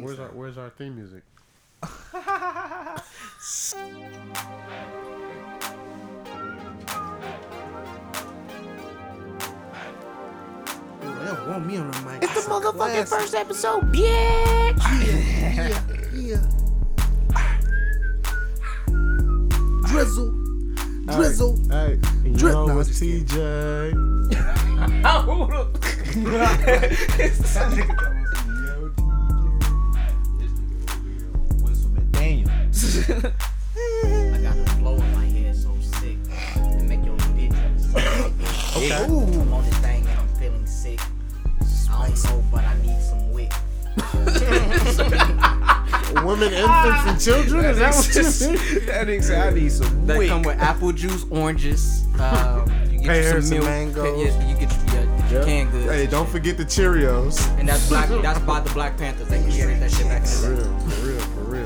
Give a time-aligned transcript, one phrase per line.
[0.00, 0.04] Wingstop.
[0.04, 1.22] Where's our Where's our theme music?
[11.00, 12.22] Dude, want me on the mic.
[12.22, 12.72] It's the motherfucking
[13.06, 13.08] classic.
[13.08, 14.78] first episode, bitch.
[15.04, 15.82] Yeah,
[16.14, 16.42] yeah.
[19.86, 20.30] Drizzle,
[21.06, 21.56] drizzle.
[21.70, 23.24] Hey, you Drip- know No, I'm what's just kidding.
[23.26, 24.28] TJ?
[46.38, 47.64] Women, infants, and children.
[47.64, 48.86] Is that what you mean?
[48.86, 52.04] that nigga said I need some They come with apple juice, oranges.
[52.20, 53.64] Um, you get Pears you and some milk.
[53.64, 54.24] mangoes.
[54.24, 55.44] Yes, you get your, your, your Yep.
[55.46, 55.90] canned goods.
[55.90, 57.46] Hey, don't forget the Cheerios.
[57.58, 58.08] And that's black.
[58.22, 59.28] That's by the Black Panthers.
[59.28, 60.62] They can straight that shit back in For the day.
[60.62, 61.62] real, for real, for real.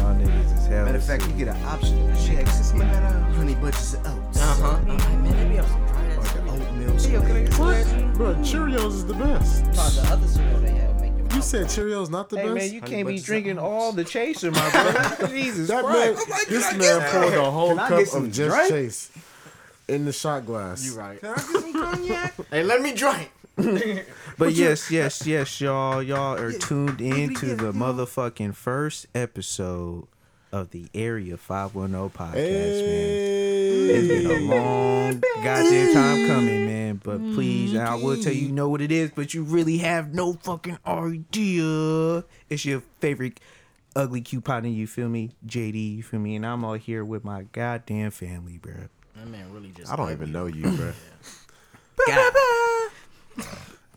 [0.00, 0.84] Y'all niggas is hell.
[0.84, 2.14] Matter of fact, you get an option.
[2.26, 4.40] Checks, honey bunches of oats.
[4.40, 4.66] Uh huh.
[4.68, 4.84] Uh-huh.
[4.86, 5.82] Man, let me have some
[6.48, 8.16] Or the oatmeal squares.
[8.16, 9.64] Bro, Cheerios is the best.
[9.64, 10.60] No, the other cereal
[11.36, 11.82] You said water.
[11.82, 12.54] Cheerios not the Hey best?
[12.56, 13.64] man, you can't be drinking oats.
[13.68, 15.26] all the chaser, my brother.
[15.28, 16.48] Jesus that man, Christ.
[16.48, 18.70] this man poured a whole Can cup of just drink?
[18.70, 19.10] chase
[19.86, 20.82] in the shot glass.
[20.84, 21.20] You right.
[21.20, 22.34] Can I get some cognac?
[22.50, 23.30] Hey, let me drink.
[24.38, 30.06] But yes, yes, yes, y'all, y'all are tuned into yeah, the motherfucking first episode
[30.56, 33.90] of the Area 510 podcast, man.
[33.90, 37.00] It's been a long goddamn time coming, man.
[37.04, 39.78] But please, and I will tell you, you know what it is, but you really
[39.78, 42.24] have no fucking idea.
[42.48, 43.38] It's your favorite
[43.94, 45.32] ugly cute partner, you feel me?
[45.46, 46.36] JD, you feel me?
[46.36, 48.74] And I'm all here with my goddamn family, bro.
[49.14, 49.92] That man really just.
[49.92, 50.92] I don't even know you, bro.
[52.06, 52.32] God.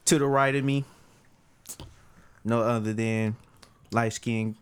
[0.06, 0.84] To the right of me,
[2.44, 3.38] no other than
[3.92, 4.56] light skinned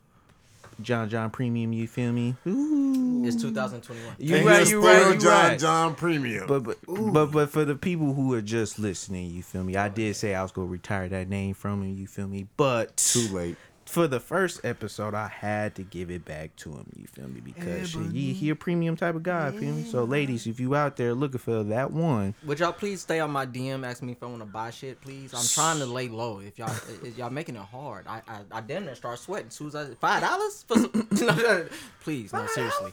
[0.82, 2.36] John John Premium, you feel me?
[2.46, 3.24] Ooh.
[3.26, 4.16] It's 2021.
[4.20, 5.60] You And right, here's you right, Thorough you John right.
[5.60, 6.48] John Premium.
[6.48, 9.76] But but but but for the people who are just listening, you feel me?
[9.76, 12.48] I did say I was gonna retire that name from him, you feel me?
[12.58, 13.58] But Too late.
[13.88, 17.40] For the first episode, I had to give it back to him, you feel me?
[17.40, 19.84] Because shit, he, he a premium type of guy, feel me?
[19.84, 23.32] So ladies, if you out there looking for that one, Would y'all please stay on
[23.32, 23.86] my DM?
[23.88, 25.34] Ask me if I want to buy shit, please.
[25.34, 26.40] I'm trying to lay low.
[26.40, 29.50] If y'all, if y'all making it hard, I, I, I damn near start sweating.
[29.50, 31.70] Soon as I five dollars for some,
[32.02, 32.92] please, no, seriously.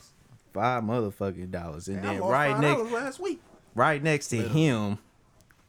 [0.53, 3.41] five motherfucking dollars, and I then right next last week.
[3.75, 4.99] right next to him,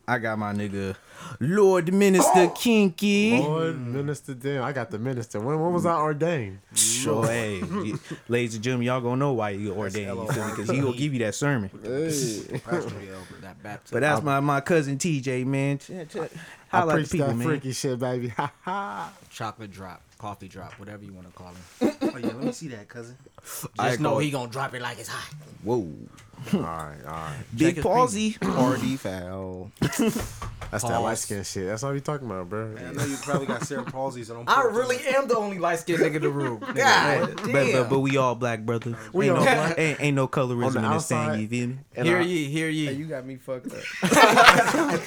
[0.07, 0.95] I got my nigga
[1.39, 2.49] Lord Minister oh!
[2.49, 3.39] Kinky.
[3.39, 5.39] Lord, minister, damn, I got the minister.
[5.39, 6.59] When, when was I ordained?
[6.73, 7.93] Sure, hey, y-
[8.27, 10.51] ladies and gentlemen, y'all gonna know why you ordained, you feel me?
[10.51, 11.69] Because he gonna give you that sermon.
[11.83, 12.59] Hey.
[12.63, 13.17] Pastor Hill.
[13.41, 13.95] That baptism.
[13.95, 15.77] But that's my, my cousin TJ, man.
[15.77, 16.17] Ch- ch-
[16.71, 17.47] I Holla at preach people, that man.
[17.47, 18.29] freaky shit, baby.
[18.29, 19.13] Ha ha.
[19.29, 21.91] chocolate drop, coffee drop, whatever you want to call him.
[22.15, 23.17] Oh yeah, let me see that, cousin.
[23.77, 25.33] I Just know call he gonna drop it like it's hot.
[25.63, 25.85] Whoa.
[26.53, 27.43] all right, all right.
[27.55, 28.33] Big palsy.
[28.39, 29.69] Party foul.
[29.81, 30.91] That's that Pause.
[31.05, 31.65] Light skin shit.
[31.67, 32.75] That's all you talking about, bro.
[32.77, 34.49] I know you probably got cerebral palsy, so don't.
[34.49, 36.59] I really to am the only light skinned nigga in the room.
[36.75, 37.89] God But, but, damn.
[37.89, 38.97] but we all black, brother.
[39.13, 39.79] We ain't all no, black.
[39.79, 41.39] Ain't, ain't no colorism the in this thing, outside.
[41.39, 41.77] you feel me?
[42.03, 42.91] Hear I- ye, hear ye.
[42.91, 43.83] You got me fucked up.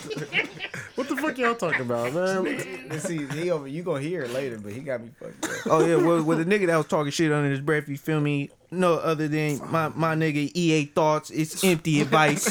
[0.99, 2.45] What the fuck y'all talking about, man?
[2.93, 3.69] You see, he over.
[3.69, 5.51] You gonna hear it later, but he got me fucked up.
[5.67, 8.21] Oh yeah, well, well the nigga that was talking shit under his breath, you feel
[8.21, 8.51] me?
[8.73, 11.31] No other than my, my nigga EA thoughts.
[11.31, 12.47] It's empty advice.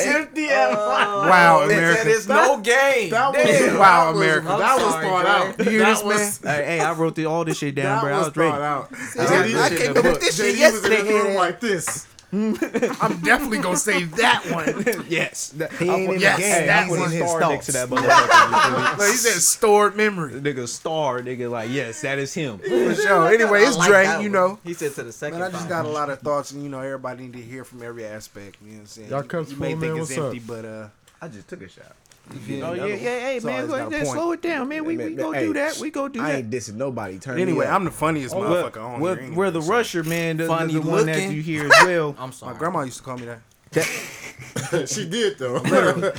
[0.00, 1.28] Empty oh.
[1.28, 2.02] Wow, America.
[2.10, 3.10] It's no game.
[3.10, 3.78] That was Damn.
[3.78, 4.46] Wow, that was- America.
[4.46, 5.58] That was sorry, thought out.
[5.58, 8.02] You hear that this, was, hey, hey, I wrote the, all this shit down, That
[8.02, 8.14] bro.
[8.14, 8.50] I was was ready.
[8.52, 8.92] thought out.
[8.92, 11.02] I, JD I shit came up with this shit JD was in yesterday.
[11.02, 12.06] the room like this.
[12.32, 15.04] I'm definitely gonna save that one.
[15.08, 15.48] Yes.
[15.50, 16.48] That, He ain't in the yes, game.
[16.64, 18.02] Hey, I He's put in a his star next to that thoughts.
[18.02, 18.92] motherfucker.
[18.92, 18.98] you?
[18.98, 20.32] No, he said stored memory.
[20.40, 22.58] nigga star, nigga, like, yes, that is him.
[22.58, 23.28] For sure.
[23.32, 24.22] Anyway, it's I like Dre.
[24.22, 24.58] You know.
[24.64, 25.38] He said to the second.
[25.40, 25.68] Man, I just time.
[25.68, 28.56] got a lot of thoughts, and you know, everybody need to hear from every aspect.
[28.62, 29.08] You know what I'm saying?
[29.10, 29.80] Y'all You- cups you may man?
[29.80, 30.46] think it's What's up?
[30.46, 30.88] but uh,
[31.22, 31.94] I just took a shot.
[32.32, 34.84] You feel Oh yeah, yeah, hey So man, go, got just slow it down, man.
[34.84, 35.78] We we Man, go hey, do that.
[35.78, 36.34] We go do I that.
[36.34, 37.18] I ain't dissing nobody.
[37.18, 39.34] Turn Anyway, I'm the funniest Oh, motherfucker well, on well, here.
[39.34, 40.36] we're the so- rusher, man.
[40.36, 41.32] The, the, Funny the one that looking.
[41.32, 42.14] you hear as well.
[42.18, 42.52] I'm sorry.
[42.54, 43.40] My grandma used to call me that.
[44.88, 45.56] she did though.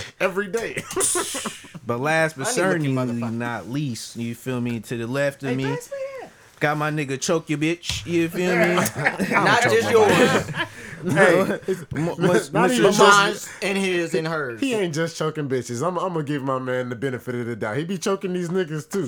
[0.19, 0.84] Every day.
[1.88, 2.92] But last but certainly
[3.31, 4.80] not least, you feel me?
[4.81, 5.78] To the left of me,
[6.65, 8.03] got my nigga choke your bitch.
[8.07, 8.73] You feel me?
[9.31, 10.51] Not just yours.
[11.06, 11.59] Hey,
[11.94, 14.59] Mu- Not much- much even just- Mine's and his and hers.
[14.59, 15.85] he ain't just choking bitches.
[15.85, 17.77] I'm, I'm gonna give my man the benefit of the doubt.
[17.77, 19.06] He be choking these niggas too.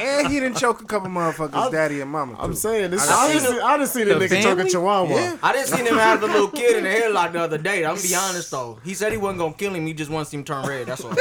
[0.00, 2.36] and he didn't choke a couple motherfuckers, daddy and mama.
[2.38, 3.06] I'm saying this.
[3.06, 5.14] I I done seen seen, I done seen a The nigga choke a chihuahua.
[5.14, 5.36] Yeah.
[5.42, 7.84] I didn't see him have a little kid in the headlock the other day.
[7.84, 8.78] I'm gonna be honest though.
[8.82, 9.86] He said he wasn't gonna kill him.
[9.86, 10.86] He just wants him to turn red.
[10.86, 11.12] That's all.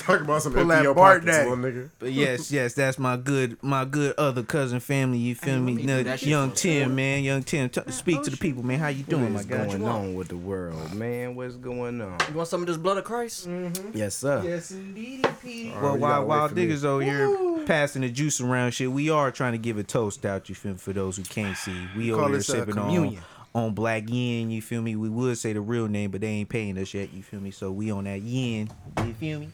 [0.00, 1.90] Talk about some Pull empty that your Bart pockets, little nigga.
[1.98, 5.18] But yes, yes, that's my good, my good other cousin family.
[5.18, 5.72] You feel Hey, me?
[5.72, 7.68] let me do Now, that shit young for Tim, man, young Tim.
[7.68, 8.78] T- speak to the people, man.
[8.78, 9.66] How you doing, my What's guy?
[9.66, 11.34] going on with the world, man?
[11.34, 12.16] What's going on?
[12.28, 13.46] You want some of this blood of Christ?
[13.92, 14.42] Yes, sir.
[14.44, 15.72] Yes, indeed, Pete.
[15.74, 16.66] All Well, right, you while gotta wait while for me.
[16.66, 20.24] niggas over here passing the juice around, shit, we are trying to give a toast
[20.24, 20.48] out.
[20.48, 20.78] You feel me?
[20.78, 23.22] For those who can't see, we Call over here this, uh, sipping on communion.
[23.54, 24.50] on black yin.
[24.50, 24.96] You feel me?
[24.96, 27.12] We would say the real name, but they ain't paying us yet.
[27.12, 27.50] You feel me?
[27.50, 28.70] So we on that yin.
[29.04, 29.48] You feel me?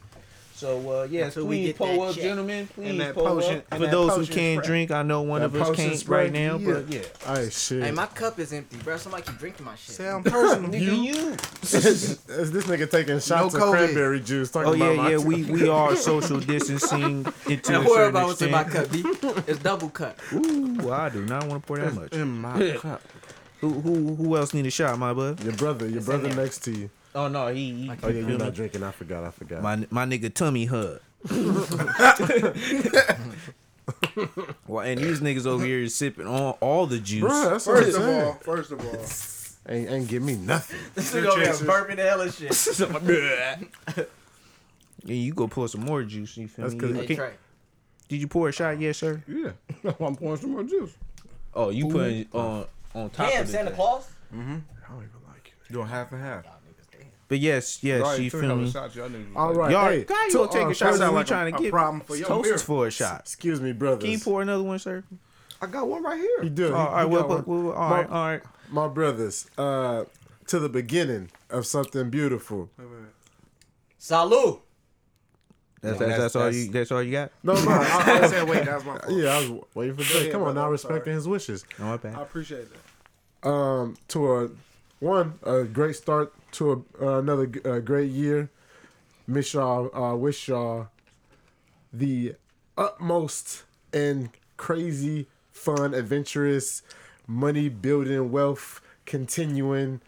[0.57, 2.23] So uh, yes, Until we please pull up, check.
[2.25, 2.67] gentlemen.
[2.69, 3.65] Please that pull potion- up.
[3.73, 4.67] and For that those who can't spray.
[4.67, 6.73] drink, I know one That of us can't spray, right now, yeah.
[6.73, 7.03] but yeah.
[7.35, 7.83] Hey shit.
[7.83, 8.97] Hey, my cup is empty, bro.
[8.97, 9.97] Somebody keep drinking my shit.
[9.97, 10.75] Sound personal.
[10.75, 11.13] you,
[11.63, 12.19] Is
[12.53, 14.51] this nigga taking shots of cranberry juice.
[14.51, 15.19] Talking Oh about yeah, my yeah.
[15.19, 18.91] We we are social distancing into Don't a worry certain about what's in my cup,
[18.91, 19.05] B.
[19.47, 20.19] It's double cut.
[20.33, 22.13] Ooh, well, I do not want to pour that much.
[22.15, 23.03] In my cup.
[23.61, 25.43] Who who who else need a shot, my bud?
[25.45, 26.89] Your brother, your brother next to you.
[27.17, 27.73] Oh no, he.
[27.73, 28.83] he Oh yeah, you're not drinking.
[28.85, 29.25] I forgot.
[29.25, 29.63] I forgot.
[29.63, 31.01] My my nigga tummy hug.
[34.67, 37.25] well, and these niggas over here is sipping on all the juice.
[37.25, 38.23] Bruh, that's what First of saying.
[38.25, 39.07] all, first of all,
[39.75, 40.79] Ain't, ain't give me nothing.
[40.95, 44.09] This nigga over here burping the hell of shit.
[45.05, 46.37] Yeah, you go pour some more juice.
[46.37, 46.81] You feel That's me?
[46.81, 47.33] 'cause- You- Hey,
[48.09, 49.21] did you pour a shot yet, sir?
[49.27, 49.51] yeah,
[50.01, 50.93] I'm pouring some more juice.
[51.55, 53.53] Oh, you put it on on top Damn, of it.
[53.53, 54.09] Santa Claus.
[54.35, 54.53] Mm-hmm.
[54.53, 55.53] I don't even like it.
[55.69, 56.45] You're doing half and half.
[57.29, 58.73] But yes, yes, you feel me?
[59.35, 60.85] All right, Y'all, hey, guy, you to gonna take our a shot?
[60.87, 62.55] cousin- Sound like trying a- to a get problem for your toast beer.
[62.55, 63.21] us for a shot.
[63.21, 64.03] Excuse me, brothers.
[64.05, 65.03] Can you pour another one, sir?
[65.61, 66.49] I got one right He here.
[66.51, 66.75] do.
[66.75, 70.05] All right, well, well, well, all, my, right all right, my brothers, uh,
[70.47, 72.71] to the beginning of something beautiful.
[74.01, 74.61] Salud.
[75.83, 76.71] That's, Yeah, that's, that's- all you.
[76.71, 77.33] That's all you got.
[77.43, 77.71] No, no.
[77.71, 77.75] I,
[78.21, 79.13] I I, said, wait, that's my fault.
[79.13, 80.19] yeah, I was waiting for Jay.
[80.21, 81.15] ahead, Come on, now respecting sorry.
[81.15, 81.65] his wishes.
[81.79, 82.15] No, my bad.
[82.15, 82.67] I appreciate
[83.43, 83.49] that.
[83.49, 84.51] Um, to a
[85.01, 88.51] one, a great start to a, uh, another uh, great year.
[89.27, 90.89] Miss y'all, uh, wish y'all
[91.93, 92.35] the
[92.77, 96.83] utmost and crazy, fun, adventurous,
[97.27, 100.01] money building, wealth continuing,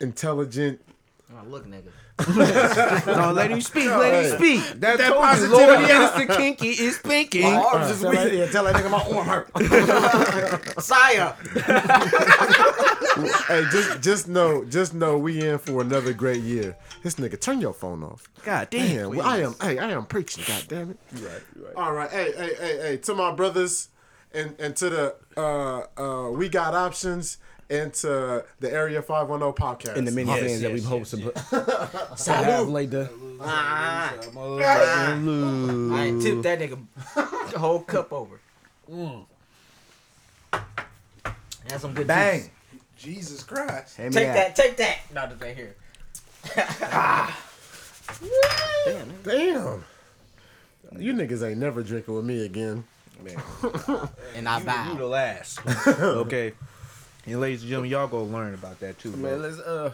[0.00, 0.80] intelligent.
[1.32, 1.90] Oh, look, nigga.
[3.06, 3.86] No, let him speak.
[3.90, 4.80] Let him speak.
[4.80, 5.64] That, That positivity.
[5.66, 7.42] Lord, yes, the kinky is pinky.
[7.42, 8.20] My arms is Tell weak.
[8.20, 9.50] that, yeah, tell that nigga my arm hurt.
[10.76, 11.34] Messiah.
[13.48, 16.76] hey, just just know, just know, we in for another great year.
[17.02, 18.28] This nigga, turn your phone off.
[18.44, 18.88] God damn.
[18.96, 19.54] Damn, well, I am.
[19.60, 20.44] Hey, I am preaching.
[20.46, 20.98] God damn it.
[21.16, 21.74] You right, you right.
[21.76, 23.88] All right, hey, hey, hey, hey, to my brothers,
[24.32, 27.38] and and to the uh uh we got options,
[27.70, 29.96] and to the Area Five One Zero podcast.
[29.96, 31.48] And the many Yes, fans that yes, we hope yes, to yes.
[31.50, 33.10] put to have later.
[33.40, 34.62] Ah, Salute.
[34.62, 36.78] I tipped that nigga
[37.52, 38.40] the whole cup over.
[41.68, 42.40] That's some good Bang.
[42.40, 42.50] juice.
[42.96, 43.96] Jesus Christ.
[43.96, 44.98] Hand Take that, take that.
[45.12, 45.74] Not that they here.
[48.86, 49.12] Damn.
[49.24, 49.84] Damn.
[50.98, 52.84] You niggas ain't never drinking with me again.
[53.22, 53.36] Man.
[54.36, 54.98] And I buy You bow.
[54.98, 55.58] the last.
[55.98, 56.52] okay.
[57.26, 59.36] And ladies and gentlemen, y'all go learn about that too, Man, bro.
[59.36, 59.92] let's uh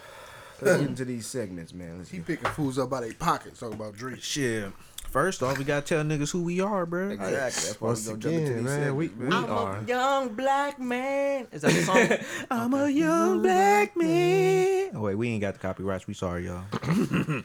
[0.61, 1.99] let's get into these segments, man.
[1.99, 4.23] Let's He get picking fools up by their pockets, talking about Drake.
[4.23, 4.70] Shit.
[5.08, 7.08] First off, we gotta tell niggas who we are, bro.
[7.11, 7.34] exactly.
[7.37, 9.44] That's why Once we gonna jump into again, man, we, segments, we man.
[9.44, 9.76] I'm are.
[9.79, 11.46] a young black man.
[11.52, 12.46] Is that the song?
[12.50, 14.90] I'm a young black man.
[14.94, 16.06] Oh wait, we ain't got the copyrights.
[16.06, 16.64] We sorry, y'all.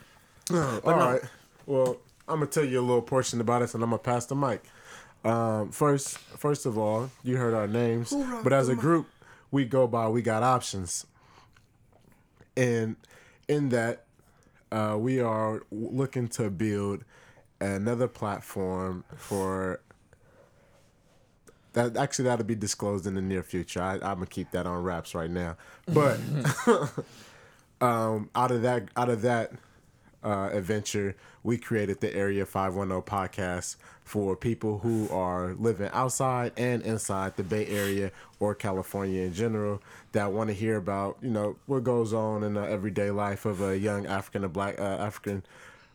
[0.51, 1.21] All right.
[1.65, 1.97] Well,
[2.27, 4.63] I'm gonna tell you a little portion about us, and I'm gonna pass the mic.
[5.25, 8.13] Um, first, first of all, you heard our names,
[8.44, 9.07] but as a group,
[9.51, 11.06] we go by we got options,
[12.56, 12.95] and
[13.47, 14.04] in that,
[14.71, 17.04] uh, we are looking to build
[17.59, 19.81] another platform for.
[21.73, 23.81] That actually that'll be disclosed in the near future.
[23.81, 26.19] I, I'm gonna keep that on wraps right now, but
[27.81, 29.51] um, out of that, out of that
[30.23, 31.16] uh, adventure,
[31.47, 37.44] we created the Area 510 podcast for people who are living outside and inside the
[37.44, 38.11] Bay Area
[38.42, 42.56] or California in general that want to hear about, you know, what goes on in
[42.56, 45.42] the everyday life of a young African or black uh, African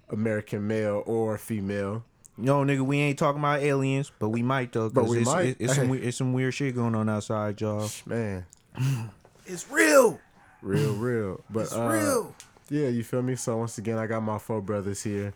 [0.09, 2.03] American male or female.
[2.39, 4.89] No, nigga, we ain't talking about aliens, but we might though.
[4.89, 5.47] But we it's, might.
[5.49, 7.91] It's, it's some weird, it's some weird shit going on outside, y'all.
[8.07, 8.47] Man,
[9.45, 10.19] It's real.
[10.63, 11.45] real, real.
[11.51, 12.35] But It's uh, real.
[12.73, 13.37] Yeah, you feel me?
[13.37, 15.35] So once again, I got my four brothers here,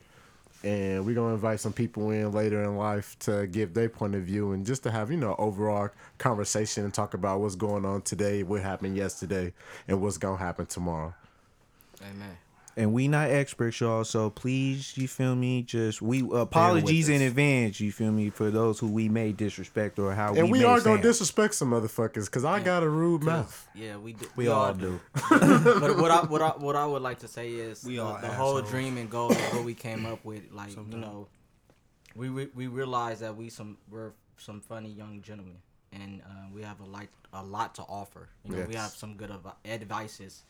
[0.67, 4.23] and we're gonna invite some people in later in life to give their point of
[4.23, 8.03] view and just to have you know overall conversation and talk about what's going on
[8.03, 9.53] today, what happened yesterday,
[9.87, 11.15] and what's gonna happen tomorrow.
[12.03, 12.37] Amen.
[12.79, 14.05] And we not experts, y'all.
[14.05, 15.63] So please, you feel me?
[15.63, 17.81] Just we apologies in advance.
[17.81, 20.81] You feel me for those who we may disrespect or how And we, may are
[20.81, 23.67] gonna disrespect some motherfuckers because I got a rude mouth.
[23.75, 24.27] Yeah, we do.
[24.37, 25.01] We all do.
[25.31, 28.19] but what I what I what I would like to say is We the, all
[28.21, 30.53] the whole dream and goal of what we came up with.
[30.53, 31.29] Like you know,
[32.15, 35.57] we re- we realize that we some we're some funny young gentlemen,
[35.93, 38.29] and uh, we have a lot a lot to offer.
[38.45, 40.43] You know, we have some good advi- advices,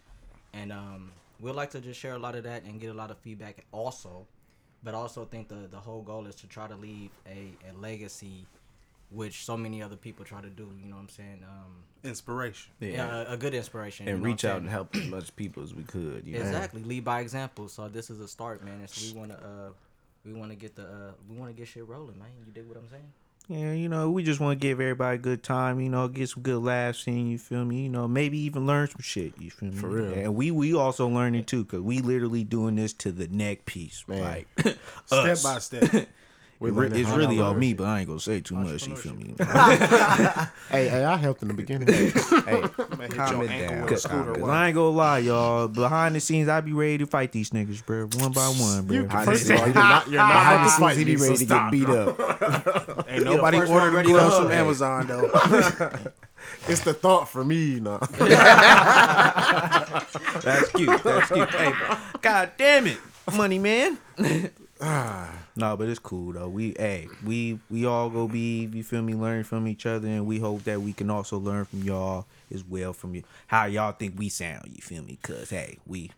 [0.53, 3.11] and um, we'd like to just share a lot of that and get a lot
[3.11, 4.27] of feedback also.
[4.83, 7.73] But I also think the the whole goal is to try to leave a, a
[7.81, 8.47] legacy,
[9.11, 10.69] which so many other people try to do.
[10.81, 11.43] You know what I'm saying?
[11.45, 11.73] Um,
[12.05, 12.73] Inspiration.
[12.79, 14.07] yeah, a, a good inspiration.
[14.07, 16.23] and you know reach out and help as much people as we could.
[16.25, 16.41] You know?
[16.41, 17.69] Exactly, lead by example.
[17.69, 18.79] So this is a start, man.
[18.81, 19.71] And so we want to, uh,
[20.25, 22.29] we want to get the, uh, we want to get shit rolling, man.
[22.39, 23.13] You dig what I'm saying?
[23.49, 26.29] Yeah, you know, we just want to give everybody a good time, you know, get
[26.29, 27.83] some good laughs in, you feel me?
[27.83, 29.77] You know, maybe even learn some shit, you feel me?
[29.77, 30.13] For real.
[30.13, 34.05] And we we also learning too, cause we literally doing this to the neck piece,
[34.09, 34.21] Man.
[34.21, 34.49] like
[35.07, 36.09] Step by step.
[36.59, 38.87] We It re- it's really on me, but I ain't gonna say too much.
[38.89, 39.35] You feel me?
[40.69, 41.87] Hey, hey, I helped in the beginning.
[41.89, 42.03] hey,
[42.99, 43.83] Man, hit your ankle down.
[43.85, 43.95] with a.
[43.95, 45.69] Cause I ain't gonna lie, y'all.
[45.69, 48.97] Behind the scenes, I be ready to fight these niggas, bro, one by one, bro.
[48.97, 51.25] You, first of all, you're not, you're not Behind the scenes, he me, be so
[51.25, 51.71] ready to stop.
[51.73, 53.07] get beat up.
[53.09, 55.31] Ain't nobody first one ordered ready gloves from Amazon though.
[56.69, 57.99] It's the thought for me, you know.
[60.43, 61.03] That's cute.
[61.03, 61.51] That's cute.
[61.51, 61.73] Hey,
[62.23, 62.99] god damn it,
[63.35, 63.99] money man.
[64.79, 66.49] No, but it's cool though.
[66.49, 70.27] We hey, we we all go be you feel me, learn from each other, and
[70.27, 73.93] we hope that we can also learn from y'all as well from you how y'all
[73.93, 74.71] think we sound.
[74.75, 75.19] You feel me?
[75.23, 76.11] Cause hey, we.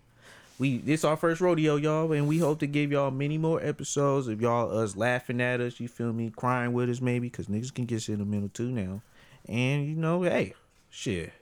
[0.61, 4.27] We this our first rodeo, y'all, and we hope to give y'all many more episodes
[4.27, 5.79] of y'all us laughing at us.
[5.79, 6.33] You feel me?
[6.35, 9.01] Crying with us, maybe, cause niggas can get sentimental too now.
[9.49, 10.55] And you know, hey,
[10.91, 11.33] shit,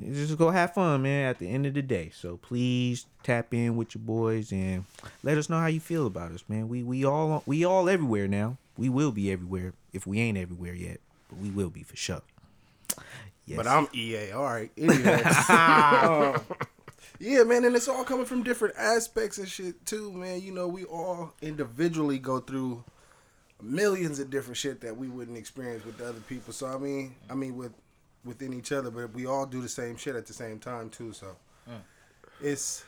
[0.00, 1.28] just go have fun, man.
[1.28, 4.84] At the end of the day, so please tap in with your boys and
[5.22, 6.68] let us know how you feel about us, man.
[6.68, 8.56] We we all we all everywhere now.
[8.76, 12.22] We will be everywhere if we ain't everywhere yet, but we will be for sure.
[13.44, 13.56] Yes.
[13.56, 14.32] But I'm EA.
[14.32, 14.70] All right.
[14.76, 15.22] Anyway.
[17.22, 20.42] Yeah, man, and it's all coming from different aspects and shit too, man.
[20.42, 22.82] You know, we all individually go through
[23.62, 26.52] millions of different shit that we wouldn't experience with the other people.
[26.52, 27.70] So I mean, I mean with
[28.24, 31.12] within each other, but we all do the same shit at the same time too.
[31.12, 31.36] So
[31.68, 31.74] mm.
[32.40, 32.84] it's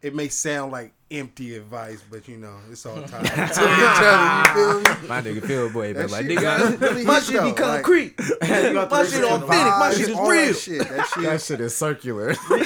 [0.00, 4.60] it may sound like empty advice, but you know, it's all tied to each other.
[4.60, 5.08] You feel me?
[5.08, 7.56] my nigga feel boy, That man, like shit nigga, really my shit though, be like-
[7.56, 8.18] concrete.
[8.18, 9.50] my shit authentic.
[9.50, 10.52] My shit is all that real.
[10.54, 10.88] shit.
[10.88, 12.28] That shit that shit is circular.
[12.48, 12.64] Between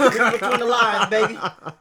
[0.60, 1.38] the lines, baby.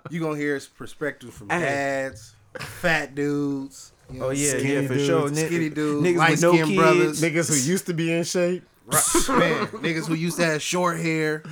[0.10, 1.60] you gonna hear his perspective from Hey.
[1.60, 3.92] dads, fat dudes.
[4.10, 5.30] You oh, know, Oh yeah, skinny yeah, for dudes, sure.
[5.30, 6.78] Ni- Skinny dudes, niggas light with no skinned kids.
[6.78, 8.64] brothers, Niggas who used to be in shape.
[8.92, 11.44] Right, man, niggas who used to have short hair.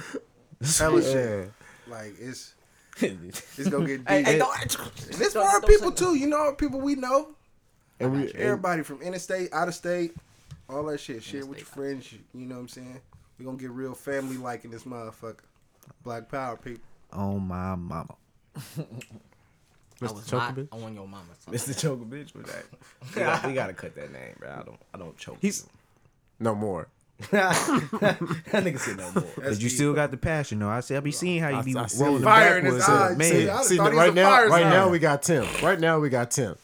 [0.77, 1.11] Hella Yeah.
[1.11, 1.51] shit.
[1.87, 2.53] Like it's
[3.01, 4.07] it's gonna get deep.
[4.09, 4.57] Hey, hey, And don't,
[5.21, 6.15] it's for our people too.
[6.15, 7.29] You know, people we know.
[7.99, 10.13] And we and, Everybody from interstate, out of state,
[10.69, 11.23] all that shit.
[11.23, 12.11] Share with your friends.
[12.11, 13.01] You, you know what I'm saying?
[13.37, 15.39] We gonna get real family like in this motherfucker.
[16.03, 16.83] Black power people.
[17.13, 18.15] Oh my mama.
[18.55, 20.13] I Mr.
[20.13, 20.67] was not Chocobitch?
[20.71, 21.25] on your mama.
[21.39, 21.53] son.
[21.53, 21.77] Mr.
[21.77, 22.65] Choker bitch with that.
[23.15, 24.49] We gotta, we gotta cut that name, bro.
[24.49, 25.37] I don't I don't choke.
[25.41, 25.65] He's
[26.39, 26.87] no more.
[27.31, 28.17] That
[28.63, 29.23] nigga said no more.
[29.23, 29.71] That's But you deep.
[29.71, 30.69] still got the passion though.
[30.69, 30.95] I see.
[30.95, 33.17] I be seeing how you I- be I see rolling the fire in his eyes.
[33.17, 35.45] Man, See, I See, thought right now, right now we got Tim.
[35.61, 36.55] Right now we got Tim.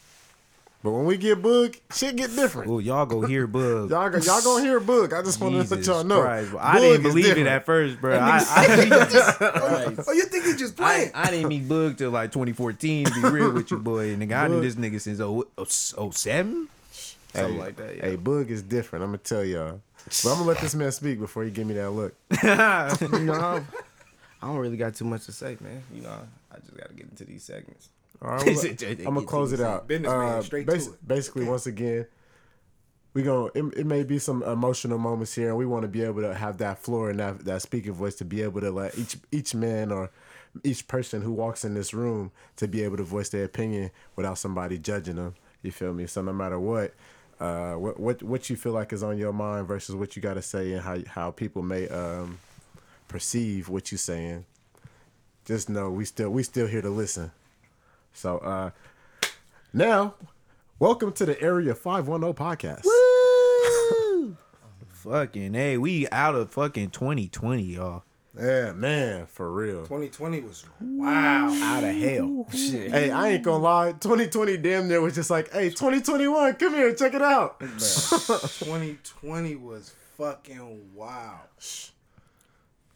[0.82, 2.70] But when we get Boog, shit get different.
[2.70, 3.90] oh, y'all go hear Bug.
[3.90, 5.12] Y'all, go- y'all gonna hear Boog.
[5.12, 6.20] I just want to let Jesus y'all know.
[6.22, 6.60] Christ, bro.
[6.60, 8.16] I Boog didn't is believe it at first, bro.
[8.16, 11.10] I, I, oh, oh, you think he just I, playing?
[11.14, 13.06] I didn't meet Bug till like 2014.
[13.06, 14.10] To be real with you, boy.
[14.10, 14.62] And nigga, I knew Boog.
[14.62, 15.66] this nigga since oh, oh,
[15.98, 16.68] oh, 07?
[17.34, 17.96] Something Hey, like that.
[17.96, 18.02] Yeah.
[18.04, 19.02] Hey, Boog is different.
[19.02, 19.80] I'm gonna tell y'all.
[20.06, 22.14] But I'm gonna let this man speak before he give me that look.
[22.42, 22.48] you
[23.24, 23.64] know,
[24.42, 25.82] I don't, really got too much to say, man.
[25.92, 26.18] You know,
[26.52, 27.88] I just gotta get into these segments.
[28.22, 29.88] All right, I'm gonna close it out.
[29.88, 31.08] Businessman, Uh, straight to basi- it.
[31.08, 32.06] Basically, once again,
[33.14, 36.02] we gonna it, it may be some emotional moments here, and we want to be
[36.02, 38.96] able to have that floor and that that speaking voice to be able to let
[38.96, 40.10] each each man or
[40.62, 44.38] each person who walks in this room to be able to voice their opinion without
[44.38, 45.34] somebody judging them.
[45.62, 46.06] You feel me?
[46.06, 46.94] So no matter what.
[47.38, 50.34] Uh, what what what you feel like is on your mind versus what you got
[50.34, 52.38] to say and how how people may um,
[53.08, 54.46] perceive what you're saying.
[55.44, 57.30] Just know we still we still here to listen.
[58.12, 58.70] So uh
[59.72, 60.14] now,
[60.78, 62.86] welcome to the Area 510 podcast.
[64.88, 68.02] Fucking hey, we out of fucking 2020, y'all.
[68.38, 69.82] Yeah, man, for real.
[69.82, 71.48] 2020 was wow.
[71.48, 72.46] Out of hell.
[72.52, 72.90] Shit.
[72.90, 73.92] Hey, I ain't gonna lie.
[73.92, 77.58] 2020 damn near was just like, hey, 2021, come here, check it out.
[77.60, 81.40] 2020 was fucking wow.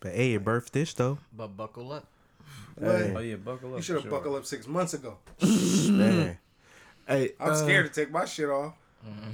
[0.00, 1.18] But hey, it birthed this though.
[1.34, 2.06] But buckle up.
[2.76, 2.90] What?
[2.90, 3.76] Oh yeah, buckle up.
[3.76, 5.18] You should have for buckled up six months ago.
[5.42, 6.38] Man.
[7.08, 8.74] Hey, I'm uh, scared to take my shit off.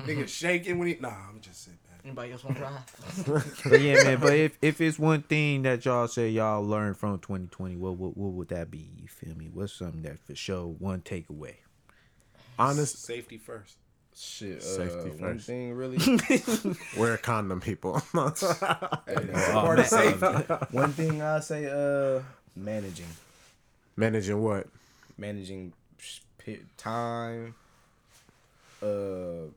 [0.06, 0.96] Nigga shaking when he.
[0.98, 1.85] Nah, I'm just sitting back.
[2.06, 3.62] Anybody else want to drive?
[3.68, 4.20] But yeah, man.
[4.20, 8.16] But if if it's one thing that y'all say y'all learned from 2020, what what,
[8.16, 8.88] what would that be?
[8.96, 9.50] You feel me?
[9.52, 11.54] What's something that for sure one takeaway?
[12.58, 13.76] honest, Safety first.
[14.14, 14.62] Shit.
[14.62, 15.46] Safety uh, One first.
[15.48, 15.98] thing really.
[16.96, 18.00] wear a condom, people.
[18.12, 18.40] Part
[19.80, 20.26] of safety.
[20.70, 21.66] one thing I say.
[21.66, 22.22] Uh,
[22.54, 23.04] managing,
[23.96, 24.68] Managing what?
[25.18, 25.72] managing
[26.78, 27.54] time,
[28.86, 29.50] uh,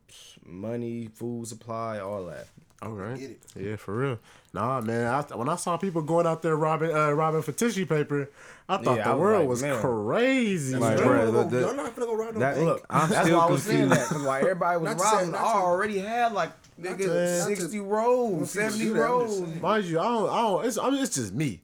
[0.46, 2.48] money, food supply, all that.
[2.82, 3.20] All right.
[3.20, 3.42] Get it.
[3.60, 4.20] Yeah, for real.
[4.54, 5.06] Nah, man.
[5.08, 8.30] I, when I saw people going out there robbing, uh, robbing for tissue paper,
[8.70, 9.82] I thought Yeah, the I was world like, was man.
[9.82, 10.76] crazy.
[10.78, 11.06] Like, man.
[11.08, 12.66] bruh, Y'all, the- go, the- y'all not finna go rob no that- bank.
[12.68, 15.16] look, I'm That's still why I was saying that because while everybody was Not say-
[15.18, 18.94] robbing, not I to- already had like nigga to- not to- sixty rolls, seventy do
[18.94, 19.56] that, I'm just rolls.
[19.62, 20.30] Mind you, I don't.
[20.30, 20.66] I don't.
[20.66, 21.62] It's, I mean, it's just me.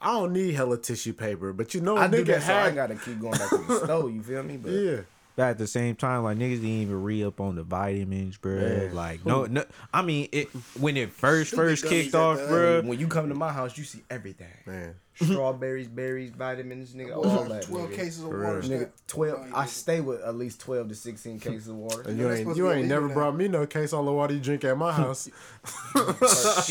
[0.00, 2.70] I don't need hella tissue paper, but you know, I do nigga that, so I
[2.70, 4.10] gotta keep going back to the store.
[4.10, 4.56] You feel me?
[4.62, 5.00] But yeah.
[5.36, 8.54] But at the same time, like niggas didn't even re up on the vitamins, bro.
[8.56, 8.94] Man.
[8.94, 9.64] Like no, no.
[9.92, 10.48] I mean, it
[10.80, 12.80] when it first Stupid first kicked off, bro.
[12.82, 14.48] when you come to my house, you see everything.
[14.64, 14.94] Man.
[15.14, 17.62] Strawberries, berries, vitamins, nigga, all that.
[17.62, 17.94] 12 nigga.
[17.96, 18.60] cases of water.
[18.62, 19.46] Nigga, twelve.
[19.54, 22.02] I stay with at least twelve to sixteen cases of water.
[22.08, 23.14] And Yeah, you ain't you ain't illegal never now.
[23.14, 25.26] brought me no case all the water you drink at my house.
[25.26, 25.30] He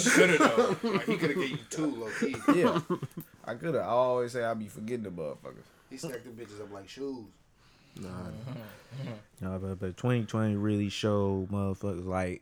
[0.10, 0.78] could have though.
[0.92, 2.36] Like, he could have gave you two low key.
[2.56, 2.80] yeah,
[3.46, 3.84] I could have.
[3.84, 5.66] I always say I be forgetting the motherfuckers.
[5.90, 7.26] He stacked the bitches up like shoes.
[8.02, 12.42] No, but, but 2020 really showed motherfuckers like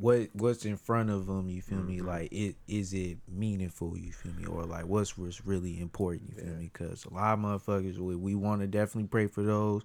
[0.00, 1.48] what what's in front of them.
[1.48, 1.98] You feel me?
[1.98, 2.06] Mm-hmm.
[2.06, 3.96] Like it is it meaningful?
[3.96, 4.46] You feel me?
[4.46, 6.30] Or like what's what's really important?
[6.30, 6.70] You feel me?
[6.72, 9.82] Because a lot of motherfuckers we, we want to definitely pray for those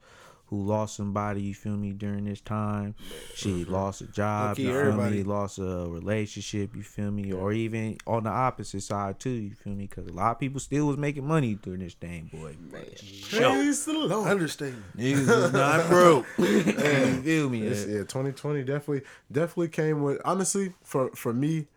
[0.52, 1.42] who lost somebody.
[1.42, 1.94] You feel me?
[1.94, 2.94] During this time,
[3.34, 4.60] she lost a job.
[4.60, 5.18] You feel everybody.
[5.18, 5.24] me?
[5.24, 6.76] Lost a relationship.
[6.76, 7.32] You feel me?
[7.32, 9.30] Or even on the opposite side too.
[9.30, 9.88] You feel me?
[9.88, 12.56] Because a lot of people still was making money during this thing, boy.
[12.72, 12.84] Man,
[13.32, 14.28] Praise the Lord.
[14.28, 14.84] Understatement.
[14.98, 16.26] Niggas was not broke.
[16.38, 16.62] you
[17.24, 17.62] feel me?
[17.66, 21.68] It's- yeah, 2020 definitely definitely came with honestly for for me,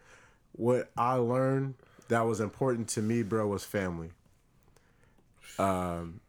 [0.53, 1.75] what I learned
[2.09, 4.11] that was important to me, bro, was family.
[5.59, 6.21] Um,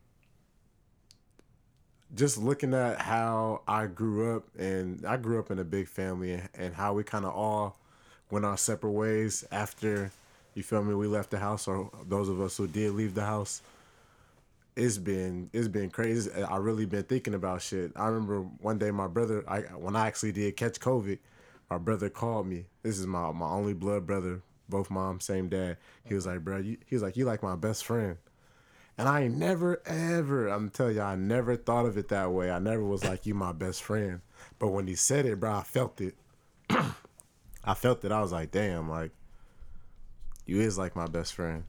[2.16, 6.42] just looking at how I grew up, and I grew up in a big family,
[6.54, 7.78] and, how we kind of all
[8.32, 10.12] went our separate ways after,
[10.54, 13.26] you feel me, we left the house, or those of us who did leave the
[13.26, 13.62] house
[14.76, 16.32] it's been it's been crazy.
[16.44, 17.92] I really been thinking about shit.
[17.96, 21.18] I remember one day my brother, I when I actually did catch COVID,
[21.70, 22.66] my brother called me.
[22.84, 25.78] This is my my only blood brother, both mom, same dad.
[26.04, 28.18] He was like, bro, he was like, you like my best friend.
[28.98, 32.50] And I ain't never ever, I'm telling you, I never thought of it that way.
[32.50, 34.22] I never was like, you my best friend.
[34.58, 36.16] But when he said it, bro, I felt it.
[36.70, 38.12] I felt it.
[38.12, 39.12] I was like, damn, like
[40.46, 41.66] you is like my best friend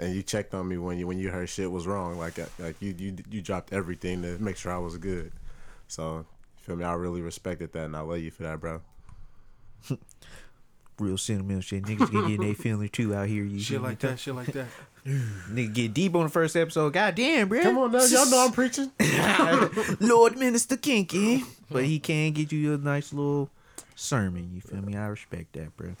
[0.00, 2.18] and you checked on me when you when you heard shit was wrong.
[2.18, 5.30] Like uh, like you you you dropped everything to make sure I was good.
[5.88, 6.18] So
[6.58, 6.84] you feel me?
[6.84, 8.80] I really respected that, and I love you for that, bro.
[10.98, 11.84] real sentimental shit.
[11.84, 13.44] Niggas get getting their feelings too out here.
[13.44, 13.88] You Shit feel me?
[13.88, 14.18] like that.
[14.18, 14.66] Shit like that.
[15.06, 16.92] Nigga get deep on the first episode.
[16.92, 17.62] God damn, bro.
[17.62, 18.90] Come on now, y'all know I'm preaching.
[20.00, 21.42] Lord Minister Kinky.
[21.70, 23.50] But he can get you a nice little
[23.94, 24.50] sermon.
[24.54, 24.96] You feel me?
[24.96, 25.94] I respect that, bro.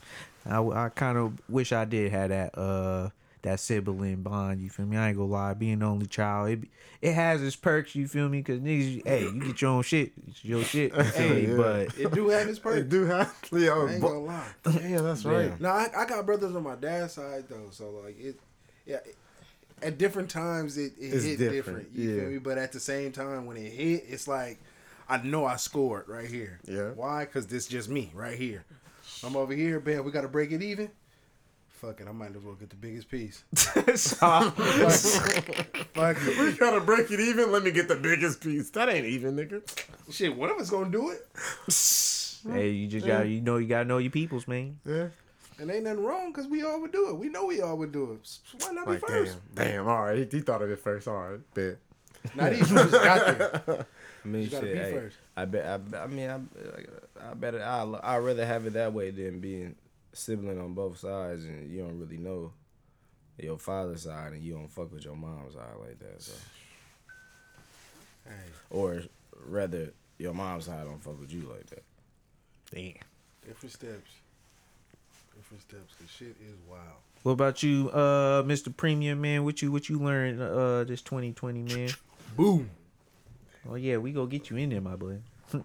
[0.46, 3.10] I, I kind of wish I did have that uh
[3.42, 4.60] that sibling bond.
[4.60, 4.96] You feel me?
[4.98, 5.54] I ain't gonna lie.
[5.54, 6.58] Being the only child, it
[7.00, 7.94] it has its perks.
[7.94, 8.42] You feel me?
[8.42, 10.12] Cause niggas, hey, you get your own shit.
[10.28, 10.94] It's your shit.
[10.94, 11.46] You feel me?
[11.46, 11.56] Yeah.
[11.56, 12.88] But It do have its Hey, perks.
[12.88, 13.86] do have Leo.
[13.86, 14.46] I ain't gonna lie.
[14.82, 15.58] Yeah, that's right.
[15.60, 18.38] Now I, I got brothers on my dad's side though, so like it,
[18.90, 18.98] yeah.
[19.82, 21.88] at different times, it, it hit different, different.
[21.94, 22.20] You yeah.
[22.20, 22.38] feel me?
[22.38, 24.58] But at the same time, when it hit, it's like
[25.08, 26.60] I know I scored right here.
[26.66, 26.90] Yeah.
[26.90, 27.24] Why?
[27.24, 28.64] Because this just me right here.
[29.24, 30.04] I'm over here, man.
[30.04, 30.90] We got to break it even.
[31.80, 33.42] Fuck it, I might as well get the biggest piece.
[33.54, 34.54] Fuck
[36.20, 36.38] it.
[36.38, 37.50] We gotta break it even.
[37.50, 38.68] Let me get the biggest piece.
[38.70, 39.62] That ain't even, nigga.
[40.12, 41.26] Shit, one of us gonna do it,
[42.52, 44.78] hey, you just got to you know you gotta know your peoples, man.
[44.84, 45.08] Yeah.
[45.60, 47.16] And ain't nothing wrong because we all would do it.
[47.16, 48.20] We know we all would do it.
[48.24, 49.36] So why not be first?
[49.54, 49.88] damn, damn.
[49.88, 51.06] All right, he, he thought of it first.
[51.06, 51.76] All right, bet.
[52.34, 52.92] Not even first.
[52.92, 53.86] Got there.
[54.24, 54.62] I mean, You shit.
[54.62, 55.16] be hey, first.
[55.36, 55.64] I bet.
[55.94, 57.62] I, I mean, I, I better.
[57.62, 59.74] I I rather have it that way than being
[60.12, 62.52] sibling on both sides, and you don't really know
[63.38, 66.20] your father's side, and you don't fuck with your mom's side like that.
[66.22, 66.32] So,
[68.26, 68.32] Hey.
[68.68, 69.02] or
[69.46, 71.82] rather, your mom's side don't fuck with you like that.
[72.74, 72.92] Damn.
[73.46, 74.10] Different steps.
[75.50, 75.94] Different steps.
[75.98, 76.84] Cause shit is wild.
[77.24, 78.74] What about you, uh, Mr.
[78.74, 79.44] Premium man?
[79.44, 81.90] What you what you learned uh this 2020, man?
[82.36, 82.70] Boom.
[83.68, 85.18] Oh yeah, we go get you in there, my boy.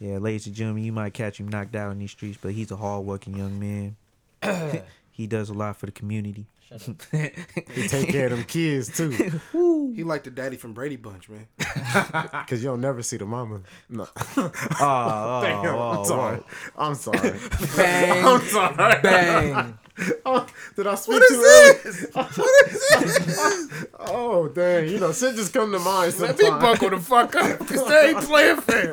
[0.00, 2.72] yeah, ladies and gentlemen, you might catch him knocked out in these streets, but he's
[2.72, 3.96] a hard-working young man.
[5.12, 6.46] he does a lot for the community.
[7.12, 9.10] He take care of them kids too,
[9.94, 11.46] He like the daddy from Brady Bunch, man.
[12.46, 13.60] cause you don't never see the mama.
[13.88, 16.40] No, oh, oh, oh, Damn, oh, I'm sorry.
[16.76, 17.38] I'm sorry.
[17.76, 18.24] Bang.
[18.24, 19.02] I'm sorry.
[19.02, 19.78] Bang.
[20.26, 21.78] Oh, did I speak too early?
[22.12, 23.86] what is this?
[23.98, 24.88] oh dang!
[24.88, 26.40] You know, shit just come to mind sometimes.
[26.42, 28.92] Let me buckle the fuck up, cause they ain't playing fair.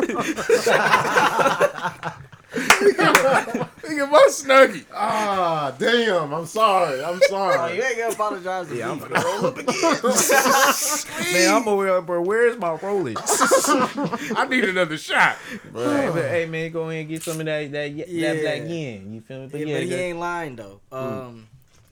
[3.85, 4.85] Nigga, my snuggie.
[4.93, 6.33] Ah, damn!
[6.33, 7.03] I'm sorry.
[7.03, 7.75] I'm Oh, sorry.
[7.77, 8.81] you ain't gonna apologize to me.
[8.83, 9.73] I'm gonna roll up again.
[11.33, 12.21] Man, I'm over bro.
[12.21, 14.33] Where's my Rolex?
[14.35, 15.37] I need another shot.
[15.51, 18.33] hey, but, hey, man, go ahead and get some of that that, Yeah.
[18.33, 19.13] that black yen.
[19.13, 19.47] You feel me?
[19.47, 20.79] But Yeah, yeah, but he that- ain't lying though.
[20.91, 21.47] Um,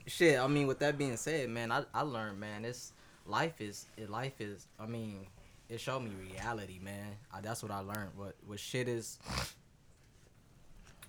[0.06, 0.38] shit.
[0.38, 2.92] I mean, with that being said, man, I, I learned, man, it's
[3.26, 4.66] life is it, life is.
[4.80, 5.26] I mean,
[5.68, 7.06] it showed me reality, man.
[7.32, 8.10] I, that's what I learned.
[8.16, 9.18] What what shit is.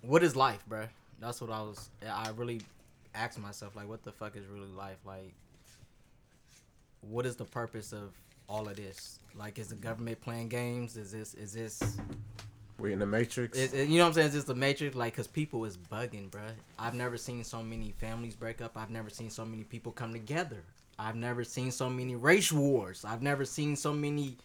[0.06, 0.88] What is life, bruh?
[1.20, 1.90] That's what I was.
[2.08, 2.62] I really
[3.14, 4.98] asked myself, like, what the fuck is really life?
[5.06, 5.34] Like,
[7.02, 8.12] what is the purpose of
[8.48, 9.20] all of this?
[9.36, 10.98] Like, is the government playing games?
[10.98, 11.98] Is this is this
[12.78, 13.58] We in the Matrix.
[13.58, 14.26] it, it- you know what I'm saying?
[14.28, 16.52] It's just the matrix, like, cause people is bugging, bruh.
[16.78, 18.78] I've never seen so many families break up.
[18.78, 20.64] I've never seen so many people come together.
[20.98, 23.04] I've never seen so many race wars.
[23.06, 24.38] I've never seen so many.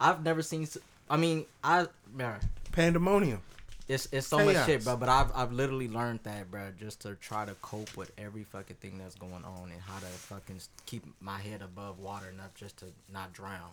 [0.00, 0.66] I've never seen.
[1.10, 2.40] I mean, I man,
[2.72, 3.42] Pandemonium.
[3.88, 4.96] It's it's so much shit, bro.
[4.96, 8.76] But I've I've literally learned that, bro, just to try to cope with every fucking
[8.76, 12.78] thing that's going on and how to fucking keep my head above water enough just
[12.78, 13.70] to not drown.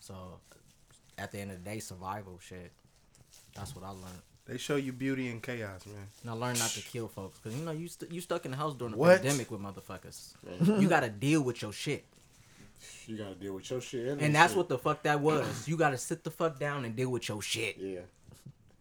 [0.00, 0.14] So,
[1.18, 2.72] at the end of the day, survival shit.
[3.54, 4.22] That's what I learned.
[4.46, 6.08] They show you beauty in chaos, man.
[6.22, 8.50] And I learned not to kill folks because you know you st- you stuck in
[8.50, 9.20] the house during the What?
[9.22, 10.32] pandemic with motherfuckers.
[10.80, 12.04] you got to deal with your shit,
[13.06, 14.08] you gotta deal with your shit.
[14.08, 14.56] and their that's shit.
[14.58, 15.68] what the fuck that was.
[15.68, 18.00] You got to sit the fuck down and deal with your shit, Yeah.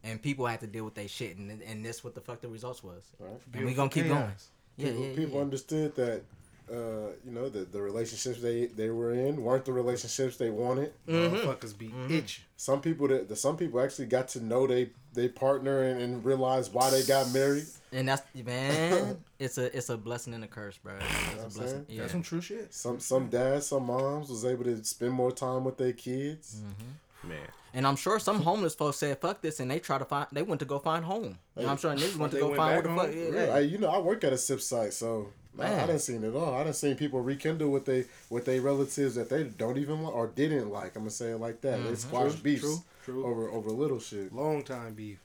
[0.03, 2.47] And people had to deal with their shit, and and this what the fuck the
[2.47, 3.03] results was.
[3.19, 3.31] Right.
[3.53, 4.17] And we gonna keep Chaos.
[4.17, 4.31] going.
[4.77, 5.41] Yeah, people, yeah, people yeah.
[5.41, 6.23] understood that
[6.71, 10.93] uh, you know the, the relationships they, they were in weren't the relationships they wanted.
[11.07, 11.35] Mm-hmm.
[11.35, 12.43] Motherfuckers be itch.
[12.55, 16.25] Some people that the, some people actually got to know they they partner and, and
[16.25, 17.65] realize why they got married.
[17.91, 20.93] And that's man, it's a it's a blessing and a curse, bro.
[20.95, 21.85] It's what a I'm blessing.
[21.89, 22.01] Yeah.
[22.01, 22.73] That's some true shit.
[22.73, 26.61] Some some dads, some moms was able to spend more time with their kids.
[26.61, 27.29] Mm-hmm.
[27.29, 30.27] Man, And I'm sure some homeless folks said fuck this, and they try to find
[30.31, 31.37] they went to go find home.
[31.57, 33.25] You I'm sure niggas went to They go went find what back the fuck.
[33.25, 33.33] home?
[33.33, 35.87] Yeah, Yeah, I, you know I work at a SIP site, so I, I Man.
[35.87, 36.53] didn't seen it all.
[36.53, 40.13] I didn't seen people rekindle with they with their relatives that they don't even like
[40.13, 40.95] or didn't like.
[40.95, 41.77] I'm gonna say it like that.
[41.77, 41.95] They mm-hmm.
[41.95, 43.25] squash beef true, true.
[43.25, 44.33] over over little shit.
[44.33, 45.19] Long time beef.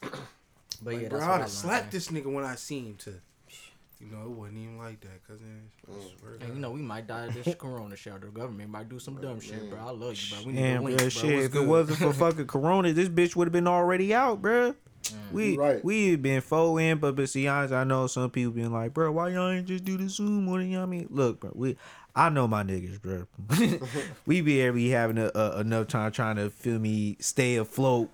[0.00, 0.12] but
[0.84, 2.96] Like, yeah, bro, that's I'd what I have slapped this nigga when I seen him.
[2.96, 3.14] To,
[4.04, 5.70] you know, it wasn't even like that, cousin.
[5.88, 6.18] I mm.
[6.18, 8.26] swear to And you know, we might die of this corona shelter.
[8.26, 9.70] The government might do some dumb shit, mm.
[9.70, 9.78] bro.
[9.78, 10.46] I love you, bro.
[10.46, 11.08] We need Damn, to bro, win, bro.
[11.08, 11.34] shit.
[11.34, 11.62] What's If good?
[11.62, 14.74] it wasn't for fucking Corona, this bitch would have been already out, bro.
[15.04, 15.32] Mm.
[15.32, 15.84] We right.
[15.84, 18.94] we had been faux in, but but see, honest, I know some people been like,
[18.94, 21.08] bro, why y'all ain't just do the Zoom or the, you know what I mean?
[21.10, 21.76] Look, bro, we
[22.16, 23.26] I know my niggas, bro.
[24.26, 28.10] we be every having a, a, enough time trying to feel me stay afloat.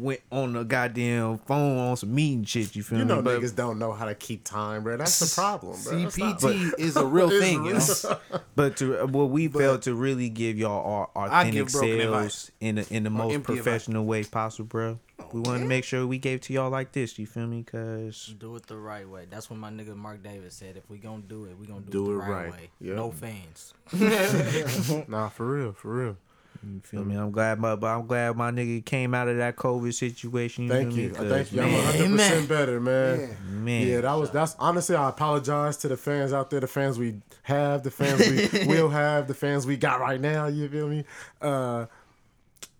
[0.00, 2.76] Went on the goddamn phone on some meeting shit.
[2.76, 3.08] You feel You me?
[3.14, 4.96] know But- niggas don't know how to keep time, bro.
[4.96, 5.98] That's the problem, bro.
[5.98, 7.80] That's not- CPT is a real thing, real.
[7.80, 8.16] yo.
[8.54, 12.04] But to uh, what we failed to really give y'all our authentic give broken selves
[12.04, 12.50] advice.
[12.60, 13.64] in the in the most empty advice.
[13.64, 14.98] professional way possible, bro.
[15.32, 17.18] we wanted to make sure we gave to y'all like this.
[17.18, 17.64] You feel me?
[17.64, 19.26] Cause Do it the right way.
[19.28, 20.76] That's what my nigga Mark Davis said.
[20.76, 22.52] If we gonna do it, we gonna do, Do it the it right, right.
[22.52, 22.70] way.
[22.82, 22.94] Yep.
[22.96, 23.74] No fans.
[25.08, 26.16] Nah, for real, for real.
[26.62, 27.14] You feel me?
[27.14, 30.64] I'm glad, my, but I'm glad my nigga came out of that COVID situation.
[30.64, 31.08] You Thank you.
[31.08, 31.14] Me?
[31.14, 31.62] Thank you.
[31.62, 33.20] I'm Man, 100 percent better, man.
[33.20, 33.50] Yeah.
[33.50, 33.86] man.
[33.86, 34.96] Yeah, that was that's honestly.
[34.96, 38.88] I apologize to the fans out there, the fans we have, the fans we will
[38.88, 40.46] have, the fans we got right now.
[40.46, 41.04] You feel me?
[41.40, 41.86] Uh,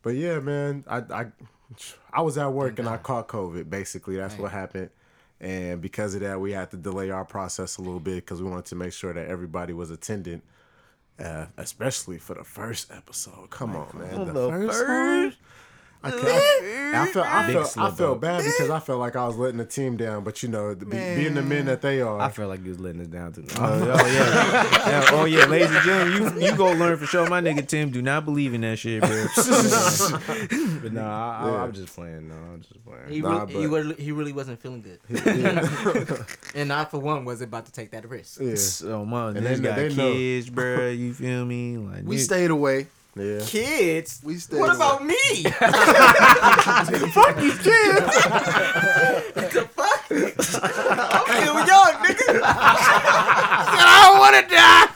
[0.03, 1.27] but yeah, man, I I
[2.13, 3.69] I was at work and I caught COVID.
[3.69, 4.91] Basically, that's what happened.
[5.41, 8.51] And because of that, we had to delay our process a little bit because we
[8.51, 10.43] wanted to make sure that everybody was attendant,
[11.19, 13.51] uh, especially for the first episode.
[13.51, 15.37] Come on, man, the, first.
[16.01, 18.99] I, can't- I, I felt I Big felt I slip felt bad because I felt
[19.01, 21.83] like I was letting the team down, but you know, be, being the men that
[21.83, 23.45] they are, I feel like you was letting us down too.
[23.59, 24.63] Oh, oh, yeah.
[24.89, 25.05] yeah.
[25.13, 27.29] Oh yeah, ladies and gentlemen, you you go learn for sure.
[27.29, 29.11] My nigga Tim do not believe in that shit, bro.
[30.83, 31.63] but no, I, I, Yeah.
[31.65, 32.29] I'm just playing.
[32.29, 33.09] No, I'm just playing.
[33.09, 35.01] He, Nah, really, he, but- really, he really wasn't feeling good.
[36.55, 38.41] and I, for one, was about to take that risk.
[38.41, 38.55] yeah.
[38.55, 40.13] So man, And they they- got they know.
[40.13, 40.89] kids, bro.
[40.91, 41.77] You feel me?
[41.77, 42.87] Like We nigga- stayed away.
[43.19, 43.41] Yeah.
[43.45, 44.21] Kids?
[44.23, 44.59] We stay.
[44.59, 45.15] What about me?
[47.13, 48.07] Fuck these kids.
[49.49, 50.05] The fuck?
[50.11, 52.41] I'm still young, nigga.
[52.45, 54.87] I don't want to die.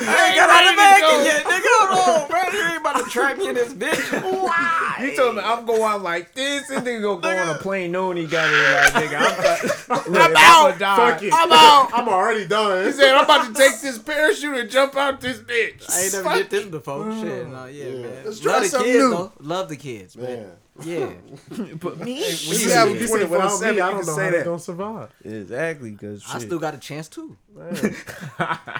[0.00, 1.72] I ain't got out of bag yet, nigga.
[1.88, 2.37] Hold on, bro.
[2.78, 4.22] You ain't about to trap me in this bitch.
[4.46, 4.98] Why?
[5.02, 8.16] You told me I'm going like this, and nigga gonna go on a plane knowing
[8.18, 9.86] he got it like nigga.
[9.90, 10.78] I'm, I'm out.
[10.78, 11.32] Fuck it.
[11.34, 11.90] I'm out.
[11.92, 12.86] I'm already done.
[12.86, 15.90] He said, I'm about to take this parachute and jump out this bitch.
[15.90, 17.04] I ain't never did this before.
[17.04, 17.20] Mm.
[17.20, 18.24] Shit, no, yeah, man.
[18.24, 19.10] Let's try Love the something kids, new.
[19.10, 19.32] though.
[19.40, 20.26] Love the kids, man.
[20.38, 20.52] Man.
[20.84, 21.10] Yeah.
[21.80, 24.30] But me, When you Yeah, have 24 without 7, me, I don't know say how
[24.30, 24.44] they're that.
[24.44, 25.10] gonna survive.
[25.24, 27.36] exactly because I still got a chance, too.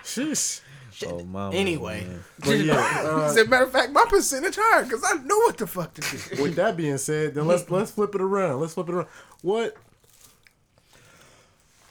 [0.05, 0.61] Sheesh.
[1.07, 2.05] Oh, mama, Anyway.
[2.05, 2.25] man.
[2.41, 5.67] But yeah, As a matter of fact, my percentage higher because I know what the
[5.67, 6.17] fuck to do.
[6.39, 8.61] uh, with that being said, then let's let's flip it around.
[8.61, 9.09] Let's flip it around.
[9.43, 9.77] What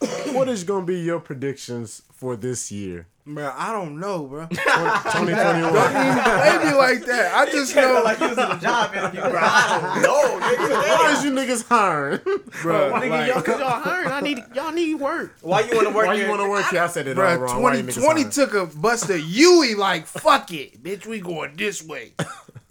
[0.32, 3.06] what is gonna be your predictions for this year?
[3.26, 4.46] Bro, I don't know, bro.
[4.50, 5.70] 2021.
[5.70, 7.32] Play me like that.
[7.34, 9.38] I just know, Like you was in a job interview, bro.
[9.42, 10.98] I don't know, nigga.
[10.98, 12.20] Why is you niggas hiring?
[12.62, 12.92] bro.
[12.94, 14.08] Nigga, like, y'all, cause y'all hiring.
[14.10, 15.34] I need y'all need work.
[15.42, 16.24] Why you want to work Why here?
[16.24, 16.80] you want to work here?
[16.82, 17.62] I said it all Bro, wrong.
[17.62, 20.82] Why you niggas 2020 took a bust Buster Huey like, fuck it.
[20.82, 22.12] Bitch, we going this way.
[22.18, 22.26] It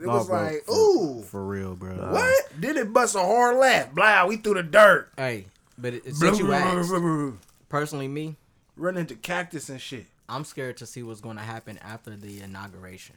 [0.05, 1.93] Nah, was bro, like, for- ooh, For real, bro.
[2.13, 2.45] what?
[2.59, 3.91] Then it bust a hard laugh.
[3.93, 5.09] Blah, we through the dirt.
[5.17, 5.45] Hey,
[5.77, 6.91] but it, since you asked,
[7.69, 8.35] personally, me,
[8.75, 10.05] Run into cactus and shit.
[10.29, 13.15] I'm scared to see what's going to happen after the inauguration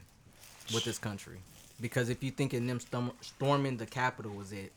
[0.73, 1.37] with this country.
[1.79, 4.71] Because if you thinking them storm, storming the Capitol was it,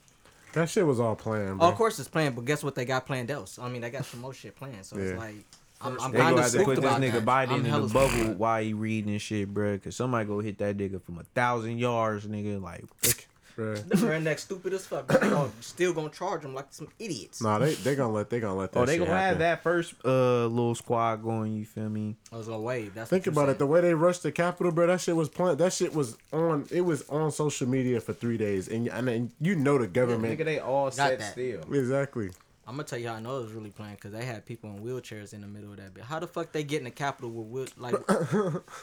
[0.53, 2.35] That shit was all planned, oh, of course it's planned.
[2.35, 3.59] But guess what they got planned else?
[3.59, 4.85] I mean, they got some more shit planned.
[4.85, 5.05] So Yeah.
[5.05, 5.35] it's like
[5.81, 7.25] I'm, I'm They kind gonna of have to spooked put this about nigga that.
[7.25, 8.13] Biden I'm in hella the spooked.
[8.15, 9.79] bubble while he reading and shit, bro.
[9.79, 12.61] Cause somebody go hit that nigga from a thousand yards, nigga.
[12.63, 12.85] Like,
[13.57, 13.89] Bruh.
[13.89, 15.07] The redneck stupid as fuck.
[15.07, 17.41] But gonna, still gonna charge them like some idiots.
[17.41, 18.81] Nah, they they gonna let they gonna let that.
[18.81, 21.55] oh, they shit gonna have that first uh little squad going.
[21.55, 22.17] You feel me?
[22.33, 22.95] I was gonna wave.
[22.95, 23.59] That's Think about you it.
[23.59, 24.87] The way they rushed the Capitol, bro.
[24.87, 25.59] That shit was planned.
[25.59, 26.67] That shit was on.
[26.71, 30.39] It was on social media for three days, and and then you know the government.
[30.39, 31.33] Nigga, they all set that.
[31.33, 31.61] still.
[31.73, 32.31] Exactly.
[32.67, 34.71] I'm gonna tell you how I know it was really planned because they had people
[34.71, 36.05] in wheelchairs in the middle of that bit.
[36.05, 37.95] How the fuck they get in the Capitol with wheel, like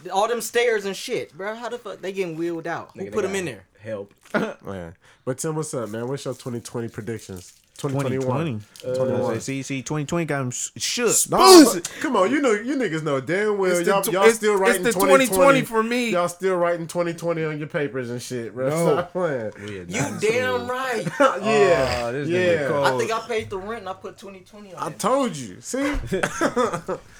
[0.13, 1.55] all them stairs and shit, bro?
[1.55, 2.91] How the fuck they getting wheeled out?
[2.93, 3.65] Who Nigga, they put them in there?
[3.81, 4.13] Help.
[4.63, 4.95] Man.
[5.25, 6.07] But Tim, what's up, man?
[6.07, 7.53] What's your 2020 predictions?
[7.81, 8.59] 2021.
[8.83, 8.95] 2020.
[9.09, 9.37] 21.
[9.37, 11.15] Uh, see, see, 2020 got him sh- shook.
[11.29, 14.37] No, come on, you know, you niggas know damn well It's y'all, tw- y'all it's-
[14.37, 16.09] still it's writing the 2020, 2020 for me.
[16.11, 18.69] Y'all still writing 2020 on your papers and shit, bro.
[18.69, 18.93] No.
[18.93, 19.51] Stop playing.
[19.67, 19.85] You
[20.19, 21.03] damn right.
[21.19, 22.67] yeah, Oh, this yeah.
[22.67, 22.87] cold.
[22.87, 25.59] I think I paid the rent and I put 2020 on I told you.
[25.61, 25.79] See,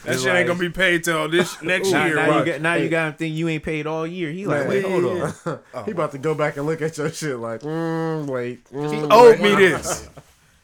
[0.04, 2.16] That shit ain't gonna be paid till this next Now, year.
[2.16, 2.40] now right?
[2.46, 2.84] you got now Hey.
[2.84, 4.32] you got him think you ain't paid all year.
[4.32, 5.60] He like, wait, hold on.
[5.86, 8.66] he about to go back and look at your shit like, mm, wait.
[8.72, 10.10] mm, He owed me this.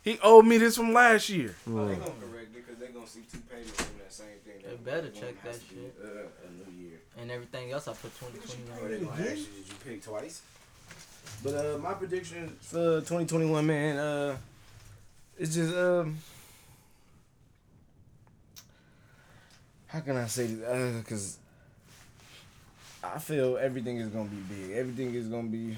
[0.07, 1.53] He owed me this from last year.
[1.65, 4.63] They gonna correct it because they gonna see two payments from that same thing.
[4.63, 5.93] They better check that shit.
[6.01, 6.07] Uh,
[6.47, 6.99] a new year.
[7.19, 8.91] And everything else I put 2020 Or on.
[8.91, 10.43] they gonna ask you, did you pay twice?
[11.43, 14.37] But uh, my prediction for 2021, man, uh,
[15.37, 16.17] it's just um,
[19.87, 20.65] how can I say this?
[20.65, 21.37] Uh, cause
[23.03, 24.71] I feel everything is gonna be big.
[24.71, 25.75] Everything is gonna be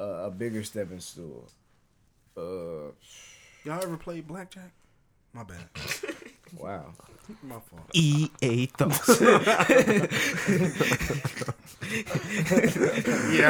[0.00, 1.44] a, a bigger stepping stool.
[2.36, 2.90] Uh,
[3.64, 4.70] Y'all ever played blackjack?
[5.32, 5.64] My bad.
[6.56, 6.92] wow.
[7.42, 7.82] My fault.
[7.92, 9.20] EA thoughts.
[9.20, 9.28] Yeah,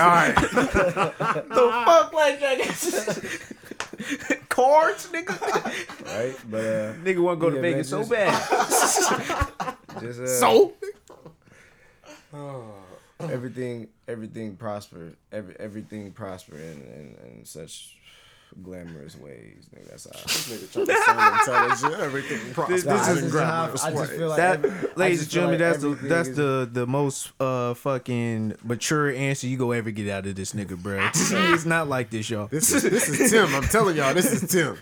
[0.02, 0.34] all right.
[0.34, 2.58] The fuck blackjack?
[4.48, 5.38] Cards, nigga.
[6.06, 9.74] Right, but uh, Nigga want to go to Vegas man, so just- bad.
[10.00, 10.72] just uh, So
[13.20, 17.96] everything everything prosper every everything prosper in, in, in such
[18.62, 19.66] glamorous ways.
[19.74, 20.18] Nigga, that's how.
[20.20, 22.02] Nigga trying to sound intelligent.
[22.02, 25.30] Everything prospers this I in just, glamorous I just feel like that, every- ladies and
[25.30, 29.72] gentlemen, like that's the that's is- the the most uh fucking mature answer you go
[29.72, 31.08] ever get out of this nigga, bro.
[31.14, 32.46] it's not like this, y'all.
[32.48, 33.54] This is this is Tim.
[33.54, 34.78] I'm telling y'all, this is Tim.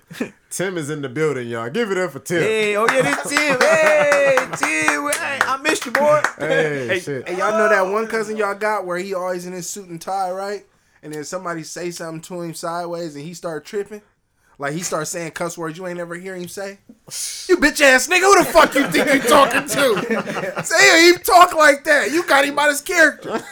[0.51, 1.69] Tim is in the building, y'all.
[1.71, 2.41] Give it up for Tim.
[2.43, 3.61] Hey, oh yeah, this Tim.
[3.61, 5.11] Hey, Tim.
[5.11, 6.21] Hey, I missed you, boy.
[6.39, 7.29] Hey, shit.
[7.29, 10.01] Hey, y'all know that one cousin y'all got where he always in his suit and
[10.01, 10.65] tie, right?
[11.05, 14.03] And then somebody say something to him sideways and he start tripping.
[14.59, 16.79] Like he starts saying cuss words you ain't ever hear him say.
[17.49, 20.63] You bitch ass nigga, who the fuck you think you talking to?
[20.65, 22.13] Say he talk like that.
[22.13, 23.43] You got him by his character.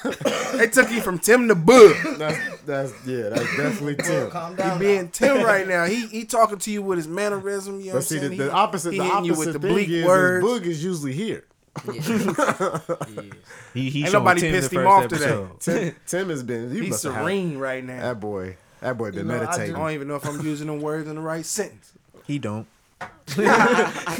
[0.56, 1.96] they took him from Tim to Bug.
[2.18, 4.30] That's that's yeah, that's definitely Tim.
[4.30, 4.78] Calm down He down.
[4.78, 5.84] being Tim right now.
[5.86, 7.80] He he talking to you with his mannerism.
[7.80, 8.38] You know But what see, I'm the, saying?
[8.38, 10.46] the opposite, he the hitting you opposite with the thing bleak is, words.
[10.46, 11.44] is Boog is usually here.
[13.74, 15.24] He, he Ain't nobody Tim pissed him first off today.
[15.24, 15.60] episode.
[15.60, 16.74] Tim, Tim has been.
[16.74, 18.00] You He's must have serene right now.
[18.00, 20.74] That boy, that boy been know, I I don't even know if I'm using the
[20.74, 21.92] words in the right sentence.
[22.26, 22.66] He don't.
[23.38, 24.18] I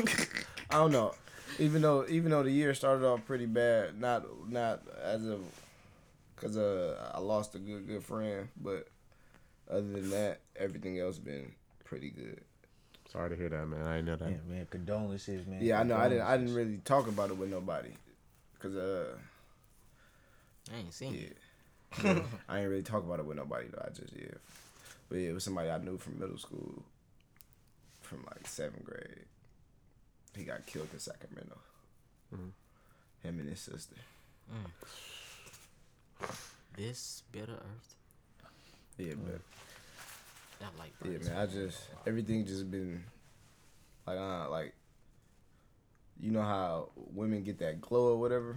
[0.70, 1.14] don't know.
[1.58, 5.42] even though even though the year started off pretty bad, not not as of
[6.34, 8.88] because uh, I lost a good good friend, but
[9.70, 11.52] other than that, everything else been
[11.84, 12.40] pretty good.
[13.12, 13.87] Sorry to hear that, man.
[13.87, 14.31] I didn't know that.
[14.31, 14.66] Yeah, man.
[14.70, 15.59] Condolences, man.
[15.61, 15.96] Yeah, I know.
[15.96, 16.25] I didn't.
[16.25, 17.90] I didn't really talk about it with nobody,
[18.59, 19.16] cause uh,
[20.72, 21.37] I ain't seen it.
[22.03, 23.85] yeah, I ain't really talk about it with nobody though.
[23.87, 24.33] I just yeah,
[25.11, 26.83] but yeah, it was somebody I knew from middle school,
[28.01, 29.27] from like seventh grade.
[30.35, 31.59] He got killed in Sacramento.
[32.35, 33.29] Mm-hmm.
[33.29, 33.96] Him and his sister.
[34.51, 34.70] Mm.
[36.79, 37.94] This bitter earth.
[38.96, 39.40] Yeah, but mm.
[40.62, 41.42] That like yeah, man.
[41.42, 43.03] I just everything just been
[44.07, 44.75] like uh like
[46.20, 48.57] you know how women get that glow or whatever.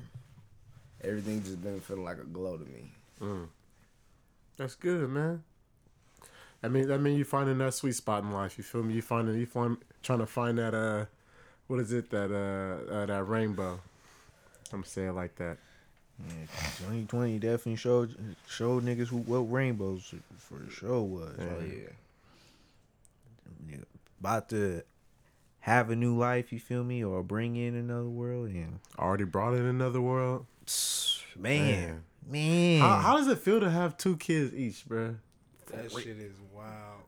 [1.04, 2.91] Everything just been feeling like a glow to me.
[4.56, 5.44] That's good, man.
[6.62, 8.60] I mean, I mean, you finding that sweet spot in life.
[8.60, 8.94] You feel me?
[8.94, 11.06] You finding, you find, trying to find that uh,
[11.68, 12.12] what is it?
[12.12, 13.80] That uh, uh that rainbow.
[14.72, 15.58] I'm saying it like that.
[16.19, 16.45] Yeah,
[16.80, 18.15] 2020 definitely showed
[18.47, 21.36] showed niggas who what rainbows for sure was.
[21.39, 21.89] Oh Like,
[23.69, 23.78] yeah.
[24.19, 24.84] about to
[25.60, 29.56] have a new life, you feel me, or bring in another world, and Already brought
[29.56, 30.45] in another world.
[31.38, 35.15] man, man, How, how does it feel to have two kids each, bro?
[35.71, 37.01] That shit is wild.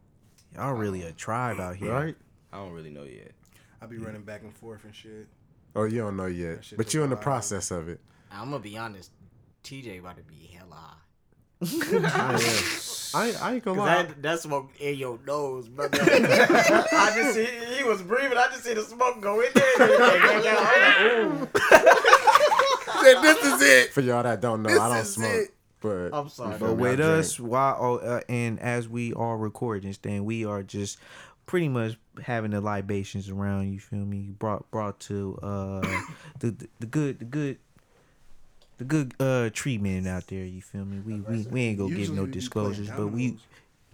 [0.56, 2.15] y'all really a tribe out here, Right?
[2.52, 3.32] I don't really know yet.
[3.82, 5.28] I be running back and forth and shit.
[5.76, 8.00] Oh, you don't know yet, but you're in the process of it.
[8.32, 9.12] I'm gonna be honest.
[9.63, 10.94] TJ about to be hella high.
[13.16, 14.04] I, I ain't gonna Cause lie.
[14.04, 15.98] that, that smoke in your nose, brother.
[16.02, 18.38] I just see he was breathing.
[18.38, 19.78] I just see the smoke go in there.
[23.02, 23.94] Said this is it.
[23.94, 25.32] For y'all that don't know, This I don't is smoke.
[25.34, 25.54] it.
[25.80, 26.58] But I'm sorry.
[26.60, 27.76] But with us, why?
[27.78, 30.98] oh, uh, and as we are recording this thing, we are just
[31.46, 33.72] pretty much having the libations around.
[33.72, 34.32] You feel me?
[34.38, 35.82] Brought brought to uh
[36.40, 37.58] the, the the good the good
[38.78, 40.46] the good uh treatment out there.
[40.46, 41.00] You feel me?
[41.00, 43.38] We we, we ain't gonna give no disclosures, but we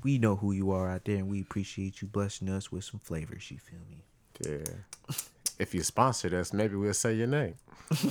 [0.04, 3.00] we know who you are out there, and we appreciate you blessing us with some
[3.00, 3.50] flavors.
[3.50, 4.04] You feel me?
[4.42, 5.16] Yeah.
[5.60, 7.56] If you sponsored us, maybe we'll say your name.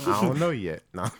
[0.07, 0.81] I don't know yet.
[0.93, 1.09] No.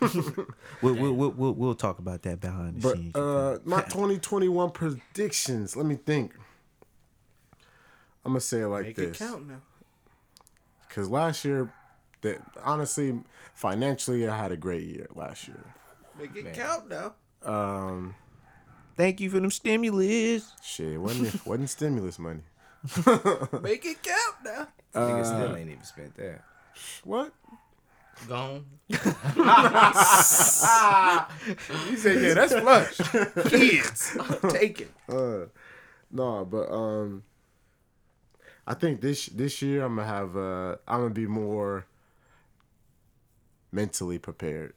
[0.82, 3.14] We'll we'll, we'll we'll we'll talk about that behind the But scenes.
[3.14, 5.76] uh my 2021 predictions.
[5.76, 6.32] Let me think.
[8.24, 9.10] I'm gonna say it like Make this.
[9.20, 9.60] it count now.
[10.88, 11.70] Cause last year,
[12.24, 13.18] that honestly,
[13.54, 15.64] financially, I had a great year last year.
[16.18, 17.14] Make it count now.
[17.44, 18.14] Um,
[18.96, 20.52] Thank you for them stimulus.
[20.62, 22.42] shit, wasn't wasn't stimulus money.
[23.62, 24.68] Make it count now.
[24.94, 26.42] Nigga still ain't even spent that.
[27.02, 27.32] What?
[28.28, 28.64] Gone.
[28.88, 28.96] He
[31.96, 32.96] said, "Yeah, that's flush.
[33.50, 34.16] Kids,
[34.50, 35.46] take it." Uh,
[36.10, 37.22] no, but um,
[38.66, 41.86] I think this this year I'm gonna have uh, I'm gonna be more
[43.74, 44.72] mentally prepared.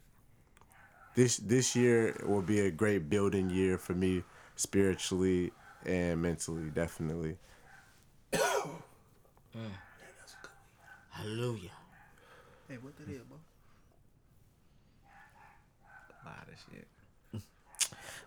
[1.14, 4.24] This this year will be a great building year for me
[4.56, 5.52] spiritually
[5.86, 7.38] and mentally, definitely.
[11.10, 11.70] Hallelujah.
[12.68, 13.38] Hey, what that is, bro?
[16.22, 16.86] A lot of shit.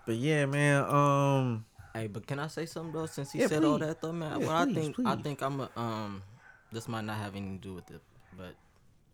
[0.05, 0.83] But yeah, man.
[0.85, 1.65] Um.
[1.93, 3.05] Hey, but can I say something though?
[3.05, 4.41] Since he Yeah, said all that though, man.
[4.41, 6.23] Yeah, well, please, I think I think I'm a um.
[6.71, 8.01] This might not have anything to do with it,
[8.37, 8.55] but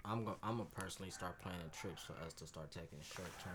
[0.09, 3.53] I'm gonna I'm gonna personally start planning trips for us to start taking short term,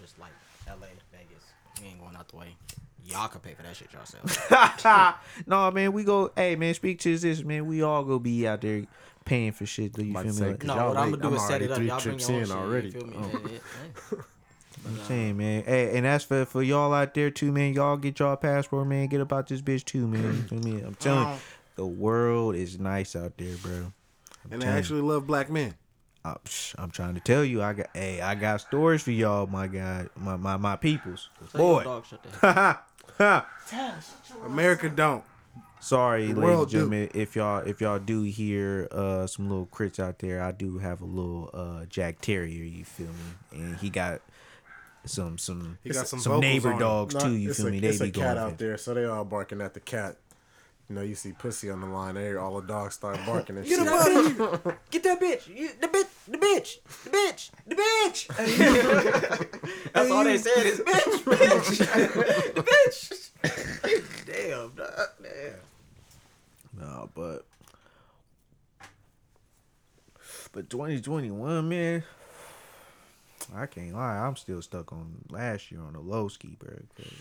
[0.00, 0.32] just like
[0.66, 1.44] L.A., Vegas.
[1.80, 2.56] We ain't going out the way.
[3.04, 4.38] Y'all can pay for that shit yourselves.
[5.46, 6.30] no, man, we go.
[6.36, 7.66] Hey, man, speak to this, man.
[7.66, 8.84] We all go be out there
[9.24, 9.92] paying for shit.
[9.92, 10.32] Do you feel to me?
[10.32, 11.76] say, Like, 'cause no, y'all what I'm gonna do is I'm set it up.
[11.76, 12.56] three Y'all bring trips your own in shit.
[12.56, 12.86] already.
[12.88, 13.16] You feel me?
[13.18, 13.30] Oh.
[13.32, 13.58] Yeah, yeah,
[14.12, 14.18] yeah.
[14.86, 15.62] I'm saying, uh, man.
[15.64, 17.72] Hey, and that's for for y'all out there too, man.
[17.74, 19.06] Y'all get y'all passport, man.
[19.08, 20.22] Get about this bitch too, man.
[20.22, 20.80] You feel me?
[20.82, 21.38] I'm telling you, uh-huh.
[21.76, 23.92] the world is nice out there, bro.
[24.50, 25.74] And they actually love black men.
[26.24, 30.08] I'm, trying to tell you, I got, hey, I got stories for y'all, my God,
[30.16, 31.28] my my my peoples.
[31.52, 33.46] Tell your Boy, dog shut
[34.46, 35.22] America don't.
[35.80, 36.76] Sorry, ladies world and do.
[36.78, 40.78] gentlemen, if y'all if y'all do hear uh some little crits out there, I do
[40.78, 43.58] have a little uh Jack Terrier, you feel me?
[43.60, 44.22] And he got
[45.04, 47.80] some some He got some some neighbor dogs No, too, you feel a, me?
[47.80, 50.16] They it's be a cat going out there, so they all barking at the cat.
[50.88, 53.64] You know, you see pussy on the line there, all the dogs start barking and
[53.66, 53.86] Get shit.
[53.86, 54.78] him out of here!
[54.90, 55.48] Get that bitch!
[55.48, 56.06] You, the bitch!
[56.28, 56.78] The bitch!
[57.04, 57.50] The bitch!
[57.64, 57.74] The
[58.28, 58.28] bitch!
[59.94, 61.78] That's all they said is bitch, bitch,
[62.54, 63.30] the bitch.
[64.26, 65.54] Damn, dog, damn.
[66.78, 67.46] No, but
[70.52, 72.02] but 2021, man.
[73.54, 76.70] I can't lie, I'm still stuck on last year on the low ski, bro.
[76.96, 77.12] 'cause Yeah.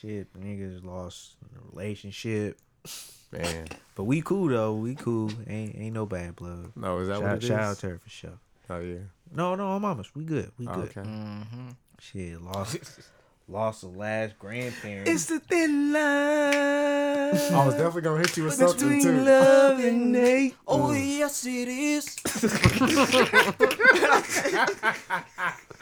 [0.00, 2.58] Shit, niggas lost a relationship.
[3.32, 3.66] Man,
[3.96, 4.74] But we cool though.
[4.74, 5.30] We cool.
[5.48, 6.72] Ain't ain't no bad blood.
[6.76, 7.48] no, is that Shout, what it is?
[7.48, 8.38] shout out to her for sure.
[8.70, 8.98] Oh yeah.
[9.34, 10.14] No, no, mamas.
[10.14, 10.52] We good.
[10.58, 10.90] We good.
[10.90, 11.00] okay.
[11.00, 11.68] Mm-hmm.
[11.98, 12.78] Shit, lost
[13.48, 15.08] lost the last grandparent.
[15.08, 16.02] It's the thin line.
[16.02, 19.20] I was definitely gonna hit you with something too.
[19.20, 20.54] love and hate.
[20.68, 21.18] Oh mm.
[21.18, 22.16] yes, it is.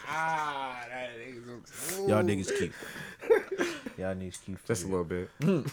[0.06, 0.80] Ah,
[2.06, 2.72] Y'all niggas cute.
[3.98, 5.30] Y'all need to for Just a little bit.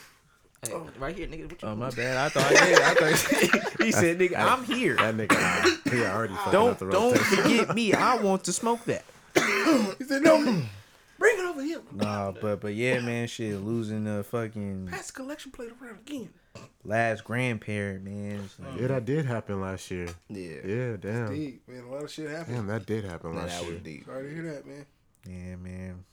[0.64, 1.50] Hey, right here, nigga.
[1.52, 2.18] What you Oh my bad.
[2.18, 2.80] I thought I did.
[2.80, 4.96] I thought he said, "Nigga, I'm here.
[4.96, 7.38] That nigga, uh, he already fucking Don't up the don't rotation.
[7.44, 7.94] forget me.
[7.94, 9.04] I want to smoke that."
[9.98, 10.38] He said, no,
[11.18, 11.82] bring it over here.
[11.92, 16.30] Nah, but but yeah, man, shit, losing the fucking Pass the collection plate around again.
[16.84, 18.48] last grandparent, man.
[18.60, 20.10] like- Yeah, that did happen last year.
[20.30, 20.58] Yeah.
[20.64, 21.34] Yeah, damn.
[21.34, 21.86] Deep, man.
[21.86, 22.56] A lot of shit happened.
[22.58, 23.74] Damn, that did happen Nah, last that year.
[23.74, 24.06] was deep.
[24.06, 24.86] Sorry to hear that, man.
[25.26, 26.04] Yeah, man.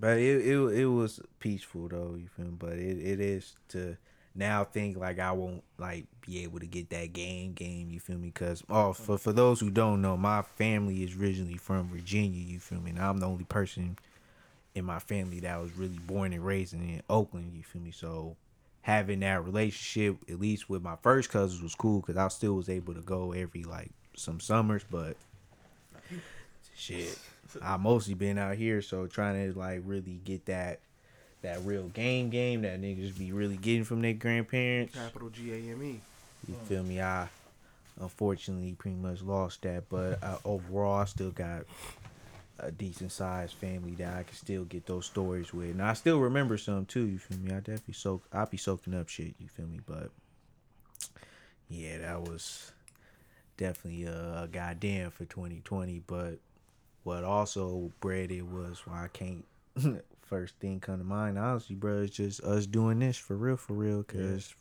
[0.00, 2.56] But it it it was peaceful though, you feel me?
[2.58, 3.98] But it, it is to
[4.34, 8.16] now think like I won't like be able to get that game game, you feel
[8.16, 8.30] me?
[8.30, 12.58] Cause oh for for those who don't know, my family is originally from Virginia, you
[12.58, 12.90] feel me?
[12.90, 13.98] And I'm the only person
[14.74, 17.90] in my family that was really born and raised in Oakland, you feel me?
[17.90, 18.36] So
[18.82, 22.70] having that relationship, at least with my first cousins, was cool because I still was
[22.70, 25.16] able to go every like some summers, but
[26.74, 27.18] shit,
[27.62, 30.80] I mostly been out here, so trying to like really get that
[31.42, 34.94] that real game game that niggas be really getting from their grandparents.
[34.94, 36.00] Capital G A M E.
[36.48, 37.00] You feel me?
[37.00, 37.28] I
[38.00, 41.62] unfortunately pretty much lost that, but uh, overall, I still got
[42.58, 46.18] a decent sized family that I can still get those stories with, and I still
[46.20, 47.06] remember some too.
[47.06, 47.50] You feel me?
[47.50, 48.24] I definitely soak.
[48.32, 49.34] I be soaking up shit.
[49.38, 49.80] You feel me?
[49.86, 50.10] But
[51.68, 52.72] yeah, that was
[53.56, 56.02] definitely a, a goddamn for 2020.
[56.06, 56.38] But
[57.04, 59.44] what also bred it was why I can't.
[60.22, 63.72] First thing come to mind, honestly, bro, is just us doing this for real, for
[63.72, 64.04] real.
[64.04, 64.54] Cause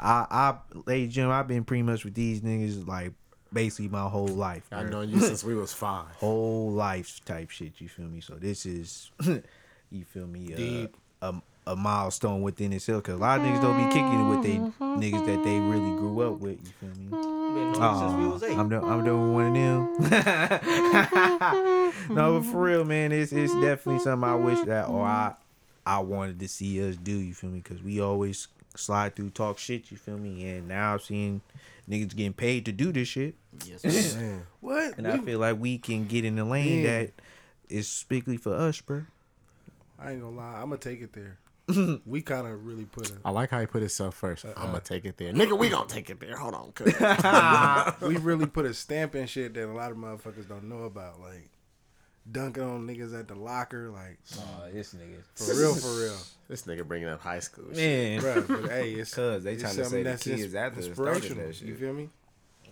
[0.00, 0.54] I, I,
[0.86, 3.12] ladies and gentlemen, I've been pretty much with these niggas like
[3.52, 4.66] basically my whole life.
[4.72, 6.06] I've known you since we was five.
[6.16, 7.78] whole life type shit.
[7.78, 8.20] You feel me?
[8.20, 9.10] So this is,
[9.90, 10.54] you feel me?
[10.54, 10.96] Uh, Deep.
[11.20, 11.34] a
[11.66, 13.04] a milestone within itself.
[13.04, 15.96] Cause a lot of niggas don't be kicking it with they niggas that they really
[15.96, 16.58] grew up with.
[16.58, 17.31] You feel me?
[17.54, 18.56] Been knowing since we was eight.
[18.58, 20.10] I'm doing, I'm doing one of them.
[22.10, 25.34] no, but for real, man, it's it's definitely something I wish that or I
[25.86, 27.12] I wanted to see us do.
[27.12, 27.60] You feel me?
[27.60, 29.90] Because we always slide through, talk shit.
[29.90, 30.48] You feel me?
[30.48, 31.40] And now I'm seeing
[31.88, 33.34] niggas getting paid to do this shit,
[33.64, 34.18] Yes, sir.
[34.20, 34.42] Man.
[34.60, 34.96] What?
[34.98, 37.00] and I feel like we can get in the lane Yeah.
[37.00, 37.10] that
[37.68, 39.02] is strictly for us, bro.
[39.98, 40.54] I ain't gonna lie.
[40.54, 41.38] I'm gonna take it there.
[42.06, 43.14] we kind of really put a.
[43.24, 44.44] I like how he put himself first.
[44.44, 44.80] Uh, I'm gonna uh.
[44.80, 45.56] take it there, nigga.
[45.56, 46.36] We gonna take it there.
[46.36, 46.92] Hold on, cuz.
[48.08, 51.20] we really put a stamp in shit that a lot of motherfuckers don't know about,
[51.20, 51.48] like
[52.30, 55.22] dunking on niggas at the locker, like Oh, this nigga.
[55.34, 56.16] for real, for real,
[56.48, 57.64] this nigga bringing up high school.
[57.72, 57.76] shit.
[57.76, 58.60] Man, bro.
[58.62, 60.82] But hey, it's Cause they it's trying to say something the that's kids ins- after
[60.82, 60.88] started
[61.24, 61.46] inspirational.
[61.46, 61.68] that shit.
[61.68, 62.10] You feel me?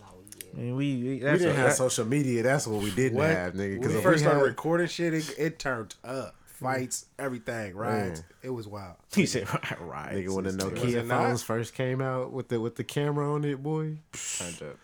[0.03, 2.43] Oh, man, we we, We that's didn't a- have that- social media.
[2.43, 3.28] That's what we didn't What?
[3.30, 3.78] have, nigga.
[3.80, 6.34] Because we first we started recording shit, it, it turned up.
[6.61, 8.20] Fights, everything, rides.
[8.20, 8.28] Man.
[8.42, 8.96] It was wild.
[9.14, 9.48] He said,
[9.80, 10.12] right.
[10.14, 11.22] nigga, when the Was Nokia it not?
[11.22, 13.98] phones first came out with the with the camera on it, boy.
[14.38, 14.76] Turned up.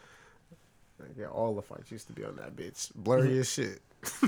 [1.17, 2.93] Yeah, all the fights used to be on that bitch.
[2.95, 3.81] Blurry as shit.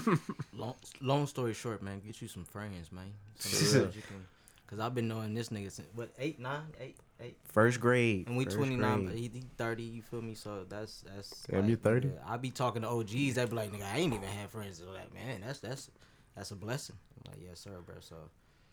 [0.53, 3.13] long, long story short, man, get you some friends, man.
[3.39, 4.27] Some can,
[4.67, 8.27] cause I've been knowing this nigga since what eight, nine, eight, eight, First grade.
[8.27, 9.19] and we First twenty nine, grade.
[9.19, 9.85] he, he thirty.
[9.85, 10.35] You feel me?
[10.35, 11.43] So that's that's.
[11.51, 12.11] Damn, you 30?
[12.27, 13.35] I be talking to OGs.
[13.35, 15.43] They be like, nigga, I ain't even had friends like man.
[15.47, 15.91] That's that's
[16.39, 16.97] that's a blessing.
[17.17, 17.97] I'm like, yes, sir, bro.
[18.01, 18.15] So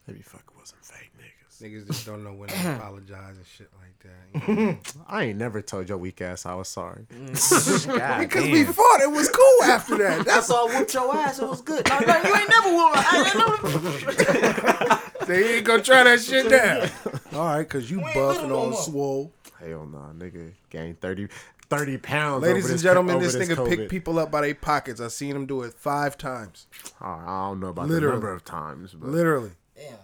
[0.07, 1.63] Maybe fucking wasn't fake niggas.
[1.63, 4.47] Niggas just don't know when to apologize and shit like that.
[4.47, 4.77] You know?
[5.07, 7.07] I ain't never told your weak ass I was sorry.
[7.11, 7.29] Mm.
[8.19, 8.51] Because damn.
[8.51, 10.17] we fought, it was cool after that.
[10.17, 10.67] That's that's all.
[10.67, 11.39] Whooped your ass.
[11.39, 11.87] It was good.
[11.89, 12.97] No, no, you ain't never whooped.
[12.97, 14.29] I ain't
[15.17, 15.25] never.
[15.25, 16.89] they ain't gonna try that shit down.
[17.33, 19.33] All right, cause you ain't buff little and no all swole.
[19.59, 20.51] Hell nah, nigga.
[20.69, 21.29] Gained 30,
[21.69, 22.43] 30 pounds.
[22.43, 23.69] Ladies over and this- gentlemen, over this nigga COVID.
[23.69, 24.99] picked people up by their pockets.
[25.01, 26.67] I seen him do it five times.
[27.01, 28.05] Oh, I don't know about Literally.
[28.07, 29.51] the number of times, but Literally.
[29.75, 29.97] Damn.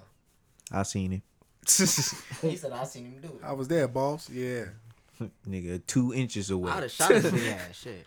[0.71, 1.21] I seen him.
[1.67, 3.41] He said I seen him do it.
[3.43, 4.29] I was there, boss.
[4.29, 4.65] Yeah.
[5.47, 6.71] Nigga, two inches away.
[6.71, 7.75] I'd have shot his big ass.
[7.83, 8.05] Shit.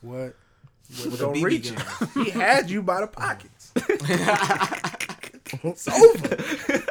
[0.00, 0.34] What?
[1.04, 2.24] With a Don't reach gun.
[2.24, 3.72] He had you by the pockets.
[5.62, 6.82] it's over.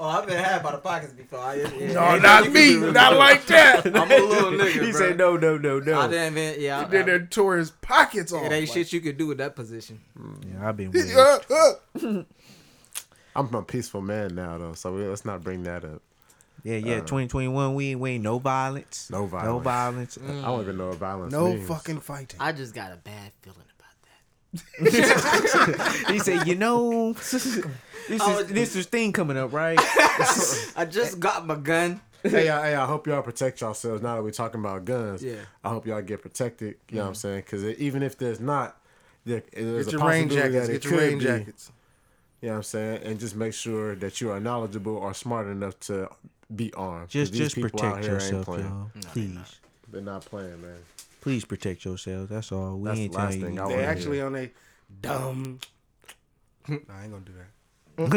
[0.00, 1.40] Oh, I've been had by the pockets before.
[1.40, 2.76] I, yeah, No, not me.
[2.76, 3.84] Not like that.
[3.94, 5.00] I'm a little nigga, he bro.
[5.00, 6.00] said no, no, no, no.
[6.00, 6.60] I didn't even.
[6.60, 8.44] Yeah, I, Then they tore his pockets off.
[8.44, 10.00] it ain't Like, shit you could do with that position.
[10.46, 12.22] Yeah, I've been with uh, uh.
[13.36, 14.72] I'm a peaceful man now, though.
[14.74, 16.02] So we, let's not bring that up.
[16.64, 16.96] Yeah, yeah.
[17.00, 19.08] 2021, we ain't, we ain't no violence.
[19.10, 19.46] No violence.
[19.48, 20.14] No violence.
[20.16, 20.44] violence.
[20.44, 21.68] I don't even know what violence No means.
[21.68, 22.40] fucking fighting.
[22.40, 26.04] I just got a bad feeling about that.
[26.12, 27.14] he said, you know,
[28.08, 29.78] this is this is thing coming up, right?
[30.76, 32.00] I just got my gun.
[32.22, 34.02] hey, I, hey, I hope y'all protect yourselves.
[34.02, 35.36] Now that we're talking about guns, Yeah.
[35.62, 36.76] I hope y'all get protected.
[36.90, 37.40] You know what I'm saying?
[37.40, 38.80] Because even if there's not,
[39.24, 40.66] there, there's Get a your rain possibility jackets.
[40.66, 41.24] that it Get your rain could be.
[41.24, 41.72] jackets.
[42.40, 43.02] You know what I'm saying?
[43.04, 46.08] And just make sure that you are knowledgeable or smart enough to
[46.54, 47.08] be armed.
[47.10, 48.64] Just just protect yourself, playing.
[48.64, 48.70] y'all.
[48.72, 49.34] No, they Please.
[49.34, 49.58] not.
[49.90, 50.76] They're not playing, man.
[51.20, 52.30] Please protect yourselves.
[52.30, 52.78] That's all.
[52.78, 53.62] We That's ain't the last telling thing you.
[53.62, 54.26] I They wanna actually hear.
[54.26, 54.50] on a
[55.02, 55.58] dumb.
[56.68, 57.46] I ain't gonna do that.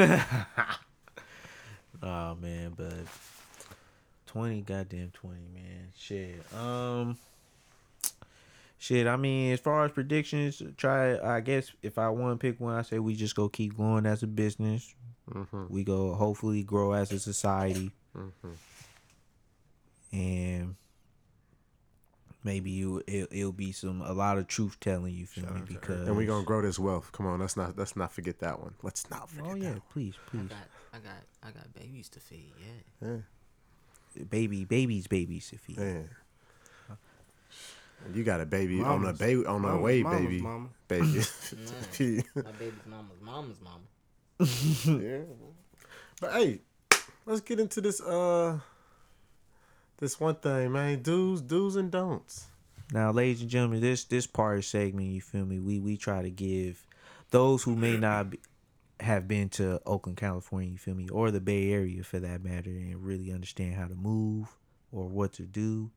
[2.04, 2.94] Oh man, but
[4.26, 5.92] twenty, goddamn twenty, man.
[5.96, 6.42] Shit.
[6.58, 7.18] Um.
[8.80, 9.06] Shit.
[9.06, 11.20] I mean, as far as predictions, try.
[11.20, 14.08] I guess if I want to pick one, I say we just go keep going
[14.08, 14.96] as a business.
[15.32, 15.66] Mm-hmm.
[15.70, 17.92] We go hopefully grow as a society,
[20.12, 20.76] and
[22.44, 25.14] maybe you it, it'll be some a lot of truth telling.
[25.14, 25.62] You feel me?
[25.68, 27.12] Because And we gonna grow this wealth.
[27.12, 28.74] Come on, let's not let's not forget that one.
[28.84, 29.60] Let's not forget Oh that.
[29.60, 30.48] yeah, please, I please.
[30.50, 30.58] got,
[30.94, 31.14] I got,
[31.44, 32.54] I got babies to feed.
[33.02, 33.08] Yeah.
[33.08, 34.24] Yeah.
[34.30, 35.52] Baby, babies, babies.
[35.54, 35.76] If he.
[35.76, 36.10] Man.
[38.16, 40.42] You got a baby on a baby on the Mama's- way, mama's baby.
[40.42, 40.70] mama.
[40.88, 41.06] Baby.
[42.36, 45.00] My baby's mama's mama's mama.
[45.04, 45.20] yeah.
[46.20, 46.62] But hey,
[47.28, 48.60] let's get into this uh
[50.02, 51.02] this one thing, man.
[51.02, 52.48] Do's, do's and don'ts.
[52.92, 55.60] Now, ladies and gentlemen, this this part of segment, you feel me?
[55.60, 56.86] We we try to give
[57.30, 58.40] those who may not be,
[59.00, 62.70] have been to Oakland, California, you feel me, or the Bay Area for that matter,
[62.70, 64.50] and really understand how to move
[64.92, 65.90] or what to do.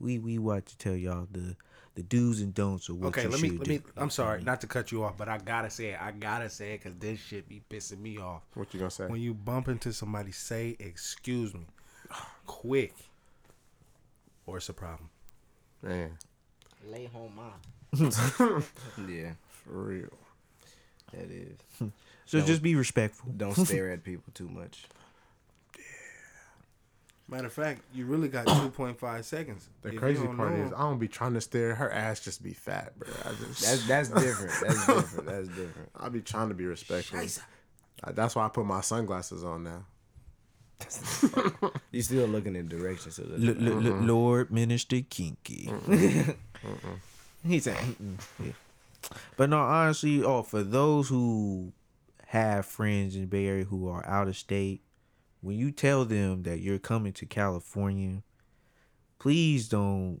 [0.00, 1.54] We we want to tell y'all the
[1.94, 3.72] the do's and don'ts of what Okay, you let me should let do.
[3.74, 3.80] me.
[3.96, 6.02] I'm sorry, not to cut you off, but I gotta say it.
[6.02, 8.42] I gotta say it because this shit be pissing me off.
[8.54, 9.06] What you gonna say?
[9.06, 11.66] When you bump into somebody, say "excuse me,"
[12.46, 12.94] quick,
[14.50, 15.08] or it's a problem.
[15.82, 16.18] Man,
[16.90, 17.52] Lay home mom.
[19.08, 20.08] Yeah, for real.
[21.12, 21.58] that is.
[22.26, 23.32] so just be respectful.
[23.36, 24.84] Don't stare at people too much.
[25.76, 25.84] Yeah.
[27.28, 29.68] Matter of fact, you really got 2.5 seconds.
[29.82, 31.74] The If you crazy part know is I don't be trying to stare.
[31.76, 33.08] Her ass just be fat, bro.
[33.24, 34.52] I just That's that's different.
[34.66, 35.26] That's different.
[35.28, 35.90] That's different.
[35.98, 37.20] I be trying to be respectful.
[38.14, 39.84] That's why I put my sunglasses on now.
[41.92, 44.06] You still looking in direction, so L- l- l- mm-hmm.
[44.06, 45.66] Lord Minister Kinky.
[45.68, 47.48] Mm-hmm.
[47.48, 48.52] he said, "Mm-mm." Yeah.
[49.36, 51.72] but no, honestly, oh, for those who
[52.26, 54.82] have friends in Bay Area who are out of state,
[55.40, 58.22] when you tell them that you're coming to California,
[59.18, 60.20] please don't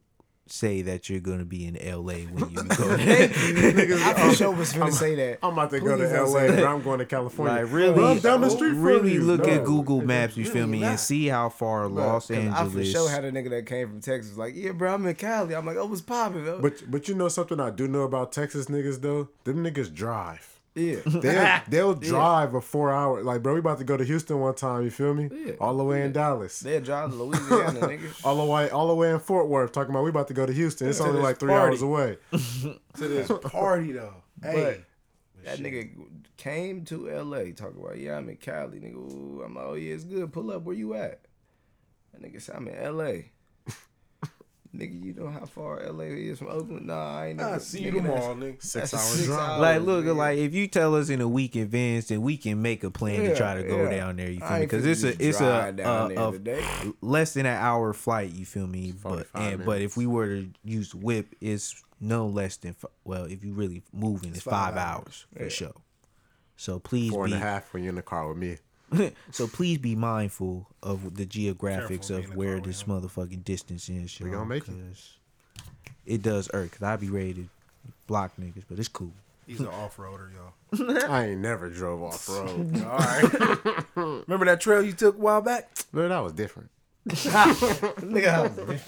[0.52, 3.30] say that you're gonna be in LA when you go there.
[4.02, 5.38] I for sure was gonna say that.
[5.42, 6.64] I'm about to go to LA, say but.
[6.64, 7.62] I'm going to California.
[7.62, 9.22] Like really, Bro, down the street from really you.
[9.22, 9.52] look No.
[9.52, 10.36] at Google Maps.
[10.36, 10.90] You feel me, not.
[10.90, 12.90] and see how far Los 'Cause I for Angeles.
[12.92, 15.54] sure had a nigga that came from Texas like, yeah, bro, I'm in Cali.
[15.54, 16.44] I'm like, oh, what's popping?
[16.44, 16.60] bro?
[16.60, 19.28] But but you know something I do know about Texas niggas though?
[19.44, 20.49] Them niggas drive.
[20.74, 20.96] Yeah,
[21.68, 24.54] They'll, they'll drive a four hour like bro, we about to go to Houston one
[24.54, 25.28] time, you feel me?
[25.32, 25.52] Yeah.
[25.60, 26.60] All the way in Dallas.
[26.60, 28.24] they drive to Louisiana, nigga.
[28.24, 30.46] All the way all the way in Fort Worth, talking about we about to go
[30.46, 30.88] to Houston.
[30.88, 31.70] It's To only like three party.
[31.72, 32.18] hours away.
[32.32, 34.14] To this party though.
[34.42, 34.84] Hey,
[35.44, 35.90] That nigga
[36.36, 38.94] came to LA talking about, yeah, I'm in Cali, nigga.
[38.94, 40.32] Ooh, I'm like, oh yeah, it's good.
[40.32, 41.20] Pull up, where you at?
[42.12, 43.12] That nigga said, I'm in LA.
[44.74, 46.86] Nigga, you know how far LA is from Oakland?
[46.86, 48.62] Nah, I ain't I never see you tomorrow, nigga.
[48.62, 49.40] Six that's hours six drive.
[49.50, 50.16] hours, Like, look, nigga.
[50.16, 52.90] like if you tell us in a week in advance, then we can make a
[52.90, 53.90] plan to try to go yeah.
[53.90, 54.30] down there.
[54.30, 54.60] You feel me?
[54.60, 58.32] Because it's a it's a, a, a less than an hour flight.
[58.32, 58.92] You feel me?
[58.92, 63.44] But and but if we were to use whip, it's no less than well, if
[63.44, 65.48] you really moving, it's, five, five hours, for Yeah.
[65.48, 65.74] sure.
[66.56, 68.58] So please Four and be a half when you're in the car with me.
[69.30, 72.88] so please be mindful of the geographics Careful of where car this him.
[72.88, 74.18] motherfucking distance is.
[74.20, 74.74] We y'all, gonna make it.
[74.74, 75.12] 'cause
[76.06, 76.72] It does irk.
[76.72, 77.48] Cause I be ready to
[78.06, 79.12] block niggas, but it's cool.
[79.46, 80.96] He's an off-roader, y'all.
[81.10, 82.82] I ain't never drove off road.
[82.84, 83.84] All right.
[84.26, 85.68] Remember that trail you took a while back?
[85.92, 86.70] no, that was different.
[87.08, 88.80] nigga,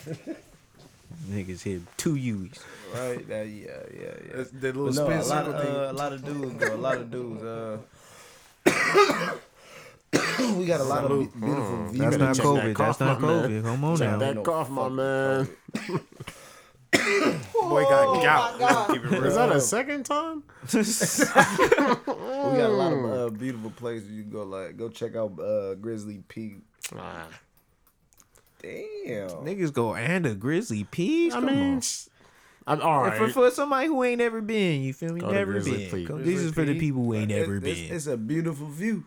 [1.31, 2.59] Niggas hit two U's.
[2.95, 3.27] right?
[3.29, 4.37] That, yeah, yeah, yeah.
[4.37, 6.75] That's the little But no, spin a lot, of, uh, a lot of dudes, bro.
[6.75, 7.43] A lot of dudes.
[7.43, 7.79] Uh,
[10.59, 11.99] we got a lot of be- beautiful views.
[11.99, 12.55] That's not check COVID.
[12.57, 13.49] that That's cough, not my man.
[13.51, 13.63] COVID.
[13.65, 14.19] Come on Check now.
[14.19, 15.49] that No, cough, my man.
[16.93, 18.23] Boy got
[18.59, 18.89] gout.
[18.91, 19.31] Keep it Is real.
[19.35, 20.43] that a second time?
[22.43, 24.43] We got a lot of uh, beautiful places you can go.
[24.43, 26.57] Like, go check out uh, Grizzly Peak.
[26.91, 27.31] Damn.
[28.63, 31.33] Niggas go and a Grizzly Peak.
[31.33, 31.77] I Come mean, on.
[31.79, 32.09] s-
[32.67, 33.31] I'm all And right.
[33.33, 35.21] For, for somebody who ain't ever been, you feel me?
[35.21, 35.91] Go never been.
[35.91, 36.09] Peak.
[36.09, 37.97] This is for the people who ain't never It's, it's, been.
[37.97, 39.05] it's a beautiful view.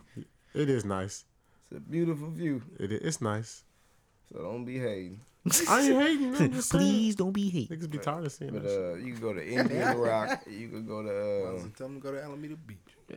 [0.56, 1.24] It is nice.
[1.70, 2.62] It's a beautiful view.
[2.78, 3.62] It is, it's nice.
[4.32, 5.20] So don't be hating.
[5.68, 6.34] I ain't hating.
[6.36, 6.82] I'm just saying.
[6.84, 7.70] Please don't be hate.
[7.70, 8.92] Niggas be tired of seeing But that.
[8.92, 10.42] uh, you can go to Indian Rock.
[10.50, 11.08] You could go to.
[11.08, 12.78] Uh, Tell them to go to Alameda Beach.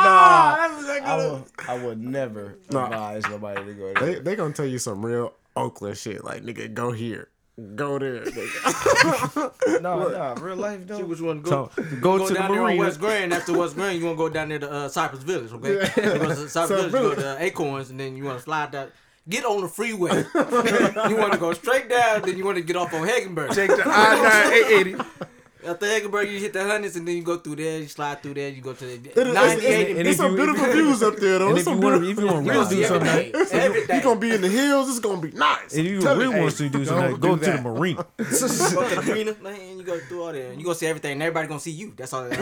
[0.00, 3.94] I would, I would never advise nobody to go There.
[3.94, 4.22] They there.
[4.22, 6.24] they gonna tell you some real Oakland shit.
[6.24, 7.28] Like nigga, go here,
[7.74, 8.20] go there.
[8.24, 9.82] nigga.
[9.82, 11.08] no, no, real life don't.
[11.08, 11.42] Which one?
[11.42, 12.76] Go, So, go, go to the down there on.
[12.76, 13.32] West Grand.
[13.32, 15.72] After West Grand, you want to go down there to uh, Cypress Village, okay?
[15.72, 18.44] You go to Cypress Village, you go to uh, Acorns, and then you want to
[18.44, 18.90] slide that.
[19.28, 20.24] Get on the freeway.
[20.34, 23.54] you want to go straight down, then you want to get off on Hagenberg.
[23.54, 24.94] Take the I nine eight eighty.
[25.66, 28.34] After Hagenberg, you hit the hundreds, and then you go through there, you slide through
[28.34, 29.90] there, you go to the It is- it's, 98.
[29.90, 31.48] it's, and it's some you- beautiful views up there though.
[31.48, 32.24] And It's if you some want, beautiful.
[32.24, 33.58] if you want real gonna do something, every nice- day.
[33.60, 33.96] Every day.
[33.96, 34.88] You gonna be in the hills.
[34.88, 35.74] It's gonna be nice.
[35.74, 38.06] if you Tell really want to do something, don't go to the marina.
[38.16, 41.12] go to the marina, man, you go through all there, and you gonna see everything,
[41.12, 41.92] and everybody gonna see you.
[41.96, 42.28] That's all.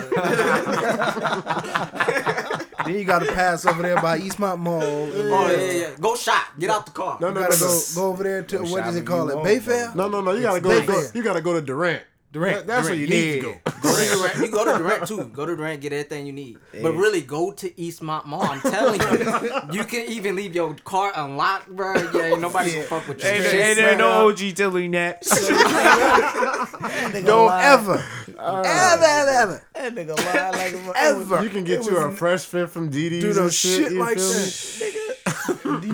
[2.84, 4.80] Then you got to pass over there by Eastmont Mall.
[4.82, 5.90] and Oh then yeah, yeah.
[6.00, 6.44] Go shop.
[6.56, 7.18] Get out the car.
[7.20, 9.26] No, You no, gotta no, go go over there to Go what does it call
[9.28, 9.44] you it?
[9.44, 9.94] Bayfair.
[9.96, 10.30] No, no, no.
[10.32, 10.86] You gotta go.
[10.86, 12.02] Go you gotta go to Durant.
[12.36, 12.56] Durant.
[12.58, 13.54] That- that's where you need to go.
[13.82, 14.36] Go to Durant.
[14.38, 15.24] You go to Durant too.
[15.32, 16.58] Go to Durant, get everything you need.
[16.82, 18.42] But really, go to Eastmont Mall.
[18.42, 21.94] I'm telling you, you can even leave your car unlocked, bro.
[22.14, 23.28] Yeah, ain't nobody can fuck with you.
[23.28, 25.22] Ain't, ain't there no OG telling that.
[27.24, 31.42] Don't ever, ever, ever, ever, That nigga lie like a ever.
[31.42, 33.82] You can get you a fresh fit from DD's do and no shit.
[33.84, 34.34] shit you like feel me?
[34.34, 34.92] that.
[34.94, 35.05] You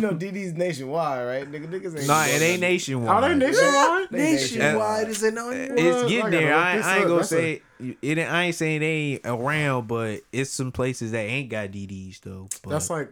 [0.02, 1.50] know DD's nationwide, right?
[1.50, 2.06] Nigga, niggas ain't.
[2.06, 4.08] Nah, it going ain't to- Are nationwide.
[4.10, 4.58] they nationwide?
[4.62, 5.68] Nationwide is it on you?
[5.90, 6.54] It's getting there.
[6.54, 7.96] I, I ain't gonna say it.
[8.02, 12.20] ain't- I ain't saying they ain't around, but it's some places that ain't got DDs
[12.20, 12.48] though.
[12.68, 13.10] That's like,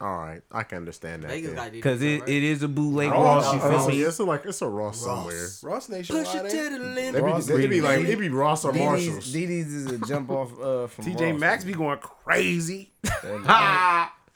[0.00, 1.28] all right, I can understand that.
[1.30, 1.54] Vegas then.
[1.56, 2.28] got these because it, right?
[2.28, 3.54] it is a bootleg Ross, Ross.
[3.54, 4.00] You feel me?
[4.00, 5.48] yeah, it's like it's a Ross somewhere.
[5.62, 6.26] Ross Nationwide.
[6.26, 6.94] Push it to ain't the it?
[6.94, 7.12] limit.
[7.12, 9.32] They be, Ross be like it be Ross or DD's, Marshalls.
[9.32, 12.90] DD's is a jump off uh, from TJ Maxx be going crazy.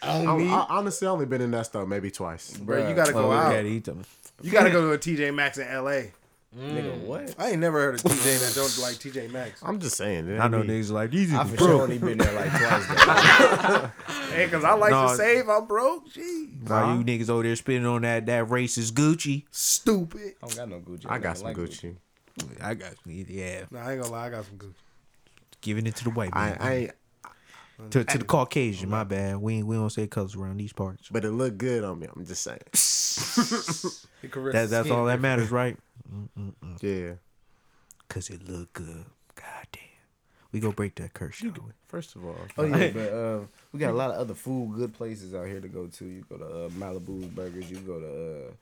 [0.02, 2.56] I, I, honestly, I only been in that store maybe twice.
[2.56, 3.52] Bro, you gotta go out.
[3.52, 4.04] okay, he told me.
[4.42, 6.02] You gotta go to a TJ Maxx in LA.
[6.56, 7.34] Nigga, what?
[7.38, 9.60] I ain't never heard of TJ that don't like TJ Maxx.
[9.64, 10.40] I'm just saying.
[10.40, 11.32] I know niggas like these.
[11.34, 11.68] I niggas for broke.
[11.70, 12.86] sure only been there like twice.
[12.86, 13.90] Though.
[14.36, 15.08] Hey, cause I like No.
[15.08, 15.48] to save.
[15.48, 16.10] I'm broke.
[16.12, 19.44] Gee, Why you niggas over there spitting on that that racist Gucci?
[19.50, 20.34] stupid.
[20.42, 21.06] I don't got no Gucci.
[21.08, 21.96] I got some like Gucci.
[22.62, 24.26] I got yeah, Nah, I ain't gonna lie.
[24.26, 24.74] I got some Gucci.
[25.62, 26.56] giving it to the white I, man.
[26.60, 26.90] I ain't,
[27.90, 28.90] to, to the Caucasian.
[28.90, 29.38] My bad.
[29.38, 31.08] We ain't, we don't say colors around these parts.
[31.10, 32.08] but it looked good on me.
[32.14, 32.60] I'm just saying.
[34.22, 35.76] He That, that's all that matters, right?
[36.80, 37.12] Yeah.
[38.08, 39.04] Cause it looked good.
[39.34, 39.82] God damn.
[40.52, 41.34] We go break that curse.
[41.36, 41.72] shall we?
[41.86, 43.40] First of all, Oh yeah, but uh,
[43.72, 46.04] we got a lot of other food good places out here to go to.
[46.04, 47.70] You go to uh, Malibu's Burgers.
[47.70, 48.06] You go to
[48.48, 48.52] uh,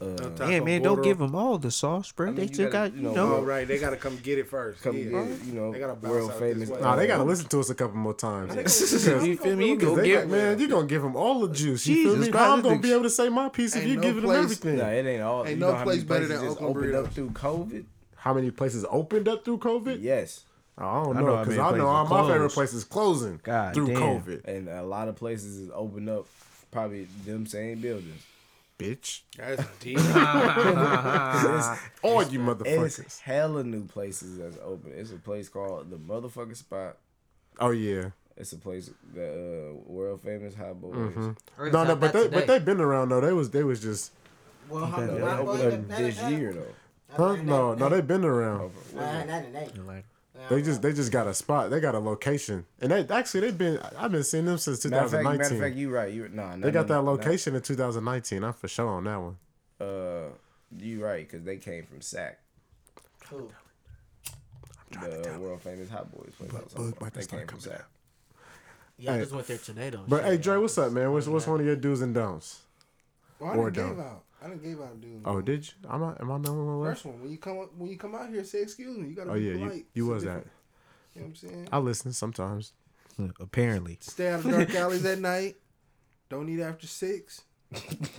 [0.00, 2.26] uh, Yeah, man, don't give them all the sauce, bro.
[2.26, 3.50] I mean, they you still gotta, you you know, know.
[3.50, 3.64] Oh.
[3.64, 4.82] They gotta come get it first.
[4.82, 5.04] come yeah.
[5.04, 6.68] get you know They gotta world famous.
[6.68, 6.80] way.
[6.80, 8.54] nah, they gotta listen to us a couple more times.
[9.26, 9.70] you feel me?
[9.70, 11.86] You Because go they get got- man, you gonna give them all the juice.
[11.86, 12.30] You feel me?
[12.30, 14.22] Christ, How I'm gonna be able to say my piece if Ain't you no giving
[14.22, 14.78] them everything?
[14.78, 15.40] Nah, it ain't all.
[15.46, 17.84] Ain't you no place better than just Oakland opened up through COVID.
[18.16, 19.98] How many places opened up through COVID?
[20.00, 20.44] Yes,
[20.76, 22.54] I don't know know because I know all my favorite closed.
[22.54, 23.88] places closing God through.
[23.88, 24.44] COVID.
[24.44, 26.26] and a lot of places is opened up.
[26.70, 28.22] Probably them same buildings.
[28.78, 29.98] Bitch, That's deep.
[32.02, 33.20] all you It's motherfuckers.
[33.20, 34.92] hella new places that's open.
[34.94, 36.96] It's a place called the motherfucking spot.
[37.58, 38.10] Oh yeah.
[38.36, 41.34] It's a place that uh, world famous hot boys.
[41.56, 42.36] Heard No, no, but they today.
[42.36, 43.20] but they've been around though.
[43.20, 44.12] They was they was just
[44.68, 46.74] Well, how- No, they opened up this year though.
[47.16, 47.34] huh?
[47.42, 48.70] No, no, they've been around.
[50.48, 51.70] They just they just got a spot.
[51.70, 53.78] They got a location, and they actually they've been.
[53.98, 55.60] I've been seeing them since Matter of fact, matter of 2019.
[55.60, 56.12] fact, you right.
[56.12, 57.10] You nah, They got nah, that nah.
[57.10, 58.44] location in 2019.
[58.44, 59.36] I'm for sure on that one.
[59.80, 60.28] Uh,
[60.78, 62.38] you right because they came from SAC.
[63.30, 63.50] Who?
[64.92, 66.32] The world famous hot boys.
[66.38, 66.96] Place I was about.
[66.98, 67.86] about to They start came from coming SAC.
[68.98, 69.20] Yeah, I Hey.
[69.20, 70.04] just went there today though.
[70.08, 70.40] But Shit, hey, man.
[70.40, 71.12] Dre, what's up, man?
[71.12, 72.60] What's what's one of your do's and don'ts?
[73.38, 74.06] Well, I Or didn't don't.
[74.40, 74.46] Gave out.
[74.46, 75.22] I didn't give out, dude.
[75.24, 75.72] Oh, did you?
[75.88, 76.96] I'm not, am I the one left?
[76.96, 79.08] First one, when you come up, when you come out here, say excuse me.
[79.08, 79.86] You gotta Oh be yeah, you polite.
[79.94, 80.46] you It's a was that.
[81.14, 81.68] You know what I'm saying?
[81.72, 82.72] I listen sometimes.
[83.40, 83.98] Apparently.
[84.00, 85.56] Stay out of dark alleys at night.
[86.28, 87.42] Don't eat after six.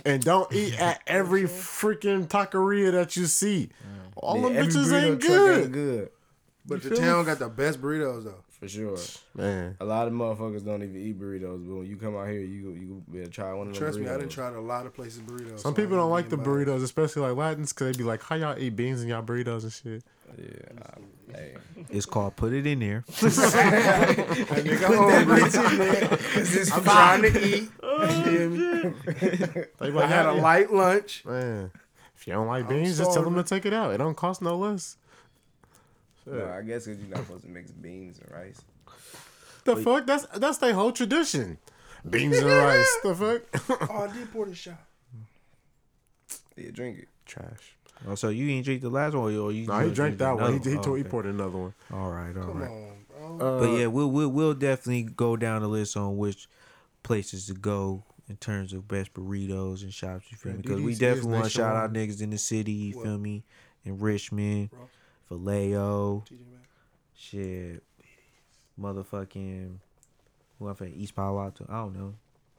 [0.04, 3.70] And don't eat at every freaking taqueria that you see.
[4.16, 5.62] All Yeah, them every bitches ain't good.
[5.64, 6.10] Ain't good
[6.66, 7.04] But the feel me?
[7.06, 8.44] town got the best burritos though.
[8.60, 8.96] For sure.
[9.34, 12.40] Man, A lot of motherfuckers don't even eat burritos, but when you come out here,
[12.40, 13.82] you you better try one of them.
[13.82, 15.60] Trust me, I didn't try a lot of places burritos.
[15.60, 16.68] some so people don't like the being biased.
[16.68, 19.62] burritos, especially like Latins, because they be like, "How y'all eat beans in y'all burritos
[19.64, 20.04] and shit?"
[20.38, 20.84] Yeah,
[21.32, 21.56] I- hey.
[21.90, 23.02] It's called put it in there.
[23.20, 26.72] That nigga hungry.
[26.72, 27.70] I'm trying to eat.
[28.00, 29.70] You hear?
[29.78, 31.22] They be I like, had a light lunch.
[31.26, 31.70] Man,
[32.16, 33.92] if you don't like beans, just tell them to take it out.
[33.92, 34.96] It don't cost no less.
[36.38, 38.60] No, I guess because you're not supposed to mix beans and rice.
[39.64, 40.06] The fuck?
[40.06, 41.58] That's that's their whole tradition.
[42.08, 42.96] Beans and rice.
[43.02, 43.88] The fuck?
[43.90, 44.80] Oh, I did pour the shot.
[46.56, 47.08] Yeah, drink it.
[47.26, 47.76] Trash.
[48.08, 49.66] Oh, so you didn't drink the last one, or you?
[49.66, 50.60] No, he drank that one.
[50.62, 51.74] He, he, Oh, told, he poured another one.
[51.92, 52.70] All right, all Come right.
[52.70, 52.96] on,
[53.38, 53.46] bro.
[53.46, 56.48] Uh, But yeah, we'll we'll we'll definitely go down the list on which
[57.02, 60.26] places to go in terms of best burritos and shops.
[60.30, 60.58] You feel me?
[60.62, 62.72] Because we definitely want to shout out niggas in the city.
[62.72, 63.04] You What?
[63.04, 63.44] feel me?
[63.84, 64.88] In Richmond, Ross?
[65.30, 66.24] Vallejo,
[67.16, 67.82] shit,
[68.80, 69.76] motherfucking.
[70.58, 71.64] Who I think East Palo Alto.
[71.68, 72.14] I don't know.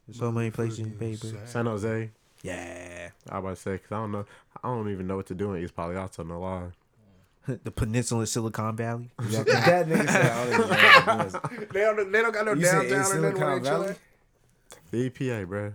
[0.07, 1.15] There's so many places in Bay
[1.45, 2.09] San Jose.
[2.41, 4.25] Yeah, I about to say because I don't know.
[4.63, 6.23] I don't even know what to do in East Palo Alto.
[6.23, 6.69] No lie.
[7.63, 9.09] the Peninsula Silicon Valley.
[9.19, 10.69] that nigga said, I don't even
[11.07, 11.69] know it.
[11.73, 13.69] They don't, they don't got no You said in downtown and then where Silicon they
[13.69, 13.89] chill Valley?
[13.89, 13.97] at.
[14.91, 15.73] The EPA, bro.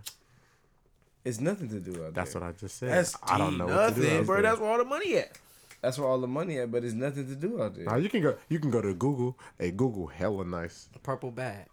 [1.25, 2.43] It's nothing to do out That's there.
[2.43, 2.91] what I just said.
[2.91, 4.03] That's I don't know what to do.
[4.03, 4.35] Nothing, bro.
[4.37, 4.43] there.
[4.43, 5.39] That's where all the money at.
[5.83, 7.85] That's where all the money at, but it's nothing to do out there.
[7.85, 8.37] Now you can go.
[8.49, 9.39] You can go to Google.
[9.59, 10.89] Hey, Google, hella nice.
[11.03, 11.67] Purple bag.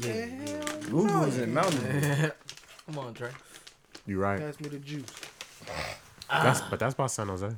[0.00, 0.26] Yeah.
[0.90, 2.32] Google is in Mountain View.
[2.86, 3.30] Come on, Trey.
[4.06, 4.40] You right.
[4.40, 5.06] Pass me the juice.
[6.28, 7.48] That's but that's by San Jose.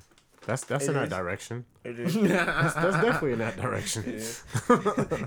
[0.47, 1.11] That's that's in that is.
[1.11, 1.65] direction.
[1.89, 2.15] It is.
[2.15, 4.03] That's, that's definitely in that direction.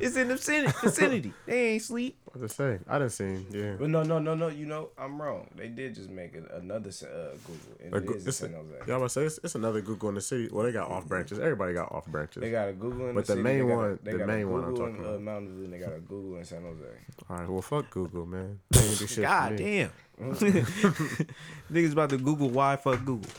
[0.01, 0.73] It's in the vicinity.
[0.81, 1.33] vicinity.
[1.45, 2.17] They ain't sleep.
[2.25, 2.79] What to say?
[2.87, 3.45] I didn't see.
[3.51, 3.75] Yeah.
[3.79, 4.47] But no, no, no, no.
[4.49, 5.47] You know, I'm wrong.
[5.55, 8.31] They did just make it another uh, Google, and A it Goo- in it's a-
[8.33, 8.69] San Jose.
[8.87, 10.49] Yeah, I'm gonna say it's, it's another Google in the city.
[10.51, 11.39] Well, they got off branches.
[11.39, 12.41] Everybody got off branches.
[12.41, 13.43] They got a Google in But the, the city.
[13.43, 15.21] main they got a- one- they the main one I'm Google talking in, uh, about.
[15.21, 16.85] Mountain View, and they got a Google in San Jose.
[17.29, 17.49] All right.
[17.49, 18.59] Well, fuck Google, man.
[18.71, 19.91] They ain't do shit for God damn.
[21.71, 23.29] Niggas about to Google why fuck Google.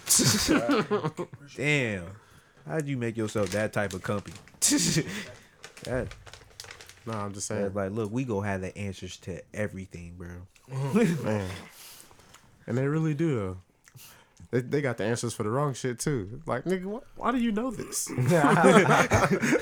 [1.57, 2.05] damn.
[2.67, 4.37] How'd you make yourself that type of company?
[5.85, 6.09] that,
[7.07, 10.29] No, I'm just that's saying, like, look, we go have the answers to everything, bro.
[10.71, 11.25] Mm-hmm.
[11.25, 11.51] man.
[12.67, 13.57] And they really do though.
[14.51, 16.41] They, they got the answers for the wrong shit too.
[16.47, 18.09] Like nigga, why, why do you know this?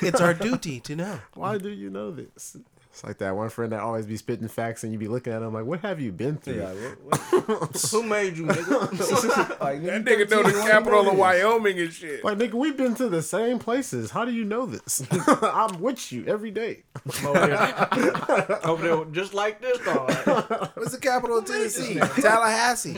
[0.02, 1.20] It's our duty to know.
[1.34, 2.56] why do you know this?
[2.98, 5.40] It's like that one friend that always be spitting facts and you be looking at
[5.40, 6.56] him like, what have you been through?
[6.56, 6.72] Yeah,
[7.04, 7.86] what, what?
[7.92, 9.60] Who made you, nigga?
[9.60, 12.24] like, That nigga know the 13, capital of what Wyoming and shit.
[12.24, 14.10] Like nigga, we've been to the same places.
[14.10, 15.06] How do you know this?
[15.12, 16.82] I'm with you every day.
[17.24, 20.06] over there, over there, just like this, though.
[20.08, 22.00] Like, What's the capital of Tennessee?
[22.20, 22.94] Tallahassee.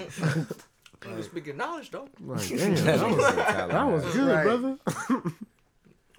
[1.03, 2.09] nigga speaking knowledge, though.
[2.21, 3.17] Like damn, that was,
[3.69, 4.45] that was good, Right.
[4.45, 4.79] brother.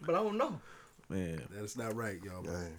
[0.06, 0.60] But I don't know.
[1.10, 1.42] Man.
[1.50, 2.44] That's not right, y'all.
[2.44, 2.78] Dang.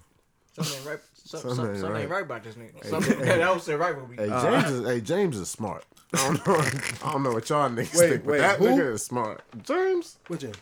[0.52, 0.98] Something right.
[1.24, 2.16] Some, Something some, ain't something ain't right.
[2.16, 2.84] right about this nigga.
[2.84, 4.16] Something that don't right with me.
[4.16, 5.84] Hey James is hey James is smart.
[6.14, 6.56] I don't know.
[7.04, 8.66] I don't know what y'all niggas Wait, think, but wait, that who?
[8.66, 9.40] nigga is smart.
[9.62, 10.52] James, Which one?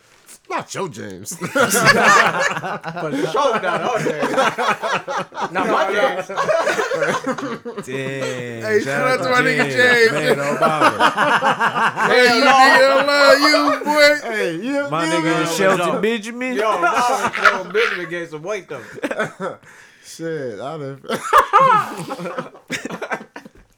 [0.51, 1.37] Not your James.
[3.01, 4.23] But show down on there.
[5.53, 6.27] Not my James.
[7.87, 8.63] Damn.
[8.63, 10.13] Hey, shout out to my nigga James.
[10.13, 10.91] Man, Obama.
[12.11, 14.11] Hey, you nigga, love you, boy.
[14.29, 15.47] hey, yeah, My yeah, nigga man.
[15.57, 16.55] Shelton Benjamin.
[16.57, 18.83] Yo, no, yo, Benjamin gained some weight, though.
[20.05, 21.01] Shit, I done.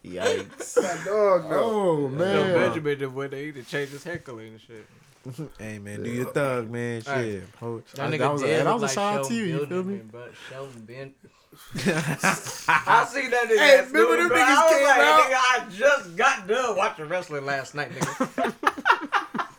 [0.05, 0.77] Yikes.
[0.83, 1.62] My dog, though.
[1.62, 2.55] Oh, oh Yo, man.
[2.55, 4.87] Benjamin, the way they to change his hair color and shit.
[5.59, 7.01] Hey man, do your thug, man.
[7.03, 7.14] Shit.
[7.14, 7.43] Hey.
[7.61, 9.51] Hold- That That was a- did that look was a shout out to you, you
[9.59, 9.97] Shelton feel me?
[9.99, 11.14] Benjamin, But Shelton Ben.
[11.75, 13.59] I seen that nigga.
[13.59, 14.37] Hey, at remember school, them bro.
[14.39, 15.20] niggas I was came like, out?
[15.20, 18.55] Nigga, I just got done watching wrestling last night, nigga.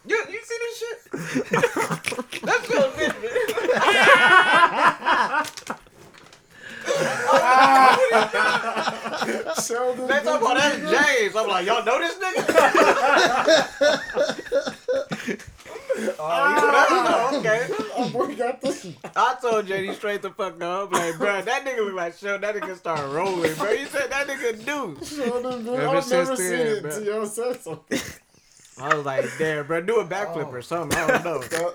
[0.08, 1.00] you, you see this shit?
[2.42, 3.30] That's Shelton Benjamin.
[9.64, 11.36] Shelton They talk about that's James.
[11.36, 12.46] I'm like, y'all know this nigga?
[15.98, 17.68] oh, ah, okay.
[18.12, 18.88] boy got this.
[19.16, 20.94] I told JD straight the fuck up.
[20.94, 22.42] I'm like, bro, that nigga look like Shelton.
[22.42, 23.72] That nigga started rolling, bro.
[23.72, 24.98] You said that nigga do.
[25.06, 25.74] Shelton, bro.
[25.76, 26.92] Ever I've never seen then, it bro.
[26.92, 28.00] till y'all said something.
[28.80, 30.98] I was like, damn, bro, do a backflip or something.
[30.98, 31.74] I don't know.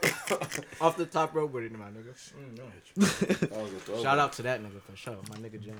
[0.80, 2.14] Off the top rope with it, my nigga.
[2.96, 5.78] Mm, Shout out to that nigga for sure, my nigga James.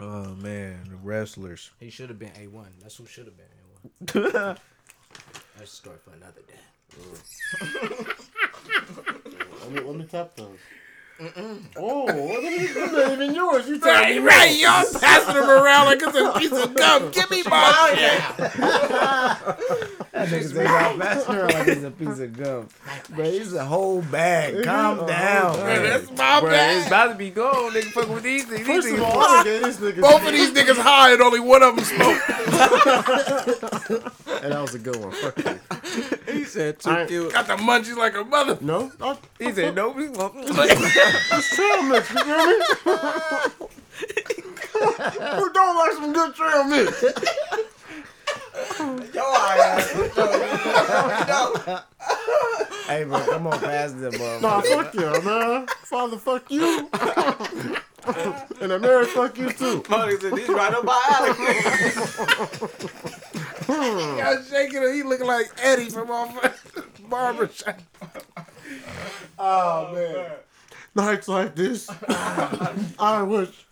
[0.00, 1.70] Oh man, the wrestlers.
[1.80, 2.72] He should have been A one.
[2.80, 4.56] That's who should have been A one.
[5.56, 6.54] That's a story for another day.
[9.62, 10.58] Let me let me tap those.
[11.76, 12.92] Oh, what is this?
[12.92, 13.66] not even yours.
[13.68, 17.10] You tapped Right, right, y'all passing them around like it's a piece of gum.
[17.12, 18.20] Give me my shit.
[20.12, 22.68] That nigga say y'all passing her like it's a piece of gum.
[23.16, 24.62] Bro, it's a whole bag.
[24.64, 25.88] Calm down, Man, bro.
[25.90, 27.72] that's my Bro, it's about to be gone.
[27.72, 28.64] Nigga, fuck with these things.
[28.66, 31.40] These of niggas all, I gave this nigga Both of these niggas high and only
[31.40, 32.22] one of them smoke.
[34.42, 35.10] and that was a good one.
[35.12, 35.58] Fuck you.
[36.32, 38.56] He said two I- Got the munchies like a mother.
[38.60, 39.92] No, I, He said no.
[41.08, 42.10] We want- it's trail mix.
[42.10, 42.54] You feel me?
[45.38, 47.02] Who don't like some good trail mix?
[49.14, 49.44] Yo, I
[52.86, 54.40] Hey, bro, come on, pass them, bro.
[54.40, 55.66] Nah, fuck you, man.
[55.84, 56.88] Father, fuck you.
[58.60, 59.82] and America, fuck you too.
[59.90, 61.34] Money said, these right up my alley.
[63.70, 64.16] Hmm.
[64.16, 64.94] got shaking him.
[64.94, 66.34] He looking like Eddie from off
[67.10, 67.78] barbershop.
[69.38, 70.30] Oh man, oh,
[70.94, 73.66] Nights like this, I wish.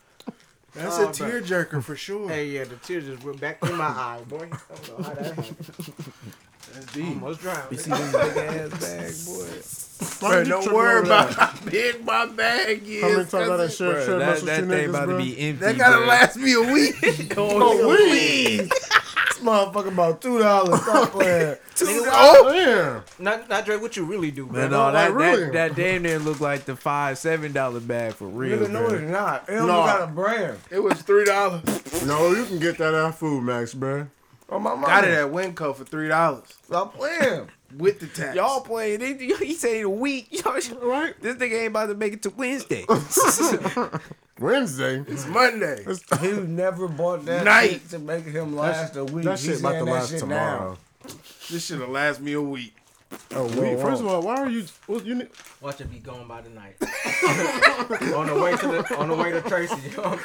[0.74, 2.28] that's a oh, tear jerker for sure.
[2.28, 4.48] Hey, yeah, the tears just went back in my eye, boy.
[4.52, 5.56] I don't know how that happened.
[6.72, 7.08] That's deep.
[7.08, 7.72] Almost drowned.
[7.72, 9.85] You see this big ass bag, boy.
[10.20, 11.38] Why Bro, don't tripping worry about that?
[11.38, 13.02] how big my bag is.
[13.02, 14.88] How many times I done cause shared Bro, that mess with that you thing niggas,
[14.90, 15.18] about bro?
[15.18, 15.60] to be empty.
[15.66, 16.06] That gotta bro.
[16.06, 17.34] last me a week.
[17.38, 18.60] Oh, weed.
[18.60, 20.82] This motherfucker about two dollars.
[20.82, 21.56] Stop playing.
[21.82, 23.02] Oh, damn.
[23.22, 24.62] Not, not Dre, what you really do, bro?
[24.62, 25.44] Man, no, like, that, really?
[25.44, 28.58] that that damn near look like the five seven dollar bag for real.
[28.58, 28.98] Nigga, no, bro.
[28.98, 29.48] it's not.
[29.48, 29.84] It only No.
[29.84, 30.58] got a brand.
[30.70, 31.62] It was three dollars.
[32.06, 34.06] No, you can get that at Food Max, bro.
[34.48, 34.86] On my mama.
[34.86, 37.48] Got it at Winco for three dollars Stop playing.
[37.78, 38.34] With the tax.
[38.36, 39.00] Y'all playing?
[39.00, 40.28] He, he said a week.
[40.44, 41.14] Y'all, Right?
[41.20, 42.84] This nigga ain't about to make it to Wednesday.
[44.38, 45.02] Wednesday.
[45.08, 45.84] it's Monday.
[46.20, 47.70] He never bought that Night.
[47.70, 49.24] shit to make him last a week.
[49.24, 50.78] That He's shit about to saying that last shit tomorrow.
[51.50, 52.74] This shit'll last me a week.
[53.34, 53.78] Oh, wait.
[53.78, 54.64] First of all, why are you?
[54.88, 55.28] Well, you need,
[55.60, 56.74] Watch it be gone by the night.
[58.14, 59.76] on the way to the on the way to Tracy.
[59.96, 60.18] Y'all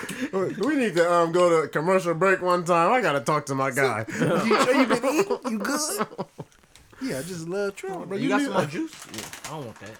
[0.68, 2.92] we need to um go to commercial break one time.
[2.92, 4.06] I gotta talk to my guy.
[4.10, 4.18] You
[4.64, 5.38] sure you been eating?
[5.52, 6.08] You good?
[7.02, 8.02] Yeah, I just love trouble.
[8.04, 8.94] Oh, bro, you got some more juice?
[9.46, 9.98] I don't want that.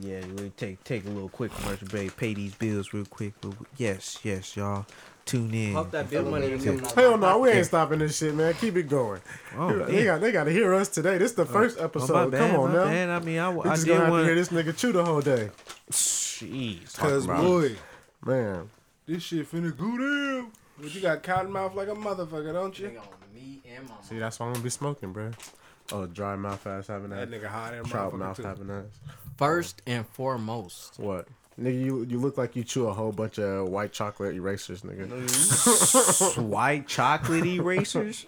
[0.00, 2.16] yeah, we take take a little quick commercial break.
[2.16, 3.34] Pay these bills real quick.
[3.40, 4.86] But yes, yes, y'all
[5.24, 5.74] tune in.
[5.74, 6.84] Pump that bill money in coming.
[6.94, 8.54] Hell no, we ain't stopping this shit, man.
[8.54, 9.20] Keep it going.
[9.56, 11.18] Oh, they got they got to hear us today.
[11.18, 12.30] This is the uh, first Oh, my episode.
[12.30, 12.84] bad, Come on now.
[12.84, 13.08] bad.
[13.10, 15.04] I mean, I, We I just did gonna have to hear this nigga chew the
[15.04, 15.50] whole day,
[15.90, 16.96] Jeez.
[16.96, 17.76] Cause boy,
[18.24, 18.70] man.
[19.06, 20.52] this shit finna go down.
[20.80, 22.92] But you got cotton mouth like a motherfucker, don't you?
[23.34, 25.30] Me and my See, that's why I'm gonna be smoking, bro.
[25.90, 27.40] Oh, dry mouth ass having That that.
[27.42, 28.42] nigga hot air Trout mouth too.
[28.42, 28.86] having that.
[29.36, 31.26] First and foremost, What?
[31.60, 36.38] Nigga, you you look like you chew a whole bunch of white chocolate erasers, nigga.
[36.38, 38.26] White chocolate erasers.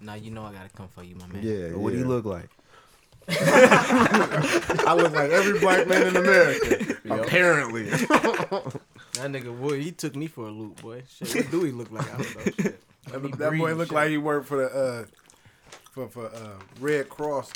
[0.00, 1.42] now you know I gotta come for you, my man.
[1.42, 2.48] Yeah, What do you look like?
[3.28, 6.96] I look like every black man in America.
[7.10, 7.84] Apparently.
[7.84, 11.02] That nigga Wood, he took me for a loop, boy.
[11.08, 12.06] Shit, what do he look like?
[12.14, 12.52] I don't know.
[12.64, 12.80] Shit.
[13.12, 13.94] Let me That boy breathe, look shit.
[13.94, 15.04] like he worked for the uh
[15.92, 17.52] for for uh Red Cross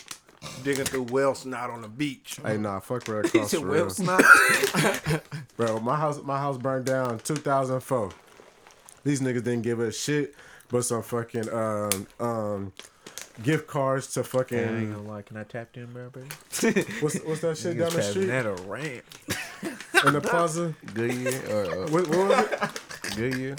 [0.63, 2.39] digging through whale snot on the beach.
[2.45, 4.23] hey, nah, fuck Red Cross said, for "Well, snot."
[5.57, 8.11] Bro, my house my house burned down 2004.
[9.05, 10.35] These niggas didn't give a shit
[10.69, 12.73] but some fucking um um
[13.43, 15.23] gift cards to I ain't fucking gonna lie.
[15.23, 16.27] Can I tap them, bro, baby?
[17.01, 19.05] what's, what's that shit down the street That a ramp
[19.63, 20.75] in the plaza?
[20.95, 23.17] Goodyear or uh, What, what was it?
[23.17, 23.57] Goodyear.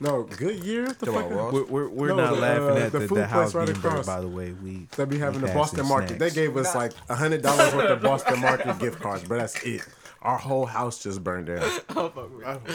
[0.00, 0.86] No, Goodyear.
[0.86, 1.30] What the Talking fuck?
[1.32, 3.30] about We're, we're, we're No, not the, laughing uh, at the the, food the place
[3.30, 4.06] house right being burnt, across.
[4.06, 4.52] by the way.
[4.52, 6.18] We They be having we the passing Boston Market.
[6.18, 6.34] They snacks.
[6.34, 9.82] gave us like a hundred dollars worth of Boston Market gift cards, but that's it.
[10.22, 11.58] Our whole house just burned down.
[11.88, 11.90] That's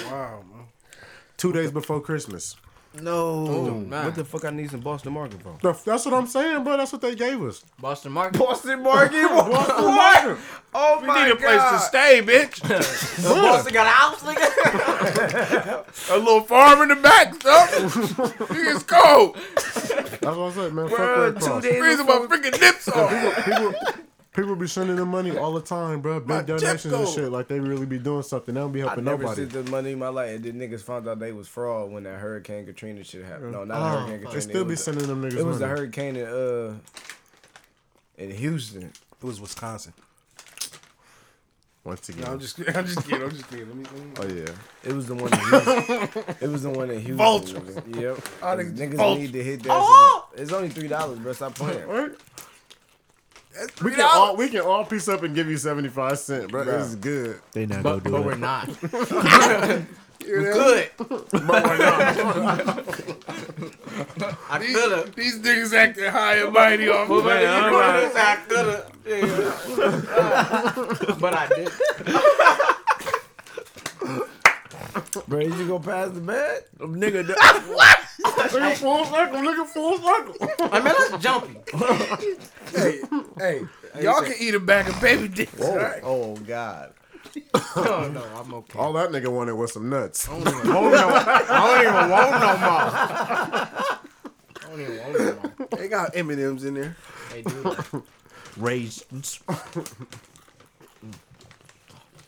[0.06, 0.66] wow, man.
[1.38, 2.56] Two days before Christmas.
[3.02, 3.48] No.
[3.48, 4.06] Oh, man.
[4.06, 5.58] What the fuck I need some Boston Market for?
[5.62, 6.78] The- That's what I'm saying, bro.
[6.78, 7.64] That's what they gave us.
[7.80, 8.38] Boston Market.
[8.40, 9.24] Boston Market.
[9.30, 10.38] Boston Market.
[10.76, 11.02] Oh my god!
[11.02, 11.78] We my need a place to god.
[11.80, 12.62] stay, bitch.
[13.24, 16.12] Boston got a house, nigga.
[16.14, 17.72] a little farm in the back, stuff.
[17.72, 19.38] Nigga, it's cold.
[19.56, 20.88] That's what I said, man.
[20.90, 21.64] Fuck Bruh, Red two Cross.
[21.64, 23.46] days Freezing my freaking nips off.
[23.46, 23.74] People,
[24.34, 26.20] people be sending them money all the time, bro.
[26.22, 27.32] My Big donations and shit.
[27.32, 28.54] Like they really be doing something.
[28.54, 29.24] They don't be helping nobody.
[29.24, 29.52] I helping never nobody.
[29.52, 32.04] sent the money in my life, and then niggas found out they was fraud when
[32.04, 33.52] that Hurricane Katrina shit happened.
[33.52, 34.34] No, not Hurricane Katrina.
[34.34, 35.80] They still be sending them niggas It was the money.
[35.80, 36.74] hurricane in uh
[38.18, 38.84] in Houston.
[38.84, 39.94] It was Wisconsin.
[41.86, 42.24] Once again.
[42.24, 43.24] No, I'm just, I'm just kidding.
[43.24, 43.68] I'm just kidding.
[43.68, 44.36] Let me, let me.
[44.46, 44.90] oh yeah.
[44.90, 46.24] It was the one in Houston.
[46.40, 47.18] it was the one in Houston.
[47.18, 47.76] Vultures.
[47.88, 48.20] Yep.
[48.42, 49.22] All the niggas vultures.
[49.22, 50.24] need to hit that.
[50.32, 50.42] shit.
[50.42, 51.34] It's only three dollars, bro.
[51.34, 52.16] Stop playing.
[53.56, 53.68] Right?
[53.68, 56.52] That's We can all we can all piece up and give you seventy five cent,
[56.52, 56.64] bro.
[56.64, 57.40] This is good.
[57.52, 58.70] They not but, gonna but do we're not.
[60.26, 60.90] We're Good.
[64.50, 65.12] I These, coulda.
[65.18, 67.10] these niggas acting high and mighty off.
[67.10, 67.44] But money.
[67.44, 67.74] man, I'm
[68.16, 68.86] I coulda.
[69.06, 69.26] Yeah.
[71.20, 71.70] but I did.
[75.28, 76.64] Bro, you just go past the bed?
[76.80, 77.38] A nigga, Look
[78.62, 79.42] at full circle.
[79.42, 80.36] Look at full circle.
[80.72, 81.58] I mean, that's jumpy.
[82.76, 83.02] hey,
[83.38, 85.60] hey, y'all can eat a bag of baby dicks.
[85.62, 86.02] all right?
[86.04, 86.94] Oh God.
[87.76, 88.78] No, no, I'm okay.
[88.78, 90.28] All that nigga wanted was some nuts.
[90.30, 92.84] I don't even want no, I don't even want no more.
[94.56, 95.80] I don't even want no more.
[95.80, 96.96] They got M and M's in there.
[97.32, 98.04] They do.
[98.58, 99.40] raisins.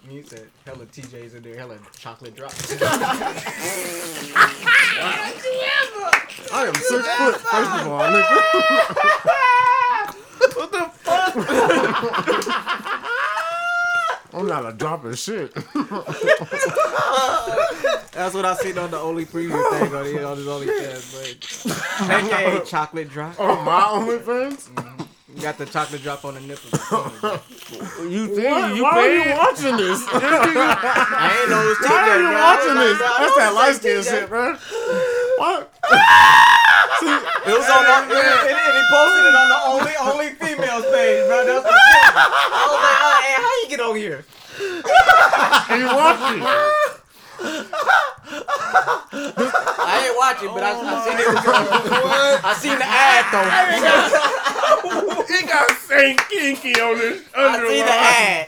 [0.10, 2.82] You said hella TJs in there, hella chocolate drops.
[6.54, 7.36] I am six foot.
[7.38, 8.42] First of all, nigga.
[10.56, 11.36] what the fuck?
[14.34, 15.54] I'm not a dropping shit.
[18.12, 22.12] That's what I seen on the only preview thing on, the, on his OnlyFans, but
[22.12, 23.36] AKA chocolate drop.
[23.40, 24.70] oh, my OnlyFans?
[24.70, 24.85] Mm-hmm.
[25.36, 26.70] You got the chocolate drop on the nipple.
[28.08, 30.00] You think Why, you why are you watching this?
[30.14, 32.40] I ain't know it was Why are you bro.
[32.40, 32.98] watching this?
[32.98, 34.54] bro, That's that was light like, skin shit, bro.
[35.42, 35.74] What?
[37.46, 40.86] It was on the, and, and, and he posted it on the only only females
[40.94, 41.44] page, bro.
[41.44, 44.24] That's what I was like, oh, hey, how you get over here?
[45.68, 46.40] Are you watching?
[49.88, 51.28] I ain't watching, but I, I oh seen it.
[52.44, 53.50] I seen the ad though.
[55.36, 57.84] He got Saint Kinky on his underwear.
[57.84, 58.48] I seen the ad.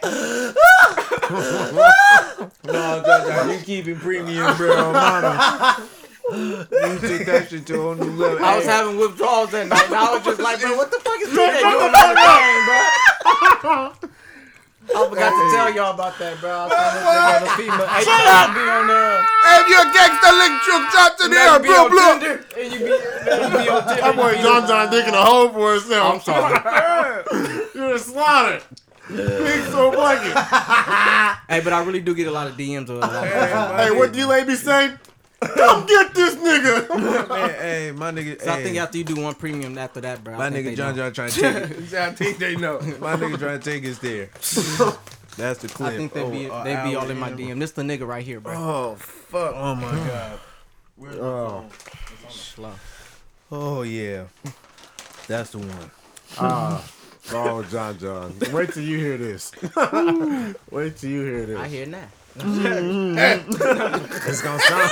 [2.64, 5.78] No, John, you keeping premium, bro, mama.
[6.32, 6.68] You
[7.00, 8.44] took that shit to a whole new level.
[8.44, 11.20] I was having withdrawals that night, and I was just like, bro, what the fuck
[11.22, 14.10] is TJ doing on the game, bro?
[14.88, 16.50] I forgot to tell y'all about that, bro.
[16.50, 17.88] I was trying to think of the female.
[17.88, 18.48] Hey, Shut up!
[18.56, 19.20] Be on there.
[19.44, 22.08] Hey, if you're a gangster, lick truck, drop to the Now air, you be blah,
[22.08, 24.02] on and you be, you be on Tinder.
[24.02, 26.14] That boy John John digging a hole for himself.
[26.14, 27.24] I'm sorry.
[27.76, 28.62] You're a slaughter.
[29.10, 30.34] Big so blanket.
[31.48, 32.90] Hey, but I really do get a lot of DMs.
[32.90, 33.02] Of
[33.80, 34.94] Hey, what do you lady say?
[35.42, 36.90] Come get this nigga.
[37.30, 38.42] Man, hey, my nigga.
[38.42, 40.38] So I think after you do one premium after that, bro.
[40.38, 40.96] My nigga John.
[40.96, 41.94] John trying to take it.
[42.00, 42.80] I think they know.
[43.00, 44.26] My nigga trying to take us there.
[45.38, 45.94] That's the clip.
[45.94, 47.30] I think they be Oh, they be all in my.
[47.32, 47.60] DM.
[47.60, 48.54] This the nigga right here, bro.
[48.56, 49.54] Oh fuck!
[49.56, 50.40] Oh my god!
[51.22, 51.66] Oh,
[52.30, 52.72] Slow.
[53.52, 54.24] Oh yeah,
[55.28, 55.92] that's the one.
[56.40, 56.84] ah.
[57.32, 58.34] Oh, John John.
[58.52, 59.52] Wait till you hear this.
[60.72, 61.60] Wait till you hear this.
[61.60, 61.86] I hear
[62.38, 63.44] that.
[64.28, 64.92] It's gonna sound.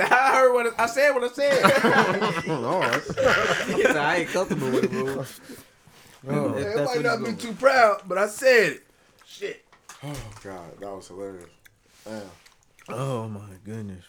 [0.00, 1.10] I heard what I said.
[1.12, 1.62] What I said.
[3.76, 5.24] He said, I ain't comfortable with it, bro.
[6.28, 8.82] Oh, It might not be too proud, but I said it.
[9.26, 9.64] Shit.
[10.04, 11.48] oh God, that was hilarious.
[12.04, 12.22] Damn.
[12.90, 14.04] oh my goodness.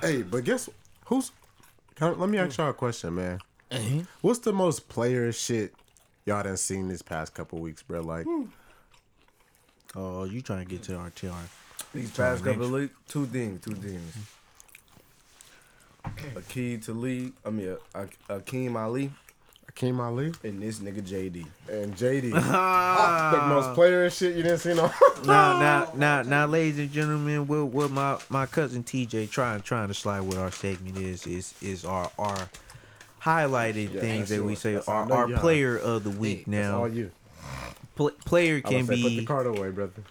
[0.00, 0.68] Hey, but guess
[1.06, 1.30] who's?
[1.96, 3.40] Can let me ask y'all a question, man.
[3.70, 4.00] Mm-hmm.
[4.22, 5.74] What's the most player shit
[6.26, 8.00] y'all done seen this past couple weeks, bro?
[8.00, 8.26] Like,
[9.96, 11.28] Oh, you trying to get to our TR?
[11.92, 14.16] These past couple of leagues, two things, two things.
[16.34, 19.10] Akeem to league, I mean, uh, Akeem Ali
[19.70, 21.46] Akeem Ali and this nigga JD.
[21.68, 22.30] and JD.
[23.32, 24.90] the most player shit you didn't see no.
[25.24, 29.88] Now, now, now, now, ladies and gentlemen, what what my my cousin TJ trying trying
[29.88, 32.48] to slide with our segment is is is our our
[33.22, 34.86] highlighted things that we say yours.
[34.86, 35.40] That's all our know our you have.
[35.42, 36.38] player of the week.
[36.46, 37.10] That's now, all you.
[37.96, 40.02] pl- player can was say, put the be card away, brother.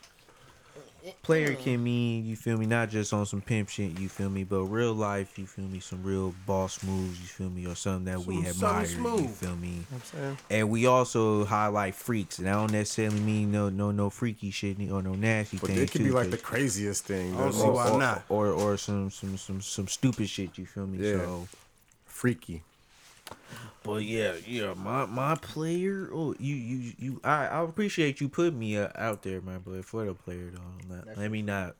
[1.24, 4.44] player can mean you feel me not just on some pimp shit you feel me
[4.44, 8.06] but real life you feel me some real boss moves you feel me or something
[8.06, 10.38] that we Some something admire you feel me I'm saying.
[10.52, 14.78] and we also highlight freaks and I don't necessarily mean no no no freaky shit
[14.92, 17.34] or no nasty But things it could be like the craziest thing.
[17.34, 17.58] I don't though.
[17.64, 18.24] see why or, not.
[18.30, 21.18] or or some some some some stupid shit you feel me Yeah.
[21.26, 21.48] so
[22.06, 22.62] Freaky.
[23.84, 28.60] But yeah yeah my my player oh you you you I I appreciate you putting
[28.60, 31.76] me uh, out there man but for the player though let, let me not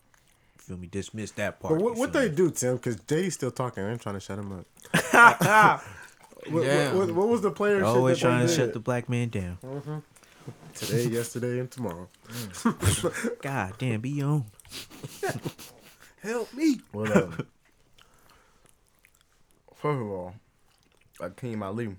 [0.58, 2.76] feel me dismiss that part But what, what they do, Tim?
[2.76, 3.84] Because JD's still talking.
[3.84, 5.82] I'm trying to shut him up.
[6.50, 6.94] What, Yeah.
[6.94, 9.10] what, what, what was the player always shit that trying they to shut the black
[9.10, 9.58] man down
[10.74, 12.08] today, yesterday, and tomorrow?
[13.42, 14.46] god damn be on
[16.22, 16.80] Help me.
[16.94, 17.32] Well, um,
[19.76, 20.34] first of all,
[21.20, 21.96] Akeem Ali,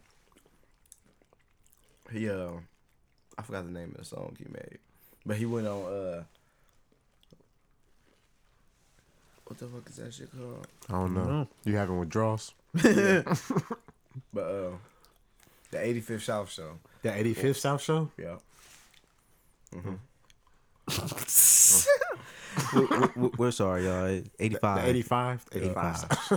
[2.12, 2.51] he uh,
[3.39, 4.79] I forgot the name of the song he made,
[5.25, 6.23] but he went on uh,
[9.47, 10.66] what the fuck is that shit called?
[10.89, 11.25] I don't know.
[11.25, 11.49] know.
[11.64, 12.53] You having withdrawals?
[12.83, 13.23] Yeah.
[14.33, 14.71] But uh,
[15.71, 16.79] the 85th South Show.
[17.03, 18.11] The 85th South Show?
[18.18, 18.37] Yeah.
[22.74, 25.47] we're, we're, we're sorry y'all 85 The 85?
[25.53, 26.09] 85.
[26.28, 26.36] the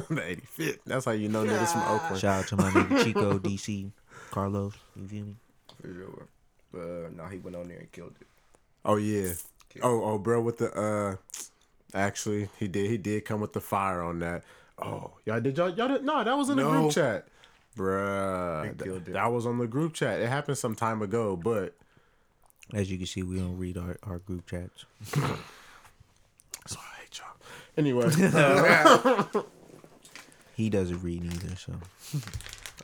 [0.60, 0.80] 85th.
[0.86, 2.20] That's how you know niggas from Oakland.
[2.20, 3.92] shout out to my nigga Chico DC
[4.32, 5.36] Karlous you feel me
[5.82, 6.28] For sure.
[6.72, 8.28] But uh, no, he went on there and killed it.
[8.86, 9.34] Oh, yeah.
[9.82, 11.16] Oh, oh, bro, with the, uh,
[11.94, 14.44] actually, he did, he did come with the fire on that.
[14.80, 17.28] Oh, y'all did y'all, y'all did, no, that was in the group chat.
[17.78, 20.20] Bruh, He th- that was on the group chat.
[20.20, 21.76] It happened some time ago, but
[22.74, 24.86] as you can see we don't read our, our group chats.
[26.66, 27.36] So I hate y'all.
[27.78, 28.10] Anyway,
[30.56, 31.74] he doesn't read either so.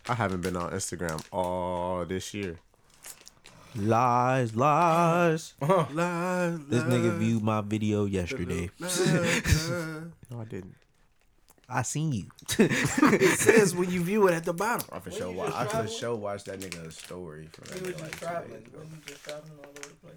[0.07, 2.59] I haven't been on Instagram all this year.
[3.75, 5.53] lies lies.
[5.61, 8.69] Lies, this nigga viewed my video yesterday.
[8.82, 10.75] No, I didn't.
[11.70, 12.26] I seen you.
[12.59, 14.88] It says when you view it at the bottom.
[14.91, 15.30] I for sure.
[15.32, 15.91] you Wa- just I for travel?
[15.91, 18.80] sure watched that nigga story from that day, like two days ago.
[19.05, 20.15] just traveling all over the place.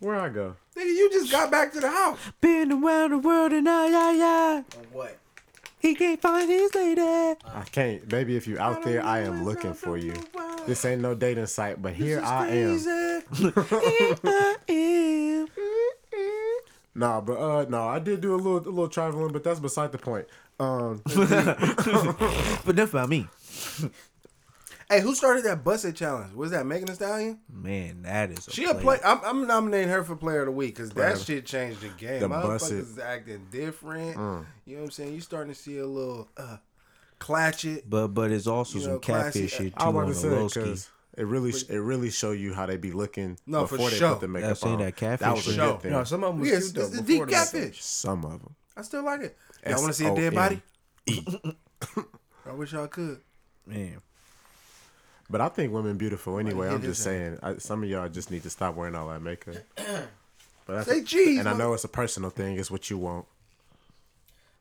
[0.00, 0.56] Where I go?
[0.76, 2.18] Nigga, you just got back to the house.
[2.40, 4.62] Been around the world and I, yeah, yeah.
[4.78, 5.16] On what?
[5.80, 7.00] He can't find his lady.
[7.00, 8.36] I can't, baby.
[8.36, 10.12] If you out there, I am looking for you.
[10.66, 13.24] This ain't no dating site, but here I am.
[14.24, 15.48] I am.
[16.94, 19.92] Nah, but uh, no, I did do a little, a little traveling, but that's beside
[19.92, 20.26] the point.
[20.60, 21.02] Um,
[22.64, 23.28] But that's about me.
[24.90, 26.32] Hey, who started that busted challenge?
[26.34, 27.38] Was that Megan Thee Stallion?
[27.52, 28.98] Man, that is a She a play.
[29.04, 32.20] I'm, I'm nominating her for player of the week because that shit changed the game.
[32.20, 32.78] The Motherfuckers busted.
[32.78, 34.16] is acting different.
[34.16, 35.14] You know what I'm saying?
[35.14, 36.56] You starting to see a little uh,
[37.18, 37.88] clatch it.
[37.88, 40.06] But but it's also You some know, classy- catfish shit too I on the low
[40.08, 40.60] to say ski.
[40.60, 43.96] because it really, it really show you how they be looking No, for before they
[43.96, 44.12] sure.
[44.12, 44.80] put the makeup That's saying on.
[44.82, 45.60] that catfish that was a shit.
[45.60, 45.92] good thing.
[45.92, 46.86] No, some of them was Yeah, it's, cute though.
[46.88, 47.82] it's a deep catfish.
[47.84, 48.54] Some of them.
[48.74, 49.36] I still like it.
[49.68, 50.62] Y'all want to see a dead body?
[52.46, 53.20] I wish y'all could.
[53.66, 53.98] Man,
[55.28, 56.68] But I think women beautiful anyway.
[56.68, 59.56] I'm just saying, I, some of y'all just need to stop wearing all that makeup.
[60.66, 61.38] But that's Say cheese.
[61.38, 62.58] and I know it's a personal thing.
[62.58, 63.24] It's what you want.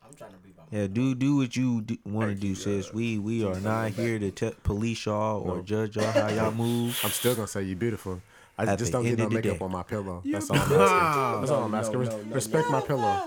[0.07, 2.93] I'm trying to be my yeah, do do what you do, want to do, sis.
[2.93, 6.97] We we are not here to te- police y'all or judge y'all how y'all move.
[7.03, 8.21] I'm still gonna say you beautiful.
[8.57, 9.65] I At just don't get no the makeup day.
[9.65, 10.21] on my pillow.
[10.23, 11.39] That's all I'm asking.
[11.41, 11.99] That's all I'm asking.
[12.03, 13.21] no, no, no, Respect my pillow.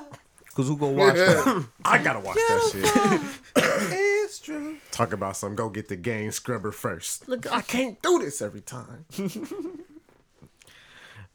[0.60, 1.66] Cause who gonna watch that?
[1.86, 3.64] I gotta watch that shit.
[3.64, 4.76] It's true.
[4.90, 5.54] Talk about some.
[5.54, 7.26] Go get the game scrubber first.
[7.28, 9.06] Look, I can't do this every time.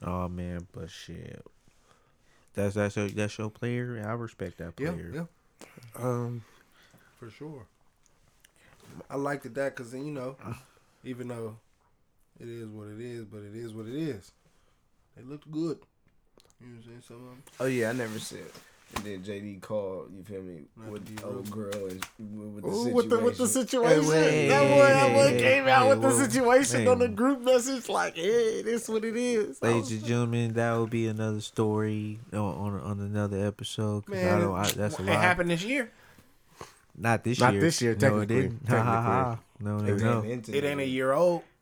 [0.04, 1.44] Oh man, but shit.
[2.54, 4.04] That's that's your that's your player.
[4.08, 5.12] I respect that player.
[5.12, 5.66] yeah,
[5.96, 6.44] Um,
[7.18, 7.66] for sure.
[9.10, 10.36] I liked it that because you know,
[11.04, 11.58] even though
[12.40, 14.32] it is what it is, but it is what it is.
[15.18, 15.80] They looked good.
[16.62, 17.04] You know what I'm saying?
[17.08, 18.52] Some of 'em- Oh yeah, I never said.
[18.96, 20.12] And then JD called.
[20.16, 20.62] You feel me?
[20.78, 22.02] Not With the old girl and
[22.56, 22.94] with the ooh, situation.
[22.96, 24.04] with the with the situation.
[24.12, 26.88] Hey, that hey, boy, that boy hey, came hey, out hey, with the situation Hey.
[26.88, 27.90] on the group message.
[27.90, 29.62] Like, hey, this what it is.
[29.62, 34.06] Ladies was- and gentlemen, that will be another story on on, on another episode.
[34.06, 34.56] Cause I Man, don't.
[34.58, 35.18] I, that's a it lot.
[35.22, 35.92] happened this year.
[36.98, 37.62] Not this Not year.
[37.62, 38.42] this year, No, it technically.
[38.44, 38.70] didn't.
[38.70, 39.40] Ha ha ha.
[39.60, 40.24] No, no, It no.
[40.24, 41.42] ain't It ain't a year old.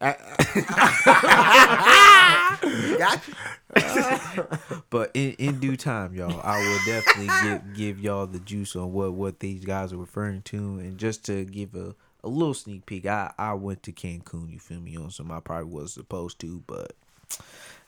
[4.90, 8.92] But in, in due time, y'all, I will definitely give give y'all the juice on
[8.92, 11.94] what what these guys are referring to, and just to give a,
[12.24, 14.52] a little sneak peek, I I went to Cancun.
[14.52, 16.92] You feel me on some I probably was supposed to, but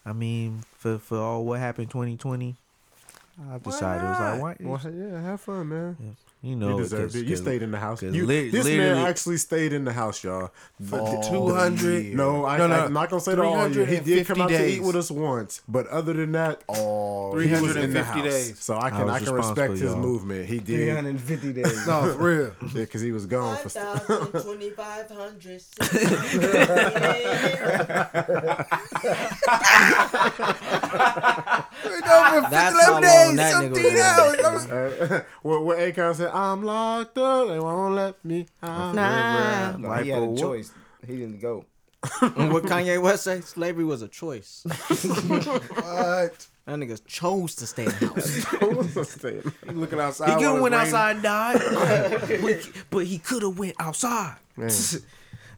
[0.06, 2.54] I mean for for all what happened 2020,
[3.50, 6.16] I decided it was like why Well, yeah, have fun, man.
[6.42, 7.24] You know you deserved 'cause- it.
[7.26, 8.02] You 'cause- stayed in the house.
[8.02, 10.50] You, lit- this man actually stayed in the house, y'all.
[10.84, 13.86] For 200 No, I, No, no, I'm not gonna say the all year.
[13.86, 16.74] He did come 350 out to eat with us once, but other than that, he
[16.74, 18.58] was in the 350 days.
[18.58, 19.96] So I can was I can respect his y'all.
[19.96, 20.46] movement.
[20.48, 21.86] He did, three hundred and fifty days.
[21.86, 22.52] No, for real.
[22.74, 23.68] yeah, because he was gone for.
[23.68, 24.02] st-
[31.82, 32.50] 2,500.
[32.50, 34.70] That's how long days, that nigga 17 was in.
[34.70, 34.70] hours.
[35.10, 36.30] Uh, what what Akon said?
[36.32, 37.48] I'm locked up.
[37.48, 38.94] They won't let me out.
[38.94, 39.76] Nah.
[39.76, 40.72] No, Like he had a choice.
[41.06, 41.64] He didn't go.
[42.20, 43.40] what Kanye West say?
[43.42, 44.64] Slavery was a choice.
[45.46, 46.46] What?
[46.64, 48.06] That niggas chose to stay in the
[48.94, 49.32] house.
[49.66, 50.26] You looking outside?
[50.28, 50.94] He while could have went raining?
[50.94, 54.36] outside and died, but, but he could have went outside.
[54.56, 54.70] Man,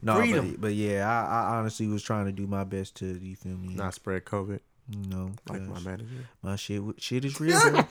[0.01, 0.51] No, Freedom.
[0.53, 3.55] but, but yeah, I, I honestly was trying to do my best to you feel
[3.57, 3.75] me.
[3.75, 4.59] not spread COVID
[4.89, 6.29] you know, like my 'cause manager.
[6.43, 7.59] my shit shit is real.
[7.59, 7.83] bro.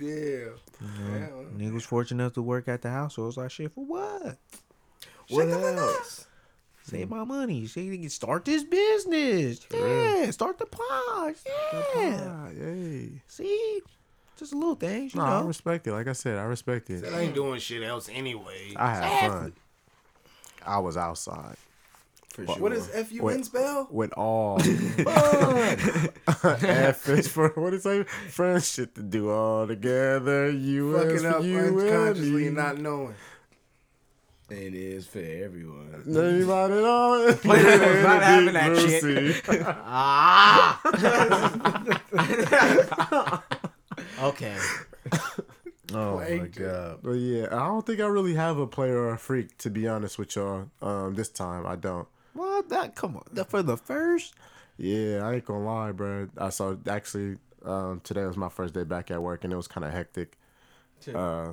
[0.00, 0.48] Yeah.
[0.80, 3.50] You know, nigga was fortunate enough to work at the house, so I was like,
[3.50, 4.36] shit for what?
[5.28, 6.26] What else?
[6.84, 7.66] Save my money.
[7.66, 9.66] Say you can start this business.
[9.72, 11.34] Yeah, start the pod.
[11.96, 12.28] Yeah.
[12.30, 13.10] Ah, yay.
[13.26, 13.80] See,
[14.38, 15.92] just a little things, you No, I respect it.
[15.92, 17.04] Like I said, I respect it.
[17.12, 18.72] I ain't doing shit else anyway.
[18.76, 19.52] I had fun.
[20.64, 21.56] I was outside
[22.36, 22.56] For sure.
[22.58, 23.34] What does F U Wait.
[23.34, 23.88] N spell?
[23.90, 24.68] with all F
[27.08, 28.06] is for what is it?
[28.10, 30.50] Friends shit to do all together.
[30.50, 32.46] You is Fucking for up you and unconsciously me.
[32.48, 33.14] and not knowing.
[34.50, 36.02] It is for everyone.
[36.06, 37.26] Anybody know?
[37.26, 37.42] not
[38.22, 39.02] having that shit.
[39.42, 39.56] shit.
[44.22, 44.56] Okay.
[45.94, 46.98] Oh my god.
[47.02, 49.86] But yeah, I don't think I really have a player or a freak to be
[49.88, 50.68] honest with y'all.
[50.82, 52.08] Um, this time I don't.
[52.36, 53.24] Well, that come on.
[53.32, 54.34] That for the first.
[54.78, 56.28] Yeah, I ain't gonna lie, bro.
[56.36, 59.68] I saw actually um, today was my first day back at work and it was
[59.68, 60.36] kind of hectic.
[61.12, 61.52] Uh,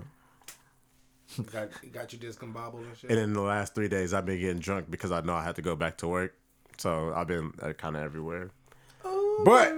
[1.51, 3.09] Got, got you discombobbled and shit.
[3.09, 5.55] and in the last three days, I've been getting drunk because I know I had
[5.55, 6.35] to go back to work.
[6.77, 8.51] So I've been uh, kind of everywhere.
[9.45, 9.73] But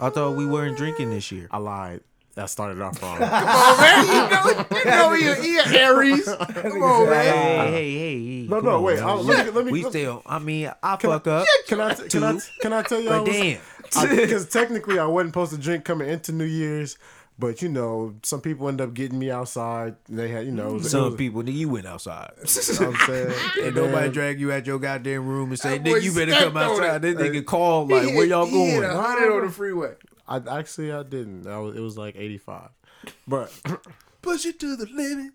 [0.00, 1.48] I thought we weren't drinking this year.
[1.50, 2.02] I lied.
[2.34, 3.18] That started off wrong.
[3.18, 4.06] Come on, man.
[4.06, 4.84] You know, you
[5.26, 6.24] know he, he an Aries.
[6.54, 7.68] Come on, man.
[7.72, 8.46] Hey, hey, hey.
[8.48, 8.96] No, no, wait.
[9.00, 9.04] man.
[9.08, 10.22] I'll- let me- let me- we let- still.
[10.26, 11.46] I mean, I fuck up.
[11.68, 13.24] Can I, t- can I, can I tell y'all?
[13.24, 13.60] But damn.
[14.16, 16.96] Because technically, I wasn't supposed to drink coming into New Year's,
[17.38, 19.96] but you know, some people end up getting me outside.
[20.08, 22.30] They had, you know, it was, it Some was- people, nigga, you went outside.
[22.38, 22.44] You
[22.80, 23.32] know what I'm saying,
[23.62, 27.02] Ain't nobody drag you out your goddamn room and say, nigga, you better come outside.
[27.02, 28.84] Then This nigga called, like, He where y'all he going?
[28.84, 29.92] a hundred on the freeway.
[30.38, 31.46] I actually I didn't.
[31.46, 32.70] I was, it was like 85.
[33.26, 33.52] But
[34.22, 35.32] Push it to the limit.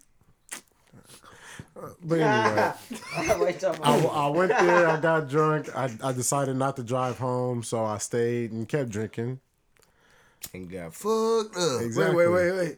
[2.03, 2.73] but anyway,
[3.83, 4.87] I, I went there.
[4.87, 5.75] I got drunk.
[5.75, 9.39] I, I decided not to drive home, so I stayed and kept drinking.
[10.53, 11.81] And got Fucked up.
[11.81, 12.15] Exactly.
[12.15, 12.77] Wait, wait, wait, wait.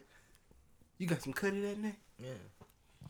[0.97, 1.95] You got some cut in that neck?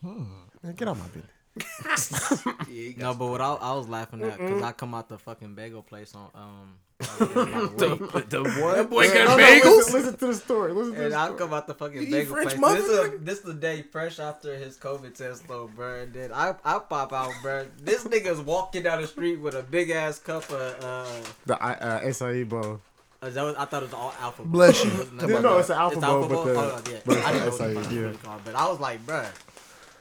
[0.02, 1.26] Man, get out my business.
[2.96, 5.82] No, but what I, I was laughing at because I come out the fucking bagel
[5.82, 6.74] place on um.
[7.00, 8.76] The, The what?
[8.76, 9.64] That boy got bagels.
[9.64, 10.72] listen, listen to the story.
[10.72, 11.38] Listen to And the I story.
[11.38, 12.74] come out the fucking eat bagel French place.
[12.76, 16.00] This is, muffins, this the day fresh after his COVID test though, bro.
[16.00, 17.66] And then I I pop out, bro.
[17.82, 21.06] This nigga's walking down the street with a big ass cup of uh.
[21.46, 22.80] The uh, acai bowl.
[23.22, 24.42] uh, that was, I thought it was all alpha.
[24.44, 24.90] Bless you.
[24.90, 26.98] It was not- No, no, it's an alpha bowl, but the- Oh, yeah.
[27.06, 28.22] but it's I didn't know what the acai, fuck it was yeah.
[28.22, 29.24] called, but I was like, bro,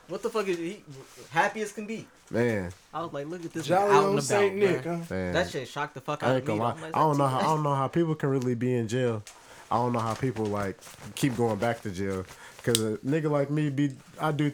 [0.10, 0.84] what the fuck is he
[1.30, 2.07] happy as can be?
[2.31, 4.98] Man, I was like, look at this nigga Jolly out and on about, Nick, bro.
[4.98, 5.03] huh?
[5.10, 5.34] man.
[5.34, 6.53] That shit shocked the fuck out I of me.
[6.53, 8.88] I'm like, I don't know how I don't know how people can really be in
[8.88, 9.23] jail.
[9.72, 10.77] I don't know how people like
[11.15, 12.26] keep going back to jail.
[12.64, 14.52] Cause a nigga like me be I do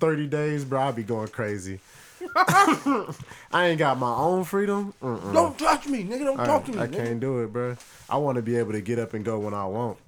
[0.00, 0.80] thirty days, bro.
[0.80, 1.80] I be going crazy.
[2.36, 3.14] I
[3.52, 4.94] ain't got my own freedom.
[5.02, 5.32] Mm-mm.
[5.32, 6.24] Don't touch me, nigga.
[6.24, 6.78] Don't I, talk to me.
[6.78, 6.96] I nigga.
[6.96, 7.76] can't do it, bro.
[8.08, 9.98] I want to be able to get up and go when I want.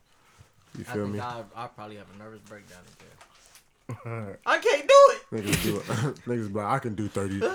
[0.79, 1.21] You I feel think me?
[1.21, 2.96] I, I probably have a nervous breakdown in jail.
[4.47, 5.23] I can't do it.
[5.33, 5.83] Niggas do it.
[6.27, 7.41] Niggas be like, I can do thirty.
[7.43, 7.49] Uh,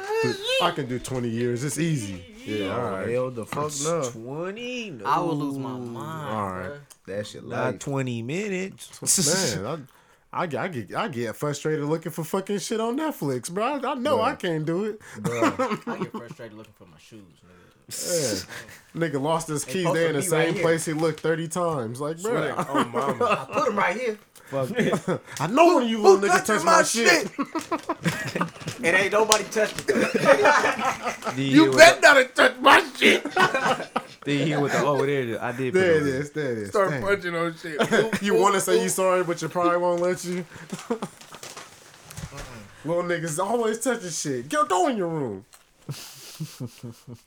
[0.63, 1.63] I can do twenty years.
[1.63, 2.23] It's easy.
[2.45, 3.09] Yeah, all right.
[3.09, 4.01] hell the fuck no.
[4.23, 4.89] 20?
[4.91, 5.05] No.
[5.05, 5.97] I would lose my mind.
[6.29, 6.69] All right.
[6.71, 6.79] bruh.
[7.05, 9.57] That shit Not like 20 minutes.
[9.61, 9.87] Man,
[10.33, 13.79] I, I, get- I get I get frustrated looking for fucking shit on Netflix, bro.
[13.79, 15.01] I, I know I can't do it.
[15.23, 18.45] I get frustrated looking for my shoes, nigga.
[18.95, 18.99] Yeah.
[19.01, 19.81] Nigga lost his keys.
[19.83, 21.99] supposed They in the be right same place he looked thirty times.
[22.01, 23.25] Like, bro, oh mama.
[23.49, 24.17] I put them right here.
[25.39, 27.31] I know when you little Who nigga touching touch my shit.
[28.83, 31.37] It ain't nobody touched it.
[31.37, 33.23] You bet not to touch my shit.
[34.23, 35.37] Then he with the oh there it is.
[35.37, 35.73] I did.
[35.73, 36.31] There it it on.
[36.33, 36.69] There it is.
[36.69, 37.01] Start Damn.
[37.03, 38.21] punching on shit.
[38.21, 40.45] You want to say you sorry, but you probably won't let you.
[42.83, 44.49] Little niggas always touching shit.
[44.49, 45.45] Go, go in your room.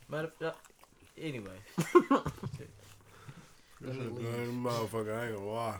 [0.09, 0.51] Matter of- uh,
[1.19, 1.57] anyway.
[3.83, 5.77] Motherfucker, I ain't gonna lie.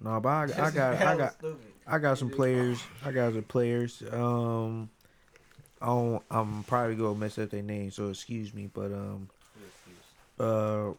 [0.00, 1.36] No, but I, I got I got
[1.86, 2.82] I got some players.
[3.04, 4.02] I got some players.
[4.10, 4.90] Um,
[5.80, 8.70] I I'm probably gonna mess up their name, so excuse me.
[8.72, 9.28] But um,
[10.38, 10.90] uh,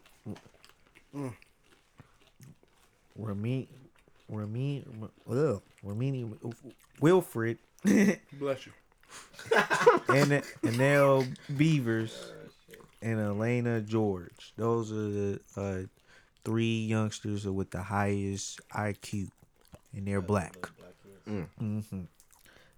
[3.16, 3.68] Rami,
[4.28, 4.84] Rami,
[5.30, 6.54] ugh, Ramini,
[7.00, 8.72] Wilfred, Bless you.
[10.08, 11.26] and Anel
[11.56, 12.32] Beavers,
[13.02, 14.52] and Elena George.
[14.56, 15.78] Those are the uh,
[16.44, 19.28] three youngsters with the highest IQ,
[19.94, 20.56] and they're black.
[21.58, 21.80] hmm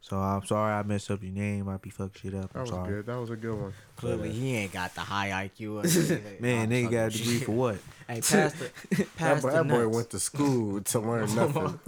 [0.00, 1.68] So I'm sorry I messed up your name.
[1.68, 2.52] I be fuck shit up.
[2.52, 2.92] That I'm was sorry.
[2.94, 3.06] good.
[3.06, 3.72] That was a good one.
[3.96, 6.40] Clearly, he ain't got the high IQ.
[6.40, 7.78] Man, they got a degree for what?
[8.06, 8.70] Hey, Pastor.
[8.90, 11.78] That Pastor boy, that boy went to school to learn nothing.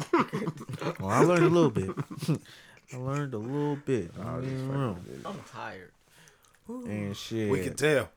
[0.99, 1.91] Well, I learned a little bit.
[2.93, 4.15] I learned a little bit.
[4.15, 5.05] Don't get me wrong.
[5.27, 5.91] I'm tired.
[6.69, 7.51] And shit.
[7.51, 8.09] We can tell.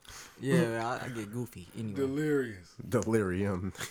[0.41, 1.95] Yeah, I, I get goofy anyway.
[1.95, 2.67] Delirious.
[2.87, 3.73] Delirium.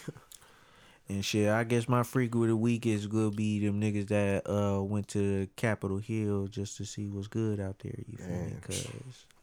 [1.10, 4.46] And shit, I guess my freak of the week is gonna be them niggas that
[4.46, 7.94] uh went to Capitol Hill just to see what's good out there.
[8.06, 8.52] You feel me?
[8.60, 8.86] Cause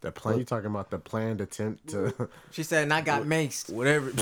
[0.02, 0.38] The plan.
[0.38, 2.30] You talking about the planned attempt to?
[2.52, 3.72] She said, and I got maced.
[3.74, 4.10] whatever.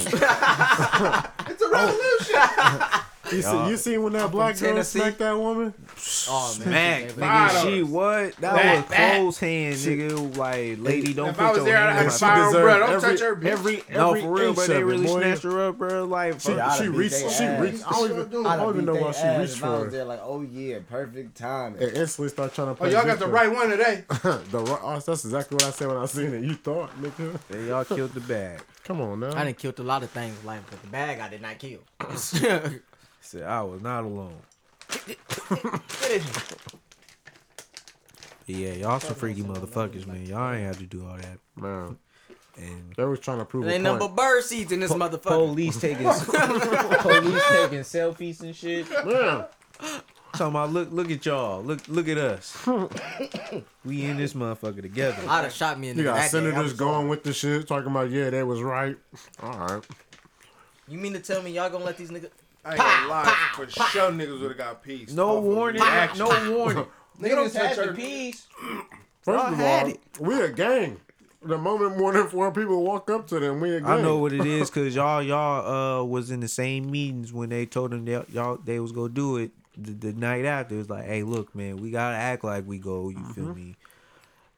[1.50, 3.00] It's a revolution.
[3.36, 5.00] You see, you seen when that black girl Tennessee.
[5.00, 5.74] smacked that woman?
[6.30, 7.10] Oh, man.
[7.10, 7.62] Smack, She nigga.
[7.76, 8.36] She what?
[8.38, 9.16] That Back, was back.
[9.16, 10.38] close hand, nigga.
[10.38, 12.42] Like, lady, don't If put I was your there, I'd hand have a my fire
[12.44, 12.80] on deserved bread.
[12.80, 13.46] Don't every- touch her, bitch.
[13.46, 15.20] Every, No, for real, but they really boy.
[15.22, 16.06] snatched her up, bro.
[16.06, 17.16] Like, She, I'd she reached.
[17.20, 17.62] She ass.
[17.62, 17.88] reached.
[17.88, 19.80] I don't even, I don't even know beat why she ass reached if I was
[19.82, 19.92] for it.
[19.92, 21.82] there like, oh yeah, perfect timing.
[21.82, 24.04] And instantly start trying to Oh, y'all got the right one today.
[24.10, 24.80] the right.
[24.84, 26.44] Oh, that's exactly what I said when I seen it.
[26.44, 27.40] You thought, nigga?
[27.50, 28.62] they all killed the bag.
[28.84, 29.30] Come on now.
[29.36, 31.58] I done killed a lot of things in life, but the bag I did not
[31.58, 31.80] kill.
[33.24, 34.36] Said I was not alone.
[38.46, 40.26] Yeah, y'all some freaky motherfuckers, man.
[40.26, 41.38] Y'all ain't have to do all that.
[41.56, 41.98] Man,
[42.58, 44.00] And they was trying to prove There a ain't point.
[44.00, 45.22] nothing but bird seeds in this motherfucker.
[45.22, 48.90] police taking police taking selfies and shit.
[49.06, 49.46] Man,
[50.34, 51.64] Talking about look look at y'all.
[51.64, 52.58] Look look at us.
[53.86, 55.24] we in this motherfucker together.
[55.28, 56.26] I'd have shot me in the you got that day.
[56.26, 58.98] I senators was going with the shit, talking about yeah, that was right.
[59.42, 59.84] All right.
[60.90, 62.30] You mean to tell me y'all gonna let these niggas?
[62.66, 63.36] I ain't gonna lie.
[63.56, 65.12] For sure, niggas would have got peace.
[65.14, 65.82] No warning.
[65.82, 66.20] reaction.
[66.20, 66.86] No warning.
[67.20, 68.48] Nigga don't Niggas had touch the her- peace.
[69.22, 70.00] First of all, it.
[70.20, 70.98] we a gang.
[71.46, 73.90] The moment more than four people walk up to them, we a gang.
[73.90, 77.50] I know what it is because y'all y'all uh was in the same meetings when
[77.50, 80.80] they told them that y'all they was gonna do it the, the night after.
[80.80, 83.10] It's like, hey, look, man, we gotta act like we go.
[83.10, 83.56] You feel Mm-hmm.
[83.56, 83.76] me?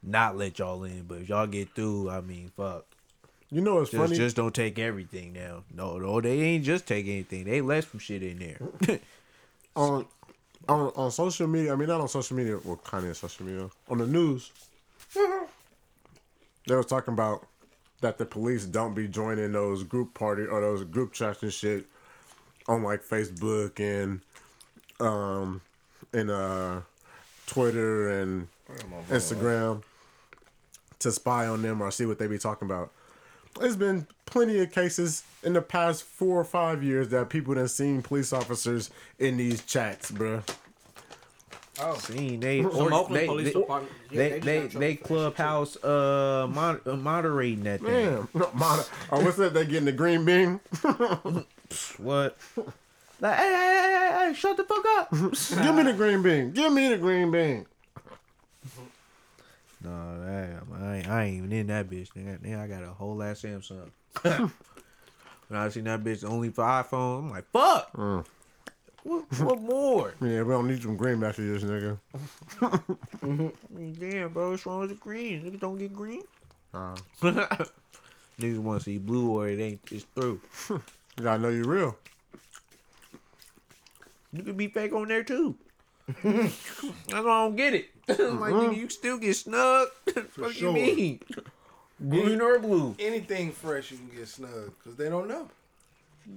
[0.02, 2.86] Not let y'all in, but if y'all get through, I mean, fuck.
[3.50, 4.16] You know what's Just funny?
[4.16, 5.62] just don't take everything now.
[5.72, 7.44] No, no, they ain't just take anything.
[7.44, 8.98] They left some shit in there.
[9.76, 10.06] on
[10.68, 11.72] on on social media.
[11.72, 12.58] I mean, not on social media.
[12.64, 13.70] Well, kind of social media.
[13.88, 14.50] On the news,
[15.14, 17.46] they was talking about
[18.00, 21.86] that the police don't be joining those group party or those group chats and shit
[22.66, 24.20] on like Facebook and
[24.98, 25.60] um
[26.12, 26.80] and uh
[27.46, 28.48] Twitter and
[29.08, 29.82] Instagram
[30.98, 32.90] to spy on them or see what they be talking about.
[33.60, 37.68] There's been plenty of cases in the past four or five years that people done
[37.68, 40.42] seen police officers in these chats, bruh.
[41.98, 43.92] Seen they or, Oakland they, police they, department.
[44.10, 47.90] yeah, they just they, got in trouble they clubhouse uh, mon- uh moderating that thing.
[47.90, 48.28] Damn.
[48.34, 49.52] No, mon- oh, what's that?
[49.52, 50.60] They getting the green bean?
[51.98, 52.38] What?
[53.20, 55.10] Like, hey, hey, hey, hey, hey, shut the fuck up.
[55.10, 56.52] Give me the green bean.
[56.52, 57.66] Give me the green bean.
[59.82, 62.08] No, I, I, ain't, I ain't even in that bitch.
[62.16, 63.90] Nigga, Nigga, I got a whole ass Samsung.
[64.22, 64.50] when
[65.60, 67.90] I seen that bitch only for iPhone, I'm like, fuck.
[69.02, 70.14] What, what more?
[70.20, 71.98] Yeah, we don't need some green after this, nigga.
[73.70, 75.42] Mean, damn, bro, what's wrong with the green?
[75.44, 76.22] Niggas don't get green.
[76.74, 76.96] Uh,
[78.40, 79.80] Niggas want to see blue or it ain't.
[79.90, 80.40] It's through.
[80.68, 80.80] you
[81.22, 81.96] gotta know you're real.
[84.32, 85.56] You could be fake on there too.
[86.22, 86.52] That's
[87.08, 87.88] why I don't get it.
[88.08, 88.46] Like uh-huh.
[88.48, 89.88] nigga, you still get snug.
[90.36, 90.70] what sure.
[90.70, 91.20] you mean?
[92.08, 92.94] Green or blue?
[92.98, 95.48] Anything fresh, you can get snug because they don't know.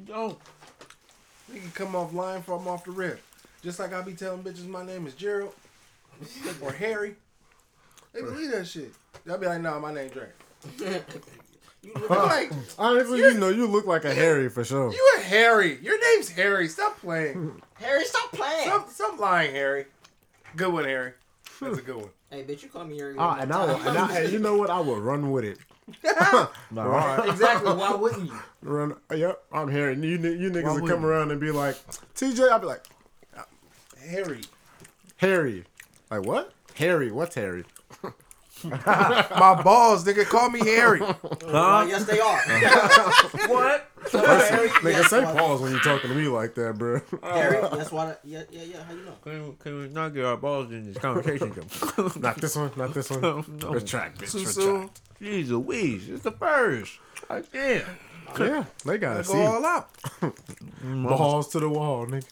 [0.05, 0.37] Don't.
[1.49, 3.21] They can come off line from off the rip.
[3.63, 5.53] Just like I be telling bitches my name is Gerald
[6.61, 7.15] or Harry.
[8.13, 8.93] They believe that shit.
[9.25, 10.29] They'll be like, nah, my name Drake.
[11.83, 14.91] you look like Honestly, you know, you look like a Harry for sure.
[14.91, 15.77] you a Harry.
[15.81, 16.67] Your name's Harry.
[16.67, 17.61] Stop playing.
[17.75, 18.67] Harry, stop playing.
[18.67, 19.85] Stop, stop lying, Harry.
[20.55, 21.13] Good one, Harry.
[21.61, 22.09] That's a good one.
[22.29, 23.15] Hey, bitch, you call me Harry.
[23.17, 24.69] Ah, and more I, will, and I, and you know what?
[24.69, 25.57] I will run with it.
[26.03, 27.73] right exactly.
[27.73, 28.39] Why wouldn't you?
[28.61, 28.95] Run.
[29.13, 29.95] Yep, I'm Harry.
[29.95, 31.75] You, you niggas will wouldn't come around and be like,
[32.15, 32.49] TJ.
[32.49, 32.83] I'll be like,
[34.07, 34.41] Harry.
[35.17, 35.65] Harry.
[36.11, 36.53] Like what?
[36.75, 37.11] Harry.
[37.11, 37.65] What's Harry?
[38.63, 41.01] My balls, nigga, call me Harry.
[41.01, 42.39] Uh, yes, they are.
[43.49, 43.88] What?
[44.11, 47.01] Harry, Nigga, yes, say pause when you talking to me like that, bro.
[47.23, 48.15] Harry, that's why.
[48.23, 48.83] Yeah, yeah, yeah.
[48.83, 49.15] How you know?
[49.23, 51.53] Can we, can we not get our balls in this conversation?
[51.95, 52.11] though?
[52.19, 52.71] not this one.
[52.75, 53.21] Not this one.
[53.61, 53.69] no.
[53.69, 54.31] Retract, bitch.
[54.31, 54.55] Too Retract.
[54.55, 54.89] soon.
[55.21, 56.93] Jeez Louise, it's the first.
[57.29, 57.83] Like, damn.
[58.39, 59.33] Yeah, they gotta I see.
[59.33, 59.89] go all out.
[60.83, 62.25] Balls to the wall, nigga.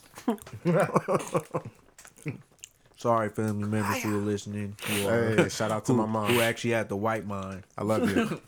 [2.96, 4.76] Sorry, family members who are listening.
[4.86, 6.32] Who, are, Hey, shout out to who, my mom.
[6.32, 7.62] who actually had the white mind.
[7.76, 8.40] I love you.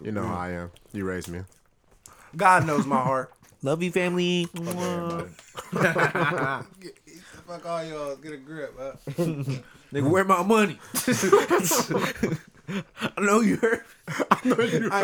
[0.00, 0.70] You know how I am.
[0.92, 1.40] You raised me.
[2.36, 3.32] God knows my heart.
[3.62, 4.44] Love you, family.
[7.46, 8.16] Fuck all y'all.
[8.16, 8.92] Get a grip, huh?
[9.92, 10.78] Nigga, where my money?
[13.00, 13.82] I know you heard.
[14.44, 14.54] you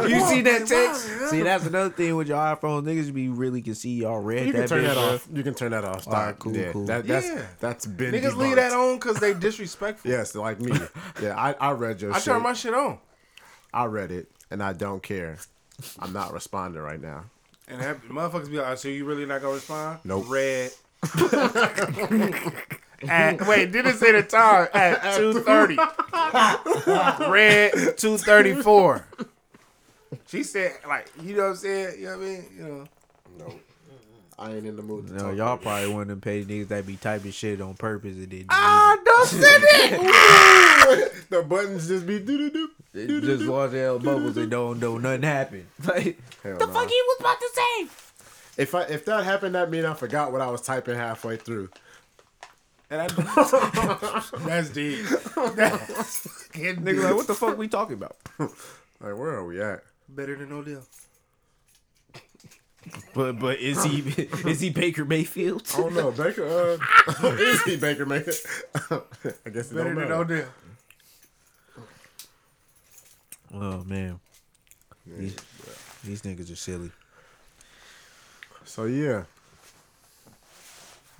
[0.08, 1.30] You see that text?
[1.30, 2.82] See, that's another thing with your iPhone.
[2.84, 5.26] Niggas be really can see y'all read You can that turn bitch, that off.
[5.32, 6.02] You can turn that off.
[6.02, 6.14] Stop.
[6.14, 6.84] Alright, cool, yeah, cool.
[6.84, 7.46] That, that's Yeah.
[7.60, 8.56] that's been Niggas leave debunked.
[8.56, 10.10] that on because they disrespectful.
[10.10, 10.78] Yes, like me.
[11.22, 12.24] Yeah, I, I read your I shit.
[12.26, 12.98] turn my shit on.
[13.72, 15.38] I read it, and I don't care.
[15.98, 17.24] I'm not responding right now.
[17.68, 20.00] And that, motherfuckers be like, oh, so you really not gonna respond?
[20.04, 20.26] Nope.
[20.28, 20.70] Red.
[23.08, 25.76] At, wait, didn't say the time at two thirty.
[27.30, 29.06] Red two thirty four.
[30.26, 32.00] She said, like, you know what I'm saying?
[32.00, 32.44] You know what I mean?
[32.56, 32.84] You know.
[33.38, 33.54] No,
[34.38, 35.06] I ain't in the mood.
[35.08, 37.60] To No, talk y'all about probably one of them petty niggas that be typing shit
[37.60, 39.88] on purpose and then Ah, don't say that.
[40.88, 41.12] it.
[41.30, 42.70] the buttons just be doo doo doo.
[42.92, 43.26] delete it.
[43.26, 45.66] just lost their bubbles and don't know nothing happened.
[45.86, 46.72] Like, Hell the nah.
[46.72, 47.88] fuck he was about to say?
[48.62, 51.70] If I if that happened, that mean I forgot what I was typing halfway through.
[52.90, 53.06] And I,
[54.46, 55.04] that's deep.
[55.56, 58.16] That's getting Nigga, like, what the fuck we talking about?
[58.38, 58.50] Like,
[59.00, 59.82] where are we at?
[60.08, 60.82] better than no deal.
[63.14, 63.98] But but is he
[64.48, 65.62] is he Baker Mayfield?
[65.74, 66.10] I don't know.
[66.10, 68.36] Baker, uh, is he Baker Mayfield?
[69.46, 70.24] I guess it Better don't than no matter.
[70.24, 70.48] deal.
[73.54, 74.18] Oh man,
[75.06, 75.36] these,
[76.04, 76.90] these niggas are silly.
[78.64, 79.24] So yeah,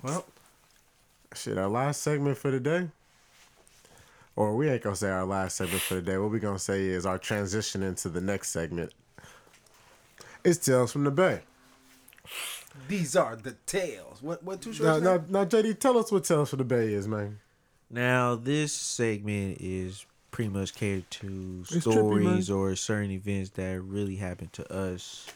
[0.03, 0.25] Well,
[1.33, 1.57] shit.
[1.57, 2.89] Our last segment for the day,
[4.35, 6.17] or we ain't gonna say our last segment for the day.
[6.17, 8.91] What we gonna say is our transition into the next segment.
[10.43, 11.41] It's Tales from the Bay.
[12.87, 14.21] These are the tales.
[14.21, 15.03] What what two Now, shorts?
[15.03, 17.39] now, now, JD, tell us what Tales for the Bay is, man.
[17.89, 24.17] Now, this segment is pretty much catered to trippy, stories or certain events that really
[24.17, 25.27] happened to us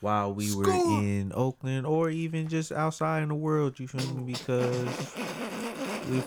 [0.00, 3.80] while we were in Oakland or even just outside in the world.
[3.80, 4.32] You feel me?
[4.34, 5.14] Because
[6.10, 6.26] we've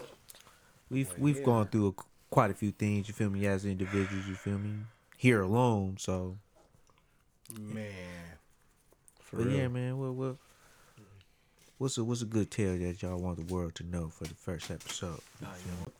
[0.90, 3.08] we've oh, we've gone through a, quite a few things.
[3.08, 3.46] You feel me?
[3.46, 4.72] As individuals, you feel me?
[5.18, 6.38] Here alone, so.
[7.60, 8.19] man.
[9.32, 10.36] But yeah, man, what what
[11.78, 14.36] what's a what's a good tale that y'all want the world to know for the
[14.36, 15.20] first episode?
[15.42, 15.94] You oh, feel?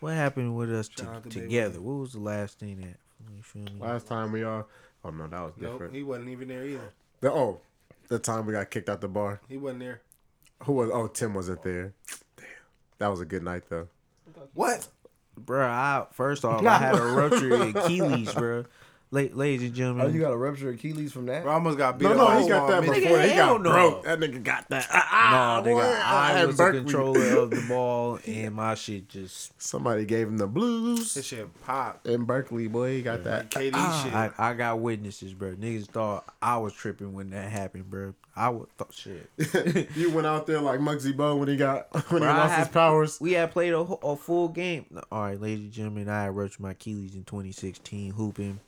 [0.00, 1.80] What happened with us to, to together?
[1.80, 2.96] What was the last thing that
[3.34, 3.80] you feel me?
[3.80, 4.68] Last time we all.
[5.04, 5.94] Oh, no, that was Nope, different.
[5.94, 6.92] he wasn't even there either.
[7.20, 7.60] The, oh,
[8.08, 9.40] the time we got kicked out the bar.
[9.48, 10.00] He wasn't there.
[10.64, 10.90] Who was?
[10.92, 11.94] Oh, Tim wasn't there.
[12.36, 12.46] Damn.
[12.98, 13.88] That was a good night, though.
[14.54, 14.88] What?
[15.40, 18.66] Bruh, I first off I had a ruptured Achilles, bruh.
[19.12, 20.06] La- ladies and gentlemen.
[20.06, 21.44] Oh, you got a ruptured Achilles from that?
[21.44, 22.16] Bro, I almost got beat No, up.
[22.18, 23.02] no, by he got that midget.
[23.04, 23.20] before.
[23.20, 23.70] He got no.
[23.70, 24.04] broke.
[24.04, 24.86] That nigga got that.
[24.90, 26.80] Ah, no, boy, nigga, I at was the Berkeley.
[26.80, 29.52] controller of the ball, and my shit just.
[29.62, 32.06] Somebody gave him the blues This shit popped.
[32.08, 32.96] in Berkeley, boy.
[32.96, 33.50] He got that.
[33.50, 34.12] KD shit.
[34.12, 35.54] I, I got witnesses, bro.
[35.54, 38.14] Niggas thought I was tripping when that happened, bro.
[38.34, 39.30] I would thought shit.
[39.96, 42.58] you went out there like Muggsy Bogues when he got when he Bro, I lost
[42.58, 43.18] his powers.
[43.20, 44.84] We had played a, a full game.
[45.10, 48.58] All right, ladies and gentlemen, I had ruptured my Achilles in 2016 hooping.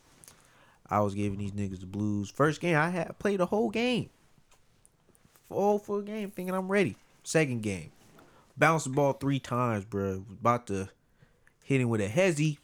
[0.91, 2.31] I was giving these niggas the blues.
[2.31, 4.11] First game, I had played a whole game.
[5.49, 6.97] Full full game, thinking I'm ready.
[7.23, 7.91] Second game,
[8.57, 10.25] bounced the ball three times, bro.
[10.31, 10.89] About to
[11.63, 12.59] hit him with a hezzy.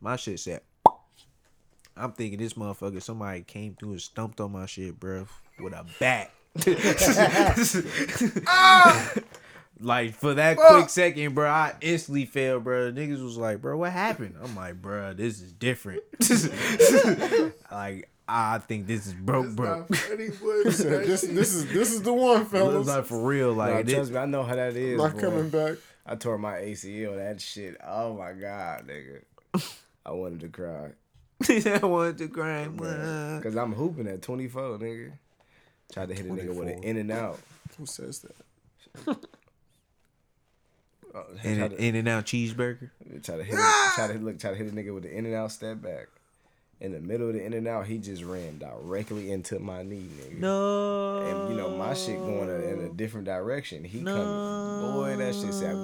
[0.00, 0.60] My shit said.
[1.94, 5.26] I'm thinking this motherfucker, somebody came through and stumped on my shit, bro,
[5.60, 6.30] with a bat.
[8.46, 9.12] Ah!
[9.82, 12.92] Like for that quick second, bro, I instantly fell, bro.
[12.92, 14.36] Niggas was like, bro, what happened?
[14.42, 16.02] I'm like, bro, this is different.
[17.70, 19.88] like, I think this is broke, broke.
[19.88, 20.38] this
[21.22, 22.86] this is this is the one, It was fellas.
[22.86, 24.96] like for real, Nah, like trust this, me, I know how that is.
[24.96, 25.20] Not boy.
[25.20, 25.78] coming back.
[26.06, 27.16] I tore my ACL.
[27.16, 27.76] That shit.
[27.84, 29.22] Oh my god, nigga.
[30.04, 30.90] I wanted to cry
[31.48, 32.68] I wanted to cry.
[32.68, 33.38] man.
[33.38, 35.12] because I'm hooping at 24, nigga.
[35.92, 37.38] Tried to hit a nigga with an in and out.
[37.78, 38.24] Who says
[39.06, 39.16] that?
[41.14, 42.90] Uh, In, in and out cheeseburger.
[43.22, 45.26] try to hit, a, try to look, try to hit a nigga with the in
[45.26, 46.08] and out step back.
[46.80, 50.06] In the middle of the in and out, he just ran directly into my knee,
[50.18, 50.38] nigga.
[50.38, 51.18] No.
[51.18, 53.84] And you know my shit going a, in a different direction.
[53.84, 55.76] He coming, boy, that shit said.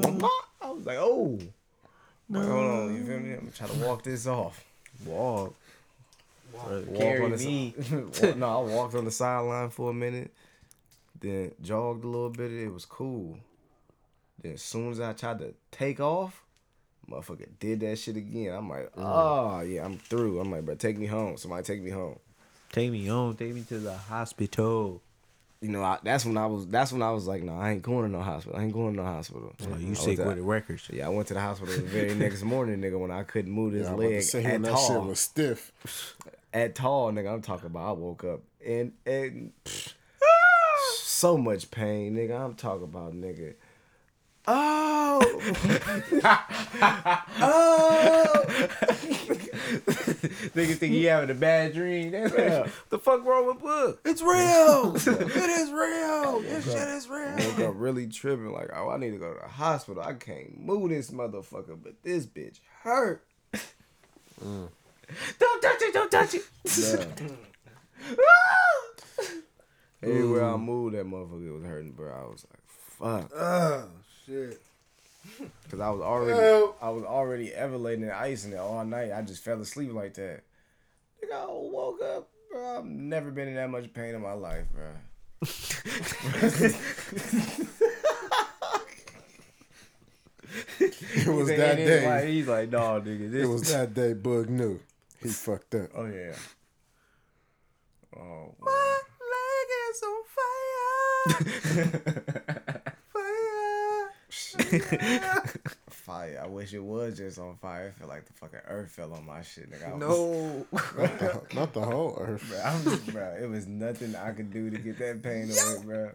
[0.60, 1.38] I was like, oh,
[2.28, 3.34] Like, hold on, you feel me?
[3.34, 4.64] I'm trying to walk this off.
[5.04, 5.54] Walk.
[6.52, 7.74] Walk Carry on the me.
[7.92, 10.32] walk- no, I walked on the sideline for a minute,
[11.20, 12.50] then jogged a little bit.
[12.52, 13.38] It was cool.
[14.40, 16.44] Then as soon as I tried to take off,
[17.10, 18.54] motherfucker did that shit again.
[18.54, 20.40] I'm like, oh yeah, I'm through.
[20.40, 21.36] I'm like, bro, take me home.
[21.36, 22.18] Somebody take me home.
[22.72, 23.34] Take me home.
[23.34, 25.02] Take me to the hospital.
[25.60, 26.68] You know, I, that's when I was.
[26.68, 28.58] That's when I was like, no, I ain't going to no hospital.
[28.58, 29.52] I ain't going to no hospital.
[29.60, 30.88] Oh, I you went sick with the records.
[30.92, 33.72] Yeah, I went to the hospital the very next morning, nigga, when I couldn't move
[33.72, 35.72] this Yeah, I'm about to leg say at when that shit was stiff.
[36.54, 37.88] At tall, nigga, I'm talking about.
[37.88, 39.92] I woke up and and pfft,
[40.96, 42.40] so much pain, nigga.
[42.40, 43.54] I'm talking about, nigga.
[44.50, 45.20] Oh,
[47.42, 48.44] oh,
[50.56, 52.12] Niggas think he having a bad dream.
[52.12, 54.00] the fuck wrong with Book?
[54.06, 54.96] It's real.
[54.96, 56.40] it is real.
[56.40, 57.36] This shit is real.
[57.36, 58.50] woke up really tripping.
[58.50, 60.02] Like, oh, I need to go to the hospital.
[60.02, 63.22] I can't move this motherfucker, but this bitch hurt.
[64.42, 64.70] Mm.
[65.38, 65.92] Don't touch it.
[65.92, 66.42] Don't touch it.
[70.02, 72.14] Everywhere I moved, that motherfucker was hurting, bro.
[72.14, 73.30] I was like, fuck.
[73.36, 73.90] Oh
[74.28, 74.60] shit.
[75.70, 76.78] Cause I was already, Help.
[76.80, 79.12] I was already everlating and icing it all night.
[79.12, 80.42] I just fell asleep like that.
[81.22, 82.78] Nigga, I woke up, bro.
[82.78, 84.86] I've never been in that much pain in my life, bro.
[90.80, 91.76] It was that like-
[92.22, 92.32] day.
[92.32, 93.30] He's like, no, nigga.
[93.30, 94.12] This It was that day.
[94.14, 94.80] Bug knew
[95.22, 95.90] he fucked up.
[95.94, 96.34] Oh yeah.
[98.16, 98.54] Oh.
[98.60, 98.96] My wow.
[99.34, 100.22] leg is on
[101.84, 102.72] fire.
[106.10, 107.92] I wish it was just on fire.
[107.94, 109.88] I feel like the fucking earth fell on my shit, nigga.
[109.88, 110.66] I was- No.
[110.72, 112.44] Not the, not the whole earth.
[112.48, 115.84] Bro, I'm just, bro, it was nothing I could do to get that pain away,
[115.84, 116.10] bro.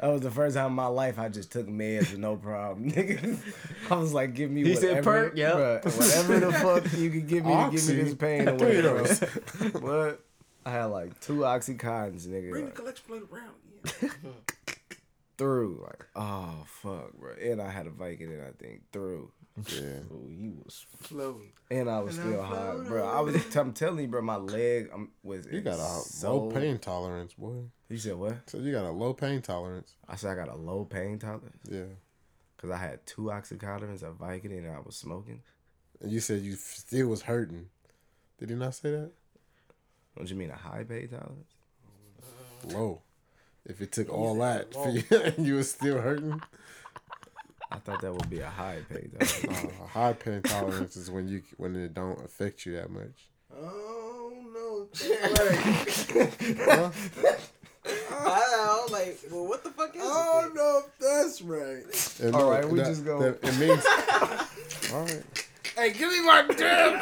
[0.00, 2.90] That was the first time in my life I just took meds with no problem,
[2.92, 3.38] nigga.
[3.90, 5.54] I was like, give me He whatever, said perk, yep.
[5.54, 8.82] bruh, whatever the fuck you could give me to give me this pain away, of
[8.84, 9.04] bro.
[9.04, 9.20] those.
[9.80, 10.20] What?
[10.66, 12.50] I had like two oxycontins, nigga.
[12.50, 13.54] Bring the collection plate around.
[14.02, 14.08] Yeah.
[15.36, 17.32] through, like, oh fuck, bro.
[17.40, 19.30] And I had a Viking Vicodin, I think, through.
[19.70, 19.80] Yeah.
[20.12, 21.52] Ooh, he was, Floating.
[21.70, 23.06] and I was still high, bro.
[23.06, 23.56] I was.
[23.56, 24.22] I'm telling you, bro.
[24.22, 25.46] My leg um, was.
[25.50, 27.62] You got a so, low pain tolerance, boy.
[27.88, 28.50] You said what?
[28.50, 29.94] So you got a low pain tolerance.
[30.08, 31.84] I said I got a low pain tolerance Yeah.
[32.56, 35.42] because I had two oxycontins, a Vicodin, and I was smoking.
[36.00, 37.66] And you said you still was hurting.
[38.38, 39.12] Did he not say that?
[40.14, 41.52] What do you mean a high pain tolerance?
[42.64, 43.02] Low.
[43.66, 46.42] If it took all that for you and you were still hurting,
[47.72, 49.44] I thought that would be a high pain tolerance.
[49.44, 53.28] uh, a high pain tolerance is when you when it don't affect you that much.
[53.56, 54.86] Oh no.
[54.92, 56.10] That's
[56.66, 56.92] right.
[58.10, 62.20] I was like, well, what the fuck is I don't know if that's right.
[62.22, 63.84] And All no, right, we that- just go- that- it means.
[64.92, 65.22] all right.
[65.76, 67.00] Hey, give me my damn.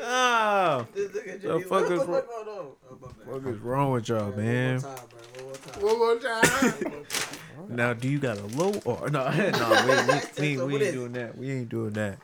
[0.00, 2.66] Oh, This nigga The fuck is wrong- hold on.
[2.90, 3.60] Oh, my bad.
[3.62, 4.80] wrong with y'all, man?
[4.80, 5.88] One more time, bro.
[5.88, 6.42] One more time.
[6.52, 7.76] One more time.
[7.76, 9.24] Now, do you got a low or no?
[9.28, 9.68] No,
[10.38, 11.36] we, we, we, So we ain't doing that.
[11.36, 12.18] We ain't doing that.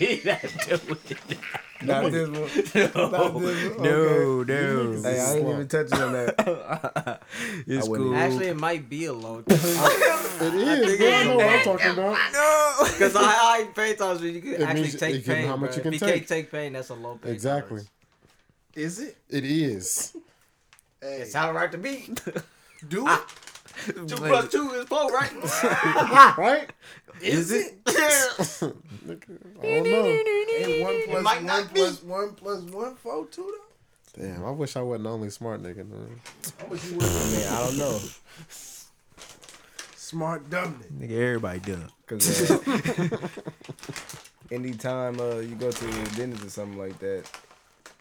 [0.00, 1.38] we not doing
[1.86, 2.40] Not this one.
[3.12, 3.82] Not this one.
[3.82, 5.02] No, no.
[5.02, 7.20] Hey, I ain't even touching on that.
[7.66, 8.14] it's cool.
[8.16, 9.42] Actually, it might be a low.
[10.36, 10.98] It is.
[10.98, 11.08] bro.
[11.08, 12.18] I know what I'm talking about.
[12.92, 15.46] Because I high pain tolerance, you can It actually means take it can- pain.
[15.48, 15.76] how much bro.
[15.76, 16.14] you can if you take.
[16.16, 17.32] can't take pain, that's a low pain.
[17.32, 17.68] Exactly.
[17.68, 17.90] tolerance.
[18.74, 19.16] Is it?
[19.30, 20.16] It is.
[21.00, 22.08] Hey, It sound right to me.
[22.88, 23.20] do it.
[23.86, 25.30] two plus two is four, right?
[26.38, 26.70] Right?
[27.20, 27.78] Is it?
[27.86, 30.06] I don't know.
[30.58, 31.80] And one plus might one not be.
[31.80, 33.42] plus one plus one four two
[34.16, 34.22] though.
[34.22, 35.88] Damn, I wish I wasn't the only smart nigga.
[35.88, 36.20] Man.
[36.70, 37.98] Man, I don't know.
[39.96, 41.08] Smart dumb nigga.
[41.08, 41.88] Nigga, everybody done.
[42.06, 43.28] Cause uh,
[44.50, 47.24] anytime uh, you go to the dentist or something like that,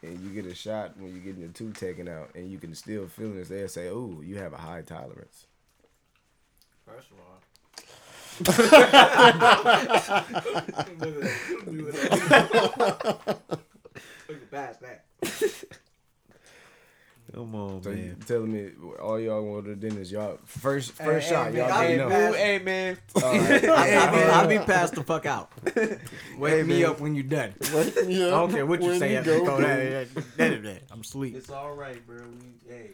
[0.04, 2.76] and you get a shot when you're getting your tooth taken out, and you can
[2.76, 5.48] still feel it, they'll say, "Oh, you have a high tolerance."
[6.94, 7.40] First of all.
[14.30, 15.06] Look past that.
[17.34, 18.18] Come on, So you man.
[18.28, 18.70] telling me
[19.02, 21.94] all y'all want to do is y'all first first Hey, shot, hey, y'all man, already
[21.94, 22.26] I know.
[22.28, 22.36] ain't.
[22.36, 22.98] Hey, man.
[23.16, 23.70] All right.
[23.70, 25.52] I, be, I be passed the fuck out.
[26.38, 26.92] Wake Hey, me man.
[26.92, 27.54] up when you're done.
[28.08, 28.28] Yeah.
[28.28, 29.16] I don't care what you When say.
[29.16, 31.36] you go, go, that, that, that, that, I'm asleep.
[31.36, 32.18] It's all right, bro.
[32.40, 32.92] We, hey,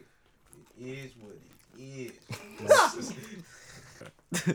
[0.80, 1.34] it is what
[1.78, 3.12] it is.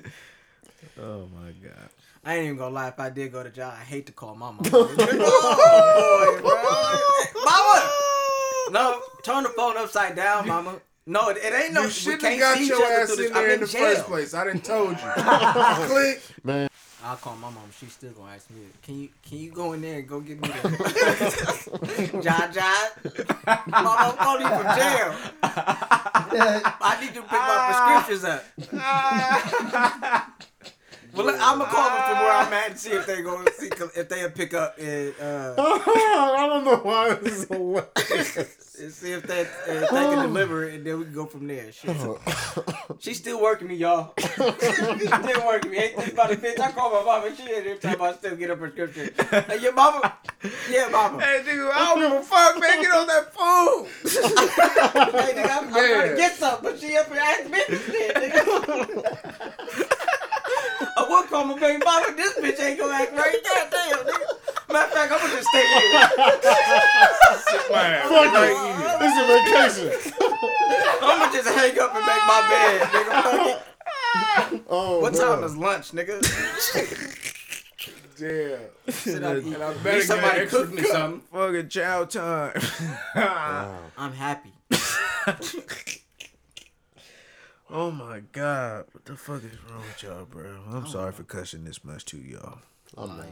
[1.00, 1.90] oh my god.
[2.24, 2.88] I ain't even gonna lie.
[2.88, 4.62] If I did go to jail, I hate to call my mama.
[4.74, 7.42] oh, boy.
[7.46, 7.92] Mama!
[8.72, 10.80] No, turn the phone upside down, mama.
[11.06, 11.82] No, it, it ain't no.
[11.82, 13.82] You we shouldn't have got see your ass through in there in the jail.
[13.82, 14.34] first place.
[14.34, 14.98] I didn't told you.
[15.88, 16.22] Click.
[16.44, 16.68] Man,
[17.06, 17.70] I'll call my mom.
[17.80, 20.42] She's still gonna ask me, "Can you can you go in there and go get
[20.42, 22.88] me the John John?
[23.68, 25.16] Mom, I'm calling you from jail.
[25.44, 28.44] I need to pick my prescriptions up."
[31.16, 33.44] well, look, I'm gonna call them from where I'm at and see if they go
[33.58, 38.76] see if they pick up and, uh, I don't know why this is hilarious.
[38.80, 41.48] and see if they if they can deliver it, and then we can go from
[41.48, 41.72] there.
[41.72, 41.96] Shit.
[43.00, 44.14] She's still working me, y'all.
[44.20, 45.78] She's still working me.
[45.78, 46.60] Ain't think about it, bitch.
[46.60, 47.36] I call my mama.
[47.36, 49.12] She ain't every time I still get a prescription.
[49.30, 50.14] Hey, your mama?
[50.70, 51.22] Yeah, mama.
[51.22, 52.82] Hey, Hey, nigga, I don't give a fuck, man.
[52.82, 53.86] Get on that phone.
[55.12, 58.16] nigga, I'm, I'm trying to get some, but she up here asking me this shit,
[58.16, 58.46] nigga.
[60.98, 62.14] I would call my baby mama.
[62.16, 63.36] This bitch ain't gonna act right.
[63.44, 64.28] God damn, nigga.
[64.72, 65.92] Matter of fact, I'm gonna just stay here.
[68.10, 68.56] Fuck it.
[69.00, 69.90] This is a vacation.
[71.02, 73.12] I'm gonna just hang up and make my bed, nigga.
[73.24, 73.60] Fuck it.
[74.70, 75.22] Oh, What man.
[75.22, 76.22] time is lunch, nigga?
[78.18, 78.60] Damn.
[78.94, 79.36] Sit up.
[79.36, 81.22] And I Need better somebody get cook me something.
[81.32, 82.54] Fucking chow time.
[83.98, 84.52] I'm happy.
[87.76, 88.86] oh my god.
[88.92, 90.58] What the fuck is wrong with y'all, bro?
[90.70, 92.60] I'm oh sorry for cussing this much to y'all.
[92.98, 93.26] Oh I'm not.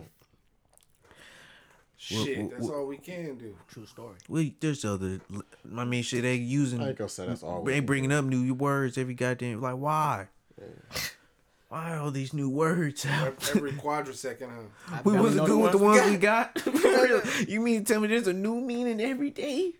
[1.98, 3.56] Shit, What- that's what- all we can do.
[3.72, 4.15] True story.
[4.28, 5.22] We there's other.
[5.78, 6.82] I mean, shit, they using.
[6.82, 7.64] I ain't gonna say that's all.
[7.64, 9.61] They bringing up new words every goddamn.
[9.61, 10.28] Like, why?
[11.70, 13.49] Why all these new words out?
[13.56, 14.48] Every quadrisecond,
[14.88, 15.02] huh?
[15.03, 16.60] We barely wasn't know good with the we ones we got.
[16.60, 17.22] For real.
[17.48, 19.74] You mean to tell me there's a new meaning every day?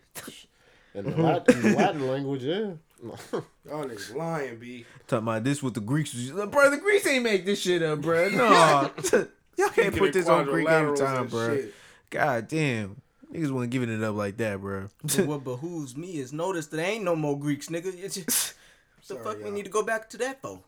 [0.94, 1.22] In the mm-hmm.
[1.22, 2.70] Latin, in the Latin language, yeah.
[3.66, 4.86] Y'all niggas lying, B.
[5.08, 6.14] Talking about this with the Greeks.
[6.14, 8.28] Bro, the Greeks ain't make this shit up, bro.
[8.30, 8.90] No.
[9.56, 11.56] Y'all can't put this on Greek every Quadrilaterals time, bro.
[11.56, 11.74] shit.
[12.10, 13.00] God damn.
[13.32, 14.88] Niggas wasn't giving it up like that, bro.
[15.02, 17.86] But what behooves me is notice that there ain't no more Greeks, nigga.
[17.86, 18.54] It's just,
[19.08, 19.52] the Sorry, fuck we y'all.
[19.52, 20.60] need to go back to that for?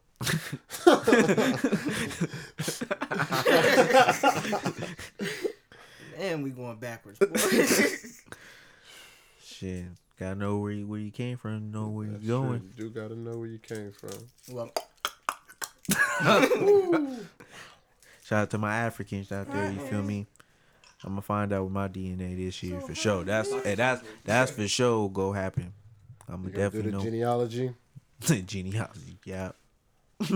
[6.19, 7.19] and we going backwards.
[7.19, 7.27] boy.
[9.44, 9.85] Shit.
[10.18, 12.60] Gotta know where you where you came from, know where you That's going.
[12.60, 12.68] true.
[12.76, 14.18] You do gotta know where you came from.
[14.51, 14.70] Well,
[18.24, 19.70] Shout out to my Africans out there.
[19.70, 20.26] You feel me?
[21.05, 23.22] I'm gonna find out what my DNA this year for sure.
[23.24, 25.72] That's hey, that's that's for sure go happen.
[26.28, 27.74] I'm You gonna gotta do definitely the know genealogy.
[28.47, 29.18] genealogy.
[29.24, 29.52] Yeah.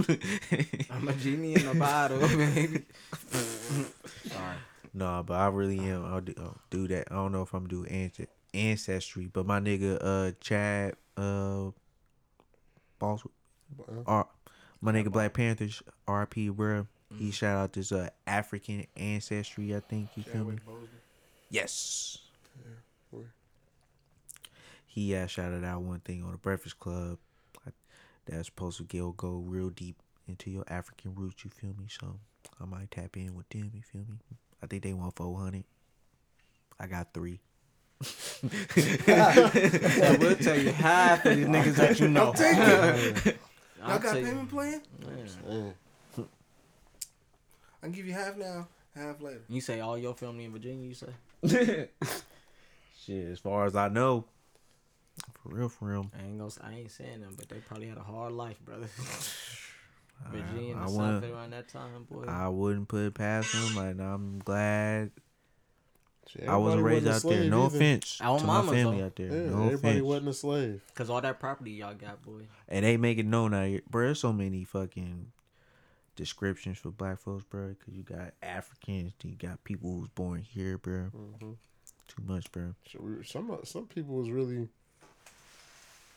[0.90, 2.84] I'm a genie in a bottle, baby.
[3.32, 4.56] Sorry.
[4.92, 6.04] No, but I really am.
[6.04, 7.08] I'll do, I'll do that.
[7.10, 8.20] I don't know if I'm doing ance-
[8.54, 11.70] ancestry, but my nigga uh Chad uh
[12.98, 13.22] Boss
[14.06, 14.26] R
[14.80, 16.86] my nigga Black Panthers RP bro.
[17.16, 20.58] He shout out this uh African ancestry, I think you feel me?
[21.50, 22.18] Yes.
[23.10, 23.26] word.
[24.86, 27.18] He uh, shouted out one thing on the Breakfast Club
[28.26, 29.96] that's supposed to go go real deep
[30.28, 31.44] into your African roots.
[31.44, 31.86] You feel me?
[31.88, 32.18] So
[32.60, 33.70] I might tap in with them.
[33.74, 34.18] You feel me?
[34.62, 35.64] I think they want four hundred.
[36.78, 37.40] I got three.
[38.02, 42.32] I will tell you half of these niggas that you know.
[42.36, 43.38] Take it.
[43.82, 44.80] I'll Y'all got tell you- payment plan?
[45.48, 45.74] Mm.
[47.82, 49.40] I can give you half now, half later.
[49.48, 50.86] You say all your family in Virginia.
[50.86, 51.06] You say
[53.06, 54.26] Shit, as far as I know,
[55.42, 56.10] for real, for real.
[56.18, 56.50] I ain't gonna.
[56.62, 58.88] I ain't saying them, but they probably had a hard life, brother.
[60.30, 62.24] Virginia I and the South around that time, boy.
[62.28, 63.74] I wouldn't put it past them.
[63.76, 65.10] Like I'm glad
[66.28, 67.50] Shit, I wasn't raised wasn't out there.
[67.50, 67.76] No either.
[67.76, 69.06] offense Our to my family though.
[69.06, 69.26] out there.
[69.26, 70.02] Yeah, no everybody offense.
[70.02, 70.82] wasn't a slave.
[70.94, 72.42] Cause all that property y'all got, boy.
[72.68, 74.04] And they make it known out here, bro.
[74.06, 75.32] There's so many fucking
[76.16, 77.74] descriptions for black folks, bro.
[77.84, 81.10] Cause you got Africans, you got people who's born here, bro.
[81.14, 81.56] Mhm.
[82.08, 82.74] Too much, bro.
[82.90, 84.68] So we- Some some people was really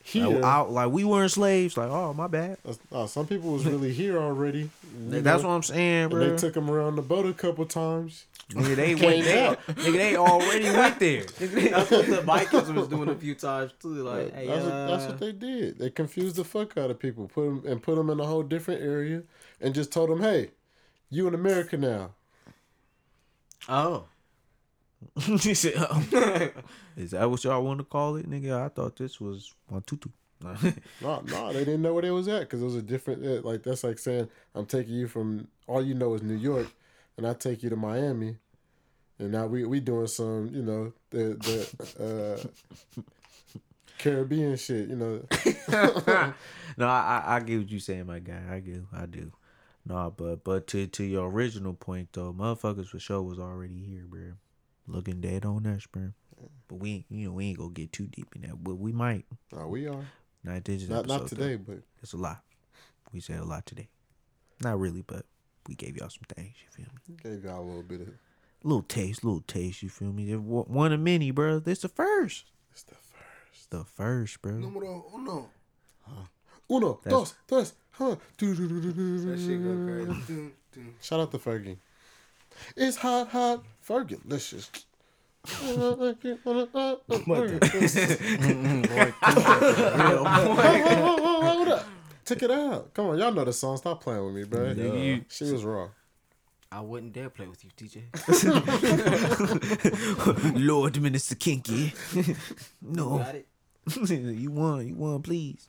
[0.05, 0.43] Like, here.
[0.43, 1.77] out, like we weren't slaves.
[1.77, 2.57] Like, oh my bad.
[2.63, 4.69] That's- uh, some people was really here already.
[4.97, 6.29] That's know, what I'm saying, and bro.
[6.29, 8.25] they took them around the boat a couple times.
[8.49, 9.55] nigga, they Came went there.
[9.75, 11.23] Nigga, they already went there.
[11.39, 13.87] That's what the Vikings was doing a few times too.
[14.03, 15.79] Like, That- hey, that's, what, that's uh, what they did.
[15.79, 18.43] They confused the fuck out of people, put them and put them in a whole
[18.43, 19.23] different area,
[19.61, 20.49] and just told them, "Hey,
[21.09, 22.11] you in America now."
[23.69, 24.12] Oh, He
[25.55, 26.49] said, oh.
[26.97, 28.61] Is that what y'all want to call it, nigga?
[28.61, 30.09] I thought this was one tutu.
[31.01, 33.25] No, no, they didn't know where they was at because it was a different.
[33.25, 36.67] uh, Like that's like saying I'm taking you from all you know is New York,
[37.17, 38.37] and I take you to Miami,
[39.19, 41.37] and now we we doing some you know the
[41.97, 42.43] the
[42.99, 43.01] uh,
[43.97, 44.89] Caribbean shit.
[44.89, 45.21] You know,
[46.77, 48.41] no, I, I I get what you saying, my guy.
[48.51, 49.31] I do, I do.
[49.85, 54.05] No, but but to to your original point though, motherfuckers for sure was already here,
[54.07, 54.33] bro.
[54.87, 56.09] Looking dead on us, bro.
[56.67, 58.61] But we, ain't- you know, we ain't gonna get too deep in that.
[58.63, 59.25] But we might.
[59.51, 60.05] no, we are
[60.43, 61.63] Not this not not today, though.
[61.75, 62.41] but It's a lot.
[63.13, 63.87] We said a lot today.
[64.61, 65.25] Not really, but
[65.67, 66.55] we gave y'all some things.
[66.63, 67.15] You feel me?
[67.23, 68.07] gave y'all a little bit of.
[68.09, 69.83] A little taste, little taste.
[69.83, 70.31] You feel me?
[70.31, 71.59] It One of many, bro.
[71.59, 72.45] This the first.
[72.71, 73.69] It's the first.
[73.71, 74.53] The first, bro.
[74.53, 75.49] Numero uno.
[76.69, 78.15] Uno, That's- dos, tres, huh?
[81.01, 81.77] Shout out to Fergie.
[82.75, 84.69] It's hot, hot, Fergalicious.
[85.47, 86.01] Hold
[91.69, 91.85] up.
[92.25, 92.93] Check it out.
[92.93, 93.75] Come on, y'all know the song.
[93.77, 94.73] Stop playing with me, bro.
[94.73, 95.89] Nigga, you- She was raw.
[96.71, 98.01] I wouldn't dare play with you, TJ.
[100.65, 101.93] Lord Minister Kinky.
[102.81, 103.17] no.
[103.19, 103.47] Got it.
[104.09, 104.87] you won.
[104.87, 105.67] You won, please.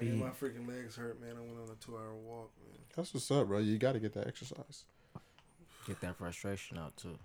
[0.00, 1.36] Man, my freaking legs hurt, man.
[1.36, 2.78] I went on a two hour walk, man.
[2.94, 3.58] That's what's up, bro.
[3.58, 4.84] You got to get that exercise.
[5.86, 7.18] Get that frustration out too.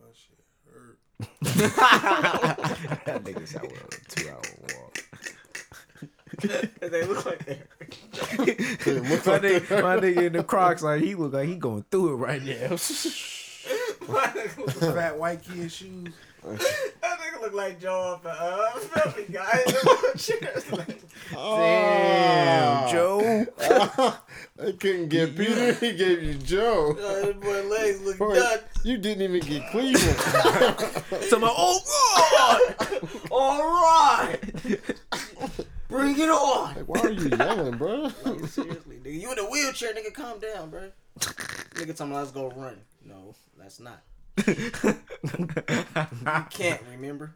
[0.00, 0.38] That shit
[0.72, 0.98] hurt.
[3.06, 4.42] That nigga said well, a two hour
[4.74, 5.04] walk.
[6.80, 7.66] they look like they're
[8.16, 12.16] my, nigga, my nigga in the Crocs, like he look like he going through it
[12.16, 12.76] right now.
[14.76, 16.14] Fat white kid shoes.
[17.40, 19.64] That nigga look like Joe off the uh, filthy guy.
[21.32, 23.46] Damn, Joe.
[24.62, 25.72] I couldn't get Peter.
[25.74, 26.92] He gave you Joe.
[26.94, 28.58] That boy legs look Boy, done.
[28.84, 30.16] you didn't even get Cleveland.
[31.28, 31.80] So my oh
[33.30, 34.38] All right,
[35.88, 36.74] bring it on.
[36.74, 38.10] Like, why are you yelling, bro?
[38.24, 40.12] Like, seriously, nigga, you in a wheelchair, nigga.
[40.12, 40.90] Calm down, bro.
[41.18, 42.78] nigga, tell me let's go run.
[43.04, 44.02] No, that's not.
[44.46, 44.72] You
[46.50, 47.34] can't remember.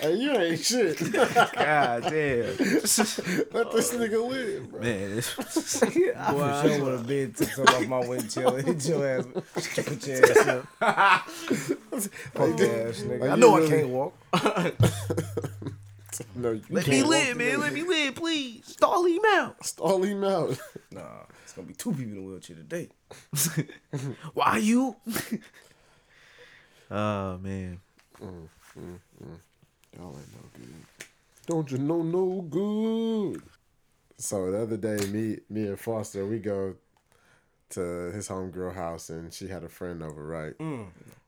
[0.00, 0.98] Hey, you ain't shit.
[1.12, 2.56] God damn.
[2.56, 4.80] Let this nigga live, bro.
[4.80, 5.36] Man, this,
[5.82, 8.62] I for sure would have been took some off my windshield.
[8.64, 9.26] Hit your ass.
[9.74, 10.66] Put your ass up.
[12.34, 13.32] Punk ass nigga.
[13.32, 14.14] I know I can't walk.
[16.34, 17.60] No, you let can't Let me live, man.
[17.60, 18.66] Let me live, please.
[18.66, 19.64] Stall him out.
[19.64, 20.58] Stall him out.
[20.90, 21.22] Nah.
[21.58, 22.88] Gonna be two people in a wheelchair today.
[24.34, 24.94] Why you?
[26.90, 27.80] oh man.
[28.22, 28.48] Mm,
[28.78, 29.38] mm, mm.
[29.96, 30.74] Y'all ain't no good.
[31.46, 33.42] Don't you know no good?
[34.18, 36.76] So the other day, me, me and Foster, we go
[37.70, 37.80] to
[38.12, 40.54] his homegirl house, and she had a friend over, right?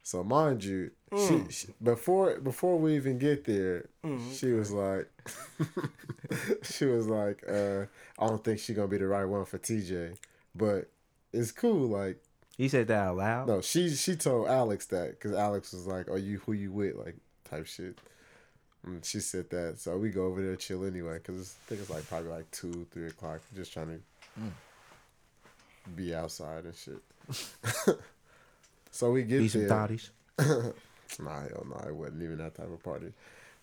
[0.03, 1.51] So mind you, she, mm.
[1.51, 5.09] she before before we even get there, mm, she was like,
[6.63, 7.87] she was like, uh,
[8.19, 10.17] I don't think she's gonna be the right one for TJ,
[10.55, 10.89] but
[11.33, 12.23] it's cool, like.
[12.57, 13.49] He said that out loud.
[13.49, 16.95] No, she she told Alex that because Alex was like, "Are you who you with?"
[16.95, 17.99] Like type shit.
[18.85, 21.91] And she said that, so we go over there chill anyway because I think it's
[21.91, 23.41] like probably like two, three o'clock.
[23.55, 25.97] Just trying to mm.
[25.97, 27.03] be outside and shit.
[28.91, 29.71] so we get Be some there.
[29.71, 30.11] thotties.
[31.19, 33.13] Nah, hell no, it wasn't even that type of party.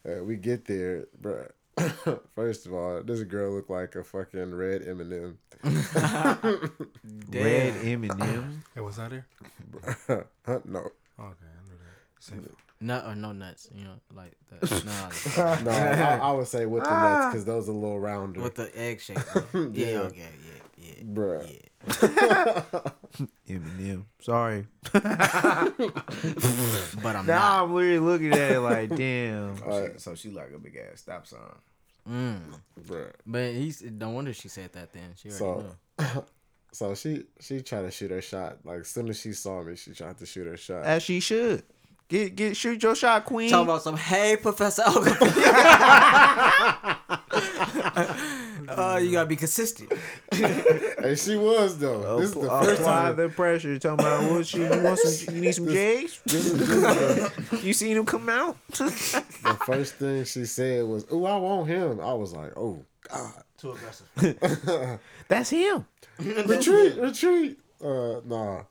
[0.08, 1.50] Uh, we get there, bruh.
[2.36, 5.38] First of all, this girl looked like a fucking red M&M.
[7.32, 8.64] Red M&M.
[8.76, 9.26] Hey, was I there?
[10.46, 10.60] Huh?
[10.66, 12.20] no, Okay, I knew that.
[12.20, 12.40] Safe.
[12.80, 14.62] Nut or no nuts, you know, like that.
[15.36, 18.42] Nah, no, I, I would say with the nuts because those are a little rounder.
[18.42, 19.18] with the egg shape.
[19.54, 20.00] Yeah, Yeah.
[20.02, 20.20] okay,
[20.78, 21.04] yeah, yeah.
[21.04, 21.62] Bruh.
[23.50, 24.06] M&M.
[24.22, 24.68] Sorry.
[27.02, 27.64] But I'm Now not.
[27.64, 29.56] I'm really looking at it like, damn.
[29.94, 31.40] She- so she like a big ass stop sign.
[32.10, 32.40] Mm.
[32.88, 33.12] Bruh.
[33.26, 35.14] But he's no wonder she said that then.
[35.16, 36.24] She already So, knew.
[36.72, 38.58] so she she tried to shoot her shot.
[38.64, 40.84] Like as soon as she saw me, she tried to shoot her shot.
[40.86, 41.64] As she should.
[42.10, 43.50] Get get shoot your shot, queen.
[43.50, 45.14] Talking about some, hey, Professor Ogle.
[48.70, 49.92] Uh, you gotta be consistent.
[50.32, 52.18] and she was though.
[52.20, 53.16] This is the first Apply time.
[53.16, 53.78] the pressure.
[53.80, 56.22] Talking about what you, you want some you need some J's?
[56.26, 58.58] This is, this is the, You seen him come out?
[58.70, 63.44] the first thing she said was, "Oh, I want him." I was like, "Oh God,
[63.58, 65.00] Too aggressive.
[65.28, 65.86] That's him.
[66.20, 68.64] retreat, retreat." Uh, nah.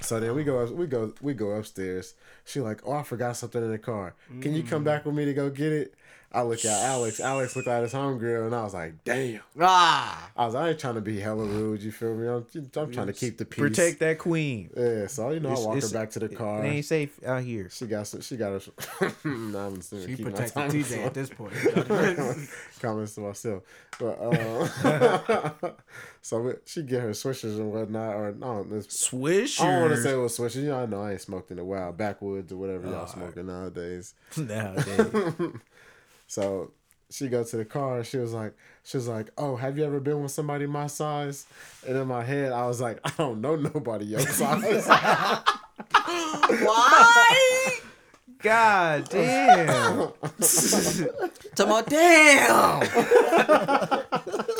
[0.00, 2.14] So then we go, we go, we go upstairs.
[2.44, 4.14] She like, "Oh, I forgot something in the car.
[4.40, 5.94] Can you come back with me to go get it?"
[6.30, 7.20] I look at Alex.
[7.20, 10.30] Alex looked at his homegirl, and I was like, "Damn." Ah.
[10.36, 11.82] I was, I ain't trying to be hella rude.
[11.82, 12.28] You feel me?
[12.28, 12.44] I'm,
[12.76, 13.60] I'm trying to keep the peace.
[13.60, 14.68] Protect that queen.
[14.76, 16.64] Yeah, so you know, I walk her back to the car.
[16.64, 17.70] It ain't safe out here.
[17.70, 18.20] She got some.
[18.20, 19.12] She got a.
[19.28, 21.54] nah, I'm She protected TJ at this point.
[22.78, 23.62] comments to myself.
[23.98, 25.72] But uh,
[26.22, 29.62] so we, she get her swishers and whatnot, or no, it's, Swishers.
[29.62, 30.56] I don't want to say it was swishers.
[30.56, 31.92] You know, I know I ain't smoked in a while.
[31.92, 34.14] Backwoods or whatever y'all smoking nowadays.
[34.36, 35.34] nowadays.
[36.28, 36.70] So
[37.10, 39.84] she go to the car and she was like, she was like, oh, have you
[39.84, 41.46] ever been with somebody my size?
[41.86, 44.86] And in my head, I was like, I don't know nobody your size.
[46.46, 47.78] Why?
[48.40, 50.12] God damn.
[51.56, 52.82] Talking about damn.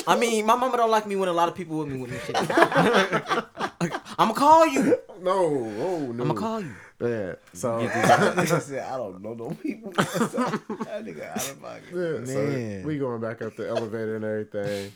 [0.07, 2.11] I mean, my mama don't like me when a lot of people with me with
[2.11, 2.35] me shit.
[4.19, 4.99] I'ma call you.
[5.23, 5.37] no,
[5.79, 6.25] oh no.
[6.25, 6.75] I'ma call you.
[7.01, 7.35] Yeah.
[7.53, 9.93] So Nigga said, I don't know no people.
[9.93, 11.85] that nigga out of pocket.
[11.93, 12.83] Yeah, Man.
[12.83, 14.93] so we going back up the elevator and everything,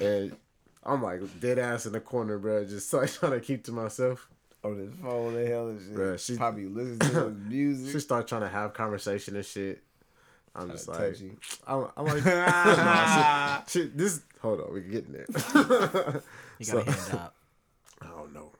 [0.00, 0.36] and
[0.84, 4.28] I'm like dead ass in the corner, bro, just like trying to keep to myself.
[4.62, 5.94] On his phone, the hell and shit.
[5.94, 7.92] Bruh, she- probably listens to his music.
[7.92, 9.82] She start trying to have conversation and shit.
[10.54, 11.52] I'm just Tryna like.
[11.66, 14.22] I'm, I'm like, nah, shit, shit, this.
[14.40, 15.26] Hold on, we getting there.
[16.60, 17.34] You got a hand up.
[18.00, 18.52] I don't know.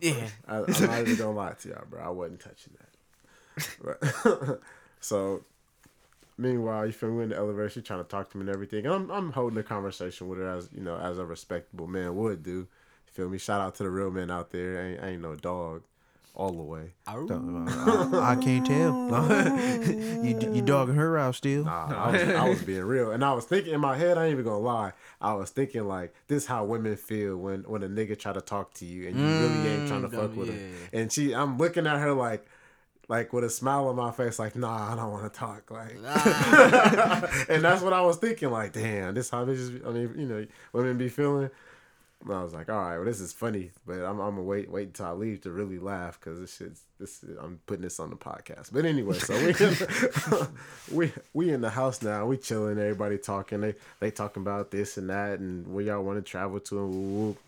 [0.00, 0.28] Yeah.
[0.48, 2.02] I, I'm not even gonna lie to y'all, bro.
[2.02, 2.88] I wasn't touching that.
[3.82, 4.60] But,
[5.00, 5.42] so,
[6.36, 7.24] meanwhile, you feel me?
[7.24, 7.68] In the elevator.
[7.68, 8.86] She trying to talk to me and everything.
[8.86, 12.16] And I'm, I'm holding a conversation with her as you know, as a respectable man
[12.16, 12.66] would do.
[13.06, 13.38] Feel me?
[13.38, 14.84] Shout out to the real men out there.
[14.84, 15.82] Ain't, ain't no dog,
[16.34, 16.92] all the way.
[17.06, 19.08] I can't tell.
[20.22, 21.64] you you dogging her out still?
[21.64, 24.18] Nah, I was, I was being real, and I was thinking in my head.
[24.18, 24.92] I ain't even gonna lie.
[25.20, 28.74] I was thinking like this: how women feel when when a nigga try to talk
[28.74, 30.54] to you and you really ain't trying to Mm, fuck with yeah.
[30.54, 30.60] her.
[30.92, 32.46] And she, I'm looking at her like.
[33.06, 35.70] Like with a smile on my face, like nah, I don't want to talk.
[35.70, 35.90] Like,
[37.50, 38.50] and that's what I was thinking.
[38.50, 39.86] Like, damn, this how bitches.
[39.86, 41.50] I mean, you know, women be feeling.
[42.30, 44.88] I was like, all right, well, this is funny, but I'm, I'm gonna wait, wait
[44.88, 47.24] until I leave to really laugh because this shit's this.
[47.40, 48.72] I'm putting this on the podcast.
[48.72, 49.34] But anyway, so
[50.90, 52.26] we we we in the house now.
[52.26, 53.60] We chilling, everybody talking.
[53.60, 57.18] They they talking about this and that and where y'all want to travel to and
[57.18, 57.38] whoop.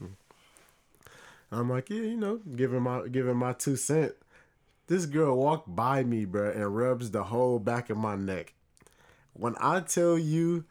[1.51, 4.13] I'm like, yeah, you know, giving my giving my two cent.
[4.89, 8.53] This girl walked by me, bro, and rubs the whole back of my neck.
[9.33, 10.65] When I tell you,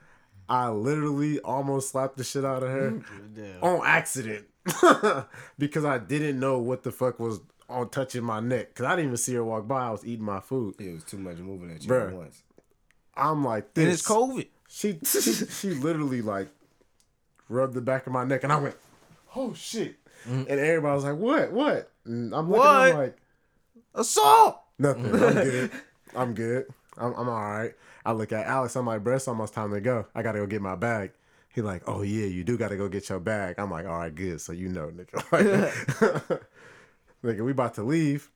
[0.48, 3.64] I literally almost slapped the shit out of her mm-hmm.
[3.66, 4.46] on accident
[5.58, 9.06] because I didn't know what the fuck was on touching my neck because I didn't
[9.06, 9.88] even see her walk by.
[9.88, 10.76] I was eating my food.
[10.80, 12.10] It was too much moving at you Bruh.
[12.10, 12.44] at once.
[13.16, 13.84] I'm like this.
[13.84, 14.48] And it's COVID.
[14.68, 16.50] She, she she literally like
[17.50, 18.76] rubbed the back of my neck and I went
[19.36, 19.98] oh shit,
[20.28, 20.44] mm-hmm.
[20.50, 21.92] and everybody was like, what, what?
[22.06, 22.96] And I'm looking, What?
[22.96, 23.18] Like,
[23.94, 24.62] Assault.
[24.80, 25.06] nothing.
[25.06, 25.72] I'm good.
[26.16, 26.66] I'm good.
[26.98, 27.74] I'm, I'm all right.
[28.06, 28.76] I look at Alex.
[28.76, 30.06] I'm like, bro, it's almost time to go.
[30.14, 31.12] I gotta go get my bag.
[31.54, 33.56] He like, oh yeah, you do gotta go get your bag.
[33.58, 34.42] I'm like, all right, good.
[34.42, 36.42] So you know, nigga.
[37.24, 38.30] nigga, we about to leave.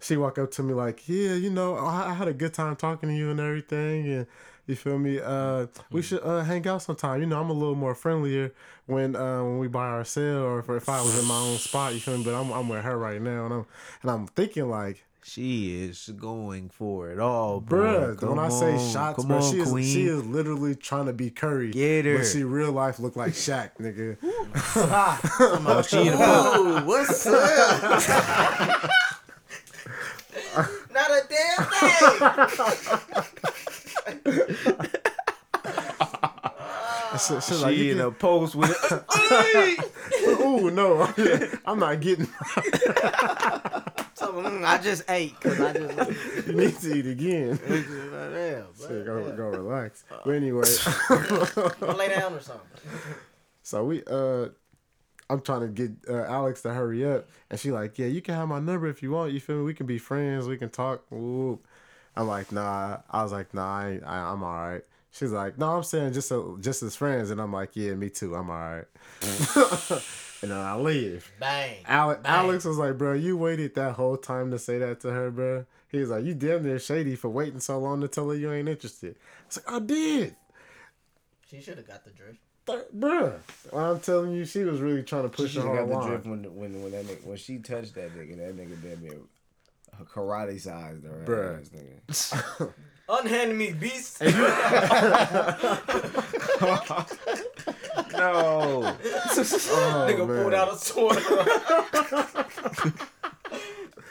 [0.00, 2.76] She walk up to me like, yeah, you know, I, I had a good time
[2.76, 4.26] talking to you and everything, and
[4.66, 5.20] you feel me.
[5.20, 7.20] Uh, we should uh, hang out sometime.
[7.20, 8.52] You know, I'm a little more friendlier
[8.86, 11.94] when uh, when we by ourselves, or if, if I was in my own spot.
[11.94, 12.24] You feel me?
[12.24, 13.66] But I'm I'm with her right now, and I'm
[14.02, 15.04] and I'm thinking like.
[15.26, 18.28] She is going for it all, Bruh, bro.
[18.34, 19.84] when I say on, shots, come bro, on, she is queen.
[19.84, 21.70] she is literally trying to be Curry.
[21.70, 22.18] Get her.
[22.18, 24.18] But she real life look like Shaq, nigga.
[24.76, 26.58] Oh, she in the post.
[26.58, 28.90] Ooh, what's up?
[30.92, 31.64] Not a damn
[34.44, 34.90] thing.
[37.18, 39.84] She, she She like, you in can- a post with it.
[40.40, 41.08] ooh, no,
[41.66, 42.26] I'm not getting.
[44.14, 46.46] So, mm, I just ate because I just.
[46.46, 47.58] You need to eat again.
[47.66, 50.04] Damn, So go, go relax.
[50.08, 50.62] But anyway.
[51.80, 52.68] Lay down or something.
[53.62, 54.48] so we uh,
[55.30, 58.34] I'm trying to get uh, Alex to hurry up, and she like, yeah, you can
[58.34, 59.32] have my number if you want.
[59.32, 59.64] You feel me?
[59.64, 60.46] We can be friends.
[60.46, 61.10] We can talk.
[61.12, 61.58] Ooh.
[62.16, 62.98] I'm like, nah.
[63.10, 64.82] I was like, nah, I, I I'm all right.
[65.10, 68.10] She's like, no, I'm saying just so, just as friends, and I'm like, yeah, me
[68.10, 68.34] too.
[68.34, 68.84] I'm all right.
[70.44, 71.30] and then I leave.
[71.40, 71.76] Bang.
[71.86, 72.32] Alex, Bang.
[72.32, 75.66] Alex was like, bro, you waited that whole time to say that to her, bro.
[75.88, 78.52] He was like, you damn near shady for waiting so long to tell her you
[78.52, 79.16] ain't interested.
[79.16, 80.36] I was like, I did.
[81.50, 82.38] She should have got the drift.
[82.66, 83.34] Th- Bruh,
[83.72, 85.98] I'm telling you, she was really trying to push should her have whole got the
[85.98, 86.08] line.
[86.08, 88.36] drift when when when that nigga, when she touched that nigga.
[88.38, 89.18] That nigga damn near
[90.12, 92.72] karate sized her Bruh.
[93.08, 93.20] ass nigga.
[93.20, 94.20] Unhand me, beast.
[98.12, 98.82] No.
[98.84, 100.42] Oh, nigga man.
[100.42, 101.16] pulled out a sword.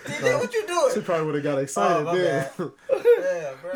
[0.06, 0.91] DJ, what you doing?
[0.94, 2.49] She probably would have got excited Oh, my then.
[2.90, 3.72] Yeah, bro.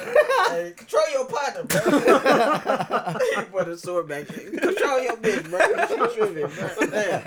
[0.49, 1.79] Hey, control your partner, bro.
[3.35, 4.49] he put a sword back there.
[4.51, 5.59] Control your bitch, bro.
[5.87, 6.67] She tripping, bro.
[6.89, 7.21] Damn.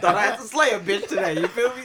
[0.00, 1.34] Thought I had to slay a bitch today.
[1.40, 1.82] You feel me?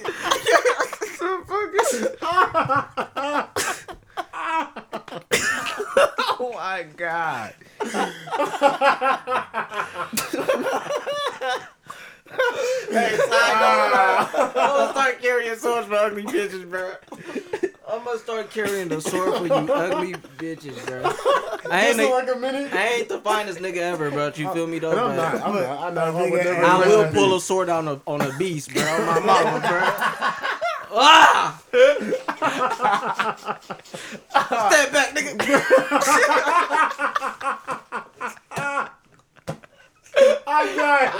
[6.42, 7.54] oh my god.
[12.92, 14.40] Hey, side note, bro.
[14.40, 16.94] I'm gonna start carrying swords for ugly bitches, bro.
[17.88, 21.02] I'm gonna start carrying the sword for you ugly bitches, bro.
[21.72, 22.74] I ain't, Just in like a minute.
[22.74, 24.28] I ain't the finest nigga ever, bro.
[24.36, 24.92] You feel me though?
[24.92, 25.36] I'm not.
[25.42, 25.80] I'm not.
[25.80, 26.18] I know.
[26.18, 28.84] I would never I will pull a sword on a on a beast, bro.
[28.84, 30.60] On my mama, bro.
[30.92, 31.62] Ah!
[34.68, 35.36] Step back, nigga.
[40.48, 41.12] I got it.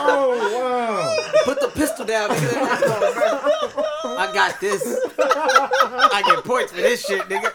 [0.00, 1.16] oh wow.
[1.44, 2.56] Put the pistol down, nigga.
[4.16, 4.82] I got this.
[5.18, 7.52] I get points for this shit, nigga.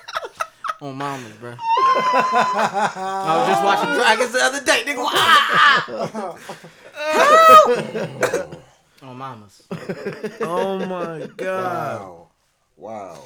[0.82, 1.56] On mamas, bro.
[1.58, 5.04] I was just watching Dragons the other day, nigga.
[6.98, 8.52] Ah!
[9.04, 9.64] On mamas.
[10.42, 12.02] Oh my god.
[12.02, 12.28] Wow.
[12.78, 13.20] Wow.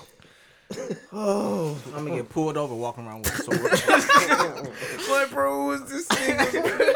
[1.12, 1.76] Oh.
[1.96, 3.60] I'm gonna get pulled over walking around with a sword.
[5.10, 6.94] Like, bro, who is this nigga?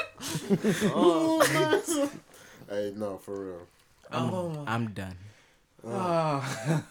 [0.93, 2.09] Oh,
[2.69, 3.67] hey, no, for real.
[4.11, 5.15] I'm, oh, I'm done.
[5.85, 6.83] Oh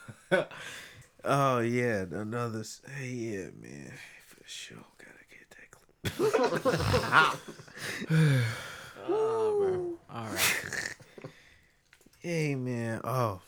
[1.25, 2.61] oh yeah, another.
[2.61, 3.93] s- Hey, yeah, man,
[4.27, 4.85] for sure.
[4.99, 6.13] Gotta get that clip.
[9.09, 9.73] Oh, bro.
[10.15, 10.95] All right.
[12.25, 13.01] Hey, man.
[13.03, 13.41] Oh.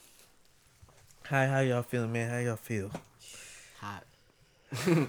[1.27, 2.29] Hi, how y'all feeling, man?
[2.29, 2.91] How y'all feel?
[3.79, 4.03] Hot.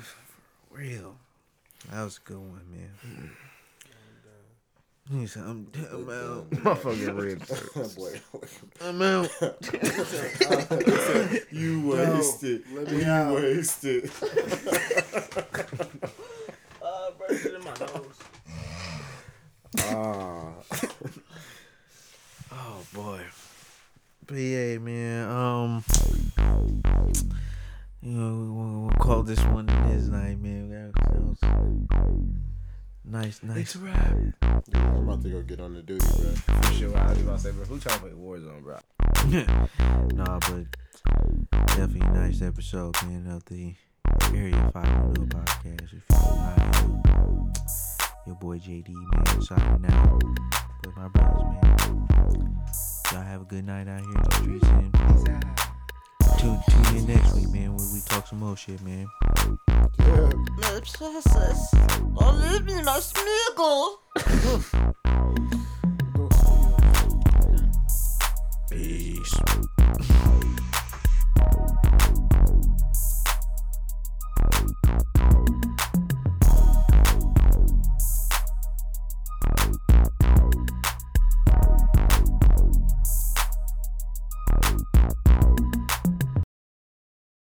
[0.69, 1.15] Real.
[1.91, 3.31] That was a good one, man.
[5.19, 6.49] He said, I'm, I'm out.
[6.51, 7.39] Motherfucking red.
[7.95, 8.21] Boy,
[8.81, 9.31] I'm out.
[11.51, 12.63] you wasted.
[12.71, 13.33] let you me out.
[13.33, 14.11] wasted.
[16.83, 18.19] Uh, bro, shit in my nose.
[19.79, 20.53] Ah.
[22.51, 23.21] Oh boy.
[24.27, 25.30] But yeah, man.
[25.30, 25.84] Um,
[28.02, 30.69] you know, we'll, we'll call this one this night, man.
[30.69, 31.80] That was, that was
[33.03, 33.76] nice, nice.
[33.76, 34.22] Yeah,
[34.73, 36.31] I'm about to go get on the duty, bro.
[36.31, 36.97] For sure.
[36.97, 38.80] I was about to say, bro, who trying to play Warzone, bro?
[40.15, 40.65] nah, but
[41.68, 43.76] definitely nice episode, man, of the
[44.34, 45.84] Area 510 podcast.
[45.84, 47.53] If you know how I am.
[48.26, 50.74] Your boy JD, man, signing out.
[50.86, 52.62] Cause my brothers, man.
[53.12, 54.94] Y'all have a good night out here in the streets and
[56.38, 59.07] tune, tune in next week, man, when we talk some more shit, man.
[59.98, 61.72] Men precis.
[62.14, 63.98] Håll i mina smygor.
[68.70, 69.40] Peace.